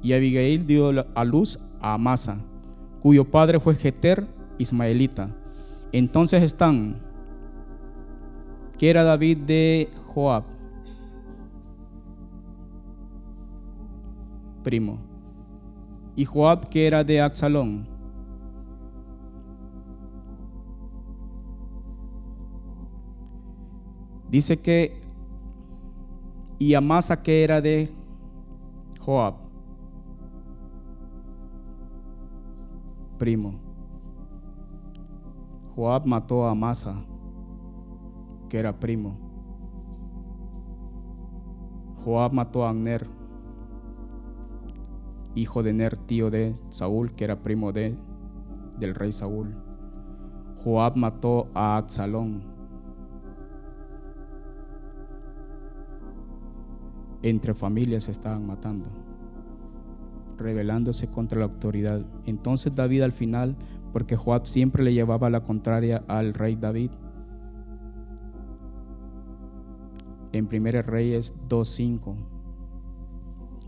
Y 0.02 0.14
Abigail 0.14 0.66
dio 0.68 0.92
a 1.16 1.24
luz 1.26 1.60
a 1.80 1.94
Amasa, 1.94 2.38
cuyo 3.02 3.30
padre 3.30 3.60
fue 3.60 3.76
Jeter, 3.76 4.28
ismaelita. 4.58 5.36
Entonces 5.92 6.44
están, 6.44 7.02
¿qué 8.78 8.90
era 8.90 9.04
David 9.04 9.40
de 9.40 9.90
Joab? 10.08 10.44
Primo. 14.64 15.00
Y 16.16 16.26
Joab, 16.26 16.68
que 16.68 16.88
era 16.88 17.04
de 17.04 17.22
Axalón. 17.22 17.88
Dice 24.30 24.58
que 24.58 25.00
y 26.60 26.74
Amasa 26.74 27.22
que 27.22 27.44
era 27.44 27.62
de 27.62 27.90
Joab, 29.00 29.36
primo. 33.18 33.60
Joab 35.76 36.06
mató 36.06 36.46
a 36.46 36.52
Amasa, 36.52 37.06
que 38.50 38.58
era 38.58 38.80
primo. 38.80 39.18
Joab 42.04 42.34
mató 42.34 42.66
a 42.66 42.70
Amner, 42.70 43.08
hijo 45.36 45.62
de 45.62 45.74
Ner, 45.74 45.98
tío 45.98 46.32
de 46.32 46.56
Saúl, 46.70 47.14
que 47.14 47.26
era 47.26 47.42
primo 47.44 47.72
de, 47.72 47.98
del 48.80 48.96
rey 48.96 49.12
Saúl. 49.12 49.56
Joab 50.64 50.96
mató 50.96 51.50
a 51.54 51.78
Absalón, 51.78 52.44
entre 57.22 57.54
familias 57.54 58.06
se 58.06 58.12
estaban 58.12 58.46
matando, 58.46 58.90
rebelándose 60.38 61.08
contra 61.08 61.40
la 61.40 61.46
autoridad. 61.46 62.06
Entonces 62.26 62.74
David 62.76 63.02
al 63.02 63.12
final, 63.12 63.56
porque 63.94 64.16
Joab 64.16 64.46
siempre 64.46 64.84
le 64.84 64.94
llevaba 64.94 65.30
la 65.30 65.42
contraria 65.42 66.04
al 66.08 66.34
rey 66.34 66.56
David, 66.56 66.92
en 70.34 70.48
1 70.52 70.82
Reyes 70.84 71.34
2.5, 71.48 72.16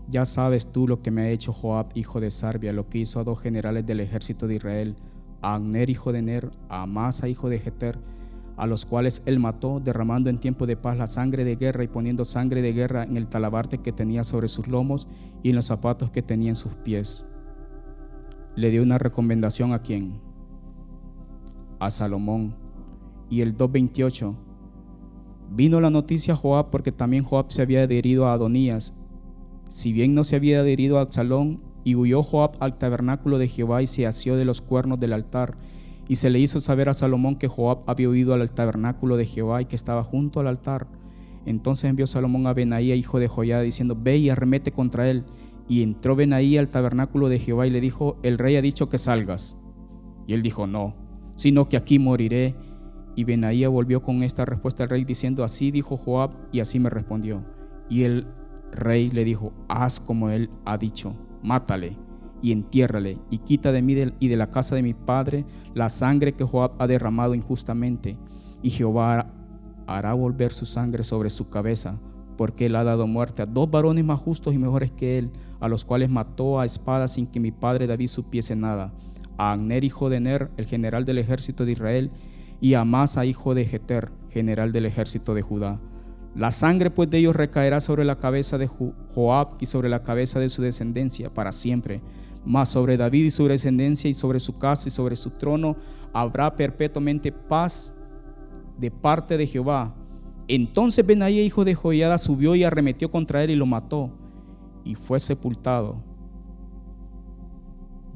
ya 0.08 0.24
sabes 0.24 0.72
tú 0.72 0.88
lo 0.88 1.02
que 1.02 1.10
me 1.10 1.22
ha 1.22 1.30
hecho 1.30 1.52
Joab, 1.52 1.88
hijo 1.94 2.20
de 2.20 2.30
Sarbia, 2.30 2.72
lo 2.72 2.88
que 2.88 2.98
hizo 2.98 3.20
a 3.20 3.24
dos 3.24 3.40
generales 3.40 3.86
del 3.86 4.00
ejército 4.00 4.46
de 4.46 4.56
Israel, 4.56 4.96
a 5.40 5.54
Agner, 5.54 5.88
hijo 5.88 6.12
de 6.12 6.22
Ner, 6.22 6.50
a 6.68 6.82
Amasa, 6.82 7.28
hijo 7.28 7.48
de 7.48 7.60
Jeter, 7.60 7.98
a 8.60 8.66
los 8.66 8.84
cuales 8.84 9.22
él 9.24 9.38
mató, 9.38 9.80
derramando 9.80 10.28
en 10.28 10.38
tiempo 10.38 10.66
de 10.66 10.76
paz 10.76 10.94
la 10.94 11.06
sangre 11.06 11.44
de 11.44 11.56
guerra 11.56 11.82
y 11.82 11.88
poniendo 11.88 12.26
sangre 12.26 12.60
de 12.60 12.74
guerra 12.74 13.04
en 13.04 13.16
el 13.16 13.26
talabarte 13.26 13.78
que 13.78 13.90
tenía 13.90 14.22
sobre 14.22 14.48
sus 14.48 14.68
lomos 14.68 15.08
y 15.42 15.48
en 15.48 15.56
los 15.56 15.64
zapatos 15.64 16.10
que 16.10 16.20
tenía 16.20 16.50
en 16.50 16.56
sus 16.56 16.74
pies. 16.74 17.24
Le 18.56 18.70
dio 18.70 18.82
una 18.82 18.98
recomendación 18.98 19.72
a 19.72 19.80
quién? 19.80 20.20
A 21.78 21.90
Salomón. 21.90 22.54
Y 23.30 23.40
el 23.40 23.56
2.28. 23.56 24.36
Vino 25.52 25.80
la 25.80 25.88
noticia 25.88 26.34
a 26.34 26.36
Joab 26.36 26.68
porque 26.68 26.92
también 26.92 27.24
Joab 27.24 27.50
se 27.50 27.62
había 27.62 27.84
adherido 27.84 28.26
a 28.26 28.34
Adonías. 28.34 28.94
Si 29.70 29.94
bien 29.94 30.12
no 30.14 30.22
se 30.22 30.36
había 30.36 30.60
adherido 30.60 30.98
a 30.98 31.02
Absalón, 31.02 31.62
y 31.82 31.94
huyó 31.94 32.22
Joab 32.22 32.56
al 32.60 32.76
tabernáculo 32.76 33.38
de 33.38 33.48
Jehová 33.48 33.82
y 33.82 33.86
se 33.86 34.06
asió 34.06 34.36
de 34.36 34.44
los 34.44 34.60
cuernos 34.60 35.00
del 35.00 35.14
altar 35.14 35.56
y 36.10 36.16
se 36.16 36.28
le 36.28 36.40
hizo 36.40 36.58
saber 36.58 36.88
a 36.88 36.92
Salomón 36.92 37.36
que 37.36 37.46
Joab 37.46 37.84
había 37.86 38.08
huido 38.08 38.34
al 38.34 38.50
tabernáculo 38.50 39.16
de 39.16 39.26
Jehová 39.26 39.62
y 39.62 39.66
que 39.66 39.76
estaba 39.76 40.02
junto 40.02 40.40
al 40.40 40.48
altar. 40.48 40.88
Entonces 41.46 41.88
envió 41.88 42.04
Salomón 42.08 42.48
a 42.48 42.52
Benaía, 42.52 42.96
hijo 42.96 43.20
de 43.20 43.28
Joyada, 43.28 43.62
diciendo, 43.62 43.96
ve 43.96 44.16
y 44.16 44.28
arremete 44.28 44.72
contra 44.72 45.08
él. 45.08 45.24
Y 45.68 45.84
entró 45.84 46.16
Benaía 46.16 46.58
al 46.58 46.68
tabernáculo 46.68 47.28
de 47.28 47.38
Jehová 47.38 47.68
y 47.68 47.70
le 47.70 47.80
dijo, 47.80 48.18
el 48.24 48.38
rey 48.38 48.56
ha 48.56 48.60
dicho 48.60 48.88
que 48.88 48.98
salgas. 48.98 49.56
Y 50.26 50.34
él 50.34 50.42
dijo, 50.42 50.66
no, 50.66 50.96
sino 51.36 51.68
que 51.68 51.76
aquí 51.76 52.00
moriré. 52.00 52.56
Y 53.14 53.22
Benaía 53.22 53.68
volvió 53.68 54.02
con 54.02 54.24
esta 54.24 54.44
respuesta 54.44 54.82
al 54.82 54.88
rey 54.88 55.04
diciendo, 55.04 55.44
así 55.44 55.70
dijo 55.70 55.96
Joab 55.96 56.32
y 56.50 56.58
así 56.58 56.80
me 56.80 56.90
respondió. 56.90 57.44
Y 57.88 58.02
el 58.02 58.26
rey 58.72 59.12
le 59.12 59.22
dijo, 59.22 59.52
haz 59.68 60.00
como 60.00 60.30
él 60.30 60.50
ha 60.64 60.76
dicho, 60.76 61.14
mátale 61.40 62.09
y 62.42 62.52
entiérrale, 62.52 63.18
y 63.30 63.38
quita 63.38 63.72
de 63.72 63.82
mí 63.82 63.94
y 64.18 64.28
de 64.28 64.36
la 64.36 64.50
casa 64.50 64.74
de 64.74 64.82
mi 64.82 64.94
padre 64.94 65.44
la 65.74 65.88
sangre 65.88 66.34
que 66.34 66.44
Joab 66.44 66.72
ha 66.78 66.86
derramado 66.86 67.34
injustamente, 67.34 68.18
y 68.62 68.70
Jehová 68.70 69.32
hará 69.86 70.14
volver 70.14 70.52
su 70.52 70.66
sangre 70.66 71.04
sobre 71.04 71.30
su 71.30 71.48
cabeza, 71.48 72.00
porque 72.36 72.66
él 72.66 72.76
ha 72.76 72.84
dado 72.84 73.06
muerte 73.06 73.42
a 73.42 73.46
dos 73.46 73.70
varones 73.70 74.04
más 74.04 74.18
justos 74.20 74.54
y 74.54 74.58
mejores 74.58 74.90
que 74.92 75.18
él, 75.18 75.30
a 75.60 75.68
los 75.68 75.84
cuales 75.84 76.10
mató 76.10 76.58
a 76.58 76.64
espada 76.64 77.08
sin 77.08 77.26
que 77.26 77.40
mi 77.40 77.52
padre 77.52 77.86
David 77.86 78.08
supiese 78.08 78.56
nada, 78.56 78.94
a 79.36 79.52
Agner 79.52 79.84
hijo 79.84 80.08
de 80.08 80.20
Ner, 80.20 80.50
el 80.56 80.66
general 80.66 81.04
del 81.04 81.18
ejército 81.18 81.64
de 81.64 81.72
Israel, 81.72 82.10
y 82.60 82.74
a 82.74 82.84
Masa 82.84 83.24
hijo 83.24 83.54
de 83.54 83.64
Jeter, 83.64 84.10
general 84.30 84.72
del 84.72 84.86
ejército 84.86 85.34
de 85.34 85.42
Judá. 85.42 85.80
La 86.34 86.50
sangre 86.50 86.90
pues 86.90 87.10
de 87.10 87.18
ellos 87.18 87.34
recaerá 87.34 87.80
sobre 87.80 88.04
la 88.04 88.18
cabeza 88.18 88.56
de 88.56 88.68
Joab 88.68 89.54
y 89.58 89.66
sobre 89.66 89.88
la 89.88 90.02
cabeza 90.02 90.38
de 90.38 90.48
su 90.48 90.62
descendencia 90.62 91.34
para 91.34 91.50
siempre 91.50 92.00
mas 92.44 92.68
sobre 92.68 92.96
David 92.96 93.26
y 93.26 93.30
su 93.30 93.46
descendencia 93.46 94.08
y 94.08 94.14
sobre 94.14 94.40
su 94.40 94.58
casa 94.58 94.88
y 94.88 94.90
sobre 94.90 95.16
su 95.16 95.30
trono 95.30 95.76
habrá 96.12 96.54
perpetuamente 96.54 97.32
paz 97.32 97.94
de 98.78 98.90
parte 98.90 99.36
de 99.36 99.46
Jehová. 99.46 99.94
Entonces 100.48 101.06
Benaía, 101.06 101.42
hijo 101.42 101.64
de 101.64 101.74
Joiada, 101.74 102.18
subió 102.18 102.54
y 102.54 102.64
arremetió 102.64 103.10
contra 103.10 103.44
él 103.44 103.50
y 103.50 103.56
lo 103.56 103.66
mató 103.66 104.10
y 104.84 104.94
fue 104.94 105.20
sepultado. 105.20 106.02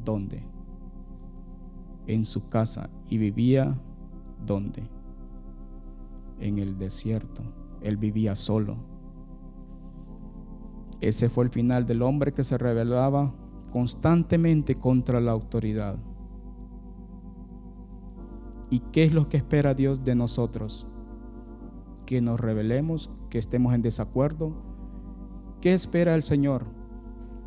¿Dónde? 0.04 0.42
En 2.06 2.24
su 2.24 2.48
casa. 2.48 2.90
¿Y 3.08 3.18
vivía 3.18 3.78
dónde? 4.44 4.82
En 6.40 6.58
el 6.58 6.76
desierto. 6.76 7.42
Él 7.82 7.96
vivía 7.96 8.34
solo. 8.34 8.76
Ese 11.00 11.28
fue 11.28 11.44
el 11.44 11.50
final 11.50 11.86
del 11.86 12.02
hombre 12.02 12.32
que 12.32 12.44
se 12.44 12.58
rebelaba 12.58 13.34
constantemente 13.74 14.76
contra 14.76 15.20
la 15.20 15.32
autoridad. 15.32 15.96
¿Y 18.70 18.78
qué 18.92 19.02
es 19.02 19.12
lo 19.12 19.28
que 19.28 19.36
espera 19.36 19.74
Dios 19.74 20.04
de 20.04 20.14
nosotros? 20.14 20.86
Que 22.06 22.20
nos 22.20 22.38
rebelemos, 22.38 23.10
que 23.30 23.38
estemos 23.38 23.74
en 23.74 23.82
desacuerdo. 23.82 24.54
¿Qué 25.60 25.74
espera 25.74 26.14
el 26.14 26.22
Señor? 26.22 26.66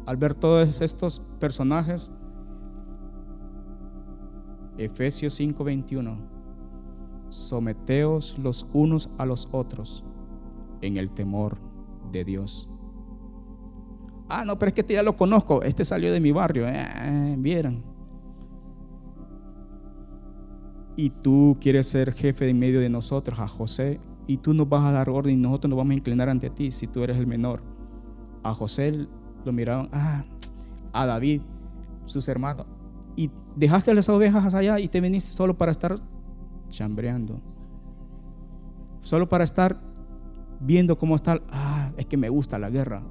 Al 0.06 0.18
ver 0.18 0.36
todos 0.36 0.82
estos 0.82 1.22
personajes, 1.40 2.12
Efesios 4.78 5.34
5:21, 5.40 6.18
someteos 7.30 8.38
los 8.38 8.68
unos 8.74 9.10
a 9.18 9.26
los 9.26 9.48
otros 9.54 10.04
en 10.82 10.98
el 10.98 11.14
temor 11.14 11.58
de 12.12 12.26
Dios. 12.26 12.70
Ah, 14.30 14.44
no, 14.46 14.60
pero 14.60 14.70
es 14.70 14.74
que 14.74 14.82
este 14.82 14.94
ya 14.94 15.04
lo 15.04 15.16
conozco. 15.16 15.64
Este 15.64 15.86
salió 15.86 16.12
de 16.12 16.20
mi 16.20 16.32
barrio. 16.32 16.66
Eh, 16.68 17.36
vieran. 17.38 17.84
Y 20.96 21.12
tú 21.12 21.56
quieres 21.62 21.88
ser 21.88 22.14
jefe 22.14 22.46
de 22.46 22.52
en 22.52 22.60
medio 22.60 22.80
de 22.80 22.90
nosotros, 22.90 23.40
a 23.40 23.48
José. 23.48 24.02
Y 24.26 24.38
tú 24.38 24.54
nos 24.54 24.68
vas 24.68 24.84
a 24.84 24.92
dar 24.92 25.10
orden 25.10 25.34
y 25.34 25.42
nosotros 25.42 25.70
nos 25.70 25.78
vamos 25.78 25.92
a 25.92 25.96
inclinar 25.96 26.28
ante 26.28 26.50
ti 26.50 26.72
si 26.72 26.88
tú 26.88 27.04
eres 27.04 27.18
el 27.18 27.28
menor. 27.28 27.64
A 28.44 28.54
José 28.54 29.08
lo 29.46 29.54
miraron, 29.54 29.90
ah, 29.94 30.26
a 30.92 31.06
David, 31.06 31.42
sus 32.06 32.28
hermanos. 32.28 32.66
Y 33.16 33.32
dejaste 33.56 33.94
las 33.94 34.10
ovejas 34.10 34.54
allá 34.54 34.80
y 34.80 34.90
te 34.90 35.00
viniste 35.00 35.34
solo 35.34 35.58
para 35.58 35.72
estar 35.72 35.98
chambreando. 36.70 37.40
Solo 39.00 39.30
para 39.30 39.46
estar 39.46 39.80
viendo 40.60 40.98
cómo 40.98 41.16
está. 41.16 41.42
Ah, 41.50 41.92
es 41.96 42.06
que 42.06 42.18
me 42.18 42.28
gusta 42.28 42.60
la 42.60 42.70
guerra 42.70 43.04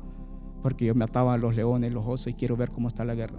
porque 0.67 0.85
yo 0.85 0.97
me 0.97 1.05
ataba 1.05 1.35
a 1.35 1.39
los 1.39 1.55
leones, 1.55 1.93
los 1.93 2.05
osos 2.05 2.27
y 2.27 2.35
quiero 2.35 2.57
ver 2.57 2.73
cómo 2.73 2.89
está 2.89 3.05
la 3.05 3.14
guerra. 3.14 3.39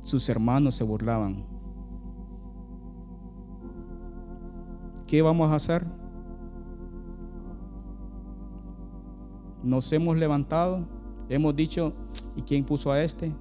Sus 0.00 0.28
hermanos 0.28 0.74
se 0.74 0.82
burlaban. 0.82 1.46
¿Qué 5.06 5.22
vamos 5.22 5.48
a 5.52 5.54
hacer? 5.54 5.86
Nos 9.62 9.92
hemos 9.92 10.16
levantado, 10.16 10.80
hemos 11.28 11.54
dicho, 11.54 11.92
¿y 12.34 12.42
quién 12.42 12.64
puso 12.64 12.90
a 12.90 13.00
este? 13.00 13.32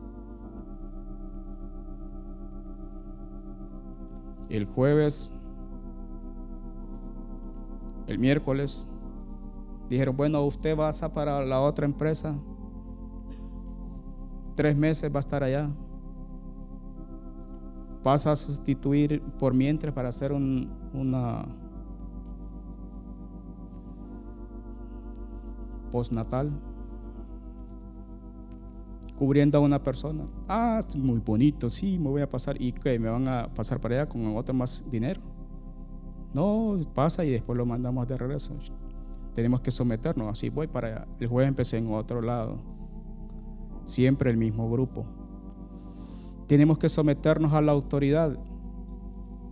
El 4.50 4.66
jueves, 4.66 5.34
el 8.06 8.20
miércoles, 8.20 8.88
Dijeron, 9.90 10.16
bueno, 10.18 10.44
usted 10.46 10.78
va 10.78 10.92
para 11.14 11.46
la 11.46 11.62
otra 11.62 11.86
empresa. 11.86 12.36
Tres 14.56 14.76
meses 14.76 15.12
va 15.12 15.18
a 15.18 15.20
estar 15.20 15.44
allá. 15.44 15.70
Pasa 18.04 18.32
a 18.32 18.36
sustituir 18.36 19.22
por 19.40 19.54
mientras 19.54 19.94
para 19.94 20.10
hacer 20.10 20.32
un, 20.32 20.72
una, 20.94 21.46
postnatal, 25.88 26.52
cubriendo 29.18 29.58
a 29.58 29.62
una 29.62 29.82
persona. 29.82 30.26
Ah, 30.48 30.82
muy 30.98 31.20
bonito, 31.20 31.70
sí, 31.70 31.98
me 31.98 32.10
voy 32.10 32.22
a 32.22 32.30
pasar. 32.30 32.62
¿Y 32.62 32.72
qué? 32.72 33.00
¿Me 33.00 33.10
van 33.10 33.28
a 33.28 33.48
pasar 33.54 33.80
para 33.80 33.96
allá 33.96 34.10
con 34.10 34.36
otro 34.36 34.54
más 34.54 34.90
dinero? 34.92 35.22
No, 36.34 36.78
pasa 36.94 37.26
y 37.26 37.32
después 37.32 37.58
lo 37.58 37.66
mandamos 37.66 38.08
de 38.08 38.18
regreso. 38.18 38.54
Tenemos 39.38 39.62
que 39.62 39.70
someternos, 39.70 40.30
así 40.30 40.50
voy 40.50 40.66
para 40.66 40.88
allá. 40.88 41.08
El 41.20 41.28
jueves 41.28 41.50
empecé 41.50 41.78
en 41.78 41.94
otro 41.94 42.24
lado. 42.24 42.58
Siempre 43.86 44.32
el 44.32 44.38
mismo 44.38 44.68
grupo. 44.68 45.06
Tenemos 46.48 46.80
que 46.80 46.90
someternos 46.90 47.54
a 47.54 47.62
la 47.62 47.72
autoridad. 47.72 48.36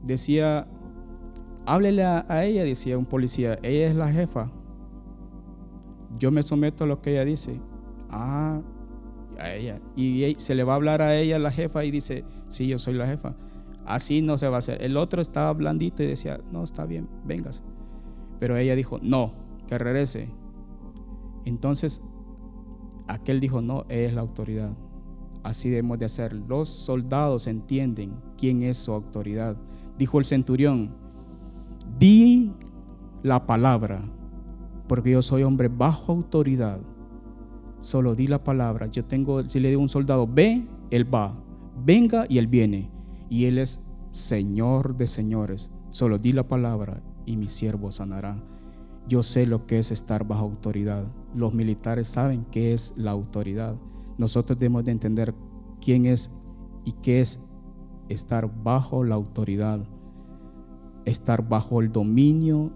Decía, 0.02 0.68
háblele 1.68 2.04
a, 2.04 2.26
ella, 2.46 2.64
decía 2.64 2.98
un 2.98 3.06
policía, 3.06 3.60
ella 3.62 3.86
es 3.86 3.96
la 3.96 4.12
jefa. 4.12 4.52
Yo 6.18 6.32
me 6.32 6.42
someto 6.42 6.86
a 6.86 6.88
lo 6.88 7.00
que 7.04 7.12
ella 7.12 7.24
dice. 7.24 7.62
Ah, 8.10 8.64
a 9.38 9.54
ella. 9.54 9.80
Y 9.96 10.34
se 10.40 10.56
le 10.56 10.64
va 10.64 10.74
a 10.74 10.78
hablar 10.78 11.04
a 11.04 11.16
ella, 11.16 11.38
la 11.38 11.52
jefa, 11.52 11.86
y 11.86 11.92
dice, 11.92 12.26
sí, 12.50 12.66
yo 12.66 12.80
soy 12.80 12.96
la 12.96 13.06
jefa. 13.06 13.36
Así 13.86 14.24
no 14.24 14.40
se 14.40 14.50
va 14.50 14.56
a 14.56 14.60
hacer. 14.60 14.82
El 14.82 14.98
otro 14.98 15.22
estaba 15.22 15.54
blandito 15.54 16.02
y 16.02 16.08
decía, 16.08 16.40
no, 16.52 16.64
está 16.64 16.88
bien, 16.88 17.08
vengas. 17.24 17.62
Pero 18.40 18.58
ella 18.58 18.76
dijo, 18.76 19.00
no, 19.04 19.45
que 19.66 19.78
regrese. 19.78 20.34
Entonces, 21.46 22.02
aquel 23.08 23.40
dijo, 23.40 23.62
no, 23.62 23.86
es 23.90 24.14
la 24.14 24.22
autoridad. 24.22 24.76
Así 25.44 25.70
debemos 25.70 26.00
de 26.00 26.06
hacer. 26.06 26.34
Los 26.34 26.70
soldados 26.70 27.48
entienden 27.48 28.20
quién 28.38 28.64
es 28.64 28.78
su 28.78 28.94
autoridad. 28.94 29.58
Dijo 29.98 30.20
el 30.20 30.26
centurión, 30.26 30.96
di 32.00 32.54
la 33.22 33.46
palabra, 33.46 34.04
porque 34.88 35.12
yo 35.12 35.22
soy 35.22 35.44
hombre 35.44 35.68
bajo 35.68 36.12
autoridad 36.12 36.80
Solo 37.86 38.16
di 38.16 38.26
la 38.26 38.44
palabra. 38.44 38.88
Yo 38.88 39.06
tengo, 39.06 39.48
si 39.48 39.60
le 39.60 39.70
digo 39.70 39.80
a 39.80 39.84
un 39.84 39.90
soldado, 39.90 40.26
ve, 40.26 40.68
él 40.90 41.14
va. 41.14 41.40
Venga 41.86 42.26
y 42.28 42.40
él 42.40 42.48
viene. 42.48 42.90
Y 43.30 43.46
él 43.46 43.60
es 43.60 43.86
Señor 44.10 44.98
de 44.98 45.06
señores. 45.06 45.70
Solo 45.90 46.18
di 46.18 46.32
la 46.32 46.48
palabra 46.48 47.04
y 47.28 47.38
mi 47.38 47.48
siervo 47.48 47.92
sanará. 47.92 48.44
Yo 49.08 49.22
sé 49.22 49.46
lo 49.46 49.68
que 49.68 49.80
es 49.80 49.92
estar 49.92 50.28
bajo 50.28 50.44
autoridad. 50.44 51.06
Los 51.36 51.54
militares 51.54 52.08
saben 52.08 52.46
qué 52.52 52.74
es 52.74 52.94
la 52.98 53.12
autoridad. 53.12 53.76
Nosotros 54.18 54.58
debemos 54.58 54.84
de 54.86 54.92
entender 54.92 55.36
quién 55.80 56.06
es 56.06 56.32
y 56.84 56.94
qué 56.94 57.22
es 57.22 57.46
estar 58.10 58.50
bajo 58.64 59.04
la 59.04 59.16
autoridad. 59.16 59.86
Estar 61.06 61.48
bajo 61.48 61.82
el 61.82 61.92
dominio 61.92 62.72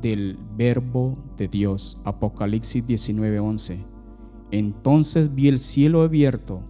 del 0.00 0.38
verbo 0.56 1.18
de 1.36 1.48
Dios. 1.48 1.98
Apocalipsis 2.04 2.86
19:11. 2.86 3.84
Entonces 4.50 5.34
vi 5.34 5.48
el 5.48 5.58
cielo 5.58 6.02
abierto 6.02 6.62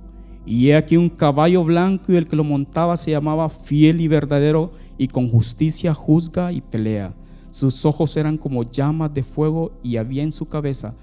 y 0.44 0.70
he 0.70 0.76
aquí 0.76 0.96
un 0.96 1.10
caballo 1.10 1.62
blanco 1.62 2.12
y 2.12 2.16
el 2.16 2.26
que 2.26 2.34
lo 2.34 2.42
montaba 2.42 2.96
se 2.96 3.10
llamaba 3.10 3.48
fiel 3.50 4.00
y 4.00 4.08
verdadero 4.08 4.72
y 4.96 5.08
con 5.08 5.28
justicia 5.30 5.94
juzga 5.94 6.50
y 6.52 6.60
pelea. 6.60 7.14
Sus 7.50 7.84
ojos 7.84 8.16
eran 8.16 8.36
como 8.36 8.62
llamas 8.62 9.12
de 9.14 9.22
fuego 9.22 9.72
y 9.82 9.96
había 9.96 10.22
en 10.22 10.32
su 10.32 10.46
cabeza 10.46 10.94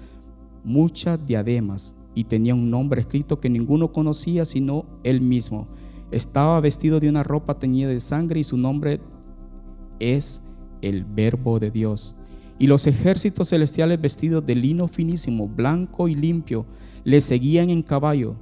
muchas 0.64 1.24
diademas 1.26 1.96
y 2.14 2.24
tenía 2.24 2.54
un 2.54 2.70
nombre 2.70 3.00
escrito 3.00 3.40
que 3.40 3.50
ninguno 3.50 3.92
conocía 3.92 4.44
sino 4.44 4.86
él 5.04 5.20
mismo. 5.20 5.68
Estaba 6.10 6.60
vestido 6.60 7.00
de 7.00 7.08
una 7.08 7.22
ropa 7.22 7.58
teñida 7.58 7.88
de 7.88 8.00
sangre 8.00 8.40
y 8.40 8.44
su 8.44 8.56
nombre 8.56 9.00
es 9.98 10.42
el 10.82 11.04
verbo 11.04 11.58
de 11.58 11.70
Dios. 11.70 12.14
Y 12.58 12.68
los 12.68 12.86
ejércitos 12.86 13.50
celestiales 13.50 14.00
vestidos 14.00 14.46
de 14.46 14.54
lino 14.54 14.88
finísimo, 14.88 15.46
blanco 15.46 16.08
y 16.08 16.14
limpio, 16.14 16.64
le 17.04 17.20
seguían 17.20 17.70
en 17.70 17.82
caballo, 17.82 18.36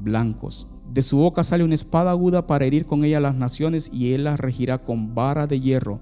blancos. 0.00 0.68
De 0.92 1.02
su 1.02 1.16
boca 1.16 1.42
sale 1.42 1.64
una 1.64 1.74
espada 1.74 2.10
aguda 2.10 2.46
para 2.46 2.66
herir 2.66 2.86
con 2.86 3.04
ella 3.04 3.18
las 3.18 3.34
naciones 3.34 3.90
y 3.92 4.12
él 4.12 4.24
las 4.24 4.38
regirá 4.38 4.78
con 4.78 5.14
vara 5.14 5.46
de 5.46 5.58
hierro. 5.58 6.00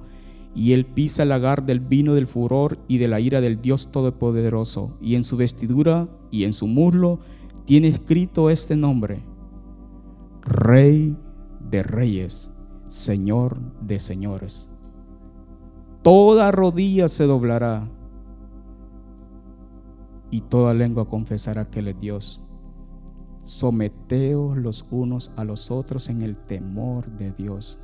Y 0.55 0.73
él 0.73 0.87
pisa 0.87 1.23
el 1.23 1.29
lagar 1.29 1.65
del 1.65 1.81
vino 1.81 2.15
del 2.15 2.27
furor 2.27 2.79
y 2.89 2.99
de 2.99 3.09
la 3.09 3.21
ira 3.21 3.41
del 3.41 3.61
Dios 3.61 3.91
Todopoderoso. 3.93 4.97
Y 5.01 5.15
en 5.15 5.25
su 5.25 5.37
vestidura 5.37 6.09
y 6.31 6.45
en 6.45 6.53
su 6.53 6.67
muslo 6.67 7.21
tiene 7.67 7.89
escrito 7.89 8.51
este 8.51 8.75
nombre, 8.75 9.23
Rey 10.43 11.17
de 11.71 11.83
Reyes, 11.83 12.53
Señor 12.89 13.61
de 13.81 14.01
Señores 14.01 14.71
toda 16.03 16.51
rodilla 16.51 17.09
se 17.09 17.25
doblará 17.25 17.89
y 20.31 20.43
toda 20.43 20.75
lengua 20.75 21.09
confesará 21.09 21.71
que 21.71 21.81
Él 21.81 21.89
es 21.89 21.99
Dios. 21.99 22.43
Someteos 23.43 24.57
los 24.57 24.87
unos 24.91 25.33
a 25.37 25.45
los 25.45 25.71
otros 25.71 26.09
en 26.09 26.23
el 26.23 26.37
temor 26.37 27.11
de 27.11 27.33
Dios. 27.33 27.81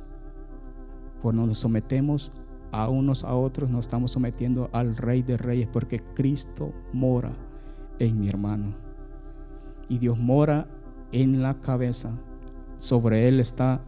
Cuando 1.21 1.45
nos 1.45 1.57
sometemos 1.59 2.31
a 2.71 2.89
unos 2.89 3.23
a 3.23 3.35
otros, 3.35 3.69
nos 3.69 3.81
estamos 3.81 4.11
sometiendo 4.11 4.69
al 4.73 4.95
Rey 4.95 5.21
de 5.21 5.37
Reyes, 5.37 5.67
porque 5.71 5.99
Cristo 6.15 6.73
mora 6.93 7.33
en 7.99 8.19
mi 8.19 8.29
hermano. 8.29 8.75
Y 9.89 9.99
Dios 9.99 10.17
mora 10.17 10.67
en 11.11 11.41
la 11.41 11.59
cabeza. 11.59 12.11
Sobre 12.77 13.27
Él 13.27 13.39
está 13.39 13.81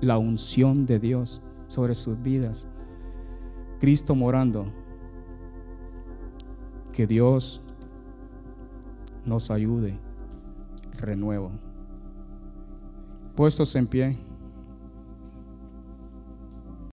la 0.00 0.18
unción 0.18 0.86
de 0.86 0.98
Dios, 0.98 1.42
sobre 1.68 1.94
sus 1.94 2.20
vidas. 2.22 2.68
Cristo 3.80 4.14
morando. 4.14 4.72
Que 6.92 7.06
Dios 7.06 7.62
nos 9.24 9.50
ayude. 9.50 9.98
Renuevo. 11.00 11.50
Puestos 13.34 13.74
en 13.76 13.86
pie. 13.86 14.16